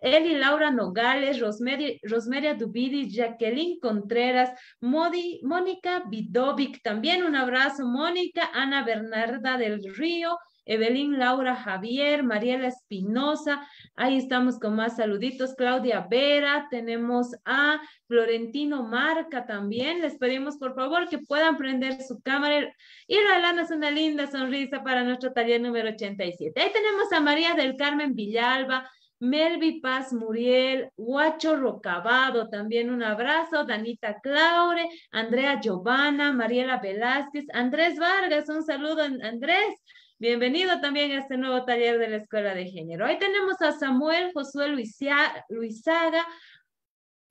[0.00, 4.50] Eli Laura Nogales, Rosmeria, Rosmeria Dubidi, Jacqueline Contreras,
[4.80, 6.82] Mónica Vidovic.
[6.82, 13.66] También un abrazo, Mónica, Ana Bernarda del Río, Evelyn Laura Javier, Mariela Espinosa,
[13.96, 20.74] ahí estamos con más saluditos, Claudia Vera, tenemos a Florentino Marca también, les pedimos por
[20.74, 22.72] favor que puedan prender su cámara
[23.08, 26.60] y regalarnos una linda sonrisa para nuestro taller número 87.
[26.60, 28.88] Ahí tenemos a María del Carmen Villalba,
[29.22, 38.00] Melvi Paz Muriel, Huacho Rocabado, también un abrazo, Danita Claure, Andrea Giovanna, Mariela Velázquez, Andrés
[38.00, 39.76] Vargas, un saludo Andrés.
[40.18, 43.06] Bienvenido también a este nuevo taller de la Escuela de Género.
[43.06, 46.26] Hoy tenemos a Samuel Josué Luisaga,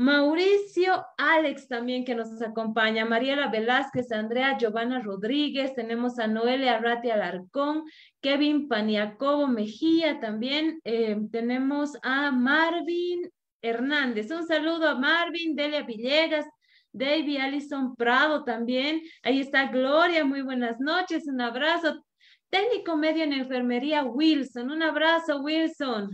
[0.01, 7.11] Mauricio Alex también que nos acompaña, Mariela Velázquez, Andrea Giovanna Rodríguez, tenemos a Noelia Arrati
[7.11, 7.83] Alarcón,
[8.19, 13.29] Kevin Paniacobo Mejía también, eh, tenemos a Marvin
[13.61, 16.47] Hernández, un saludo a Marvin, Delia Villegas,
[16.91, 22.03] David Allison Prado también, ahí está Gloria, muy buenas noches, un abrazo,
[22.49, 26.09] técnico medio en enfermería Wilson, un abrazo Wilson,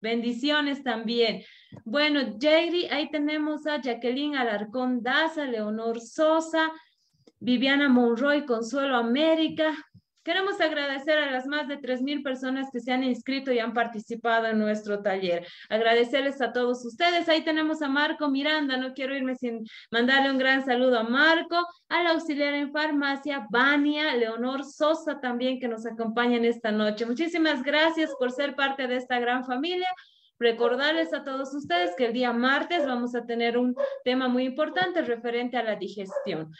[0.00, 1.42] bendiciones también.
[1.84, 6.70] Bueno, Jerry, ahí tenemos a Jacqueline Alarcón Daza, Leonor Sosa,
[7.38, 9.74] Viviana Monroy, Consuelo América.
[10.26, 14.46] Queremos agradecer a las más de 3.000 personas que se han inscrito y han participado
[14.46, 15.46] en nuestro taller.
[15.68, 17.28] Agradecerles a todos ustedes.
[17.28, 18.76] Ahí tenemos a Marco Miranda.
[18.76, 24.16] No quiero irme sin mandarle un gran saludo a Marco, al auxiliar en farmacia, Vania,
[24.16, 27.06] Leonor Sosa también que nos acompañan esta noche.
[27.06, 29.86] Muchísimas gracias por ser parte de esta gran familia.
[30.38, 35.02] Recordarles a todos ustedes que el día martes vamos a tener un tema muy importante
[35.02, 36.52] referente a la digestión.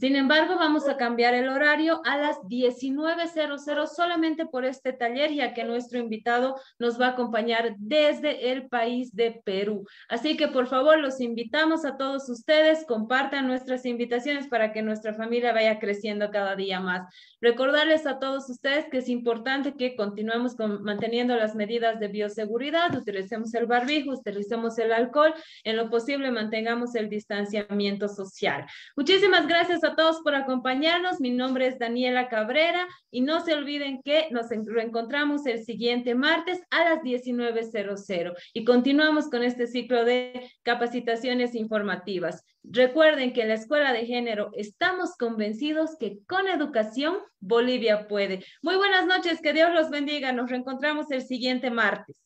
[0.00, 5.54] Sin embargo, vamos a cambiar el horario a las 19.00 solamente por este taller, ya
[5.54, 9.86] que nuestro invitado nos va a acompañar desde el país de Perú.
[10.08, 15.14] Así que por favor, los invitamos a todos ustedes, compartan nuestras invitaciones para que nuestra
[15.14, 17.02] familia vaya creciendo cada día más.
[17.40, 23.54] Recordarles a todos ustedes que es importante que continuemos manteniendo las medidas de bioseguridad, utilicemos
[23.54, 28.66] el barbijo, utilicemos el alcohol, en lo posible mantengamos el distanciamiento social.
[28.96, 31.20] Muchísimas gracias a todos por acompañarnos.
[31.20, 36.62] Mi nombre es Daniela Cabrera y no se olviden que nos reencontramos el siguiente martes
[36.70, 42.44] a las 19.00 y continuamos con este ciclo de capacitaciones informativas.
[42.62, 48.44] Recuerden que en la Escuela de Género estamos convencidos que con educación Bolivia puede.
[48.62, 50.32] Muy buenas noches, que Dios los bendiga.
[50.32, 52.23] Nos reencontramos el siguiente martes.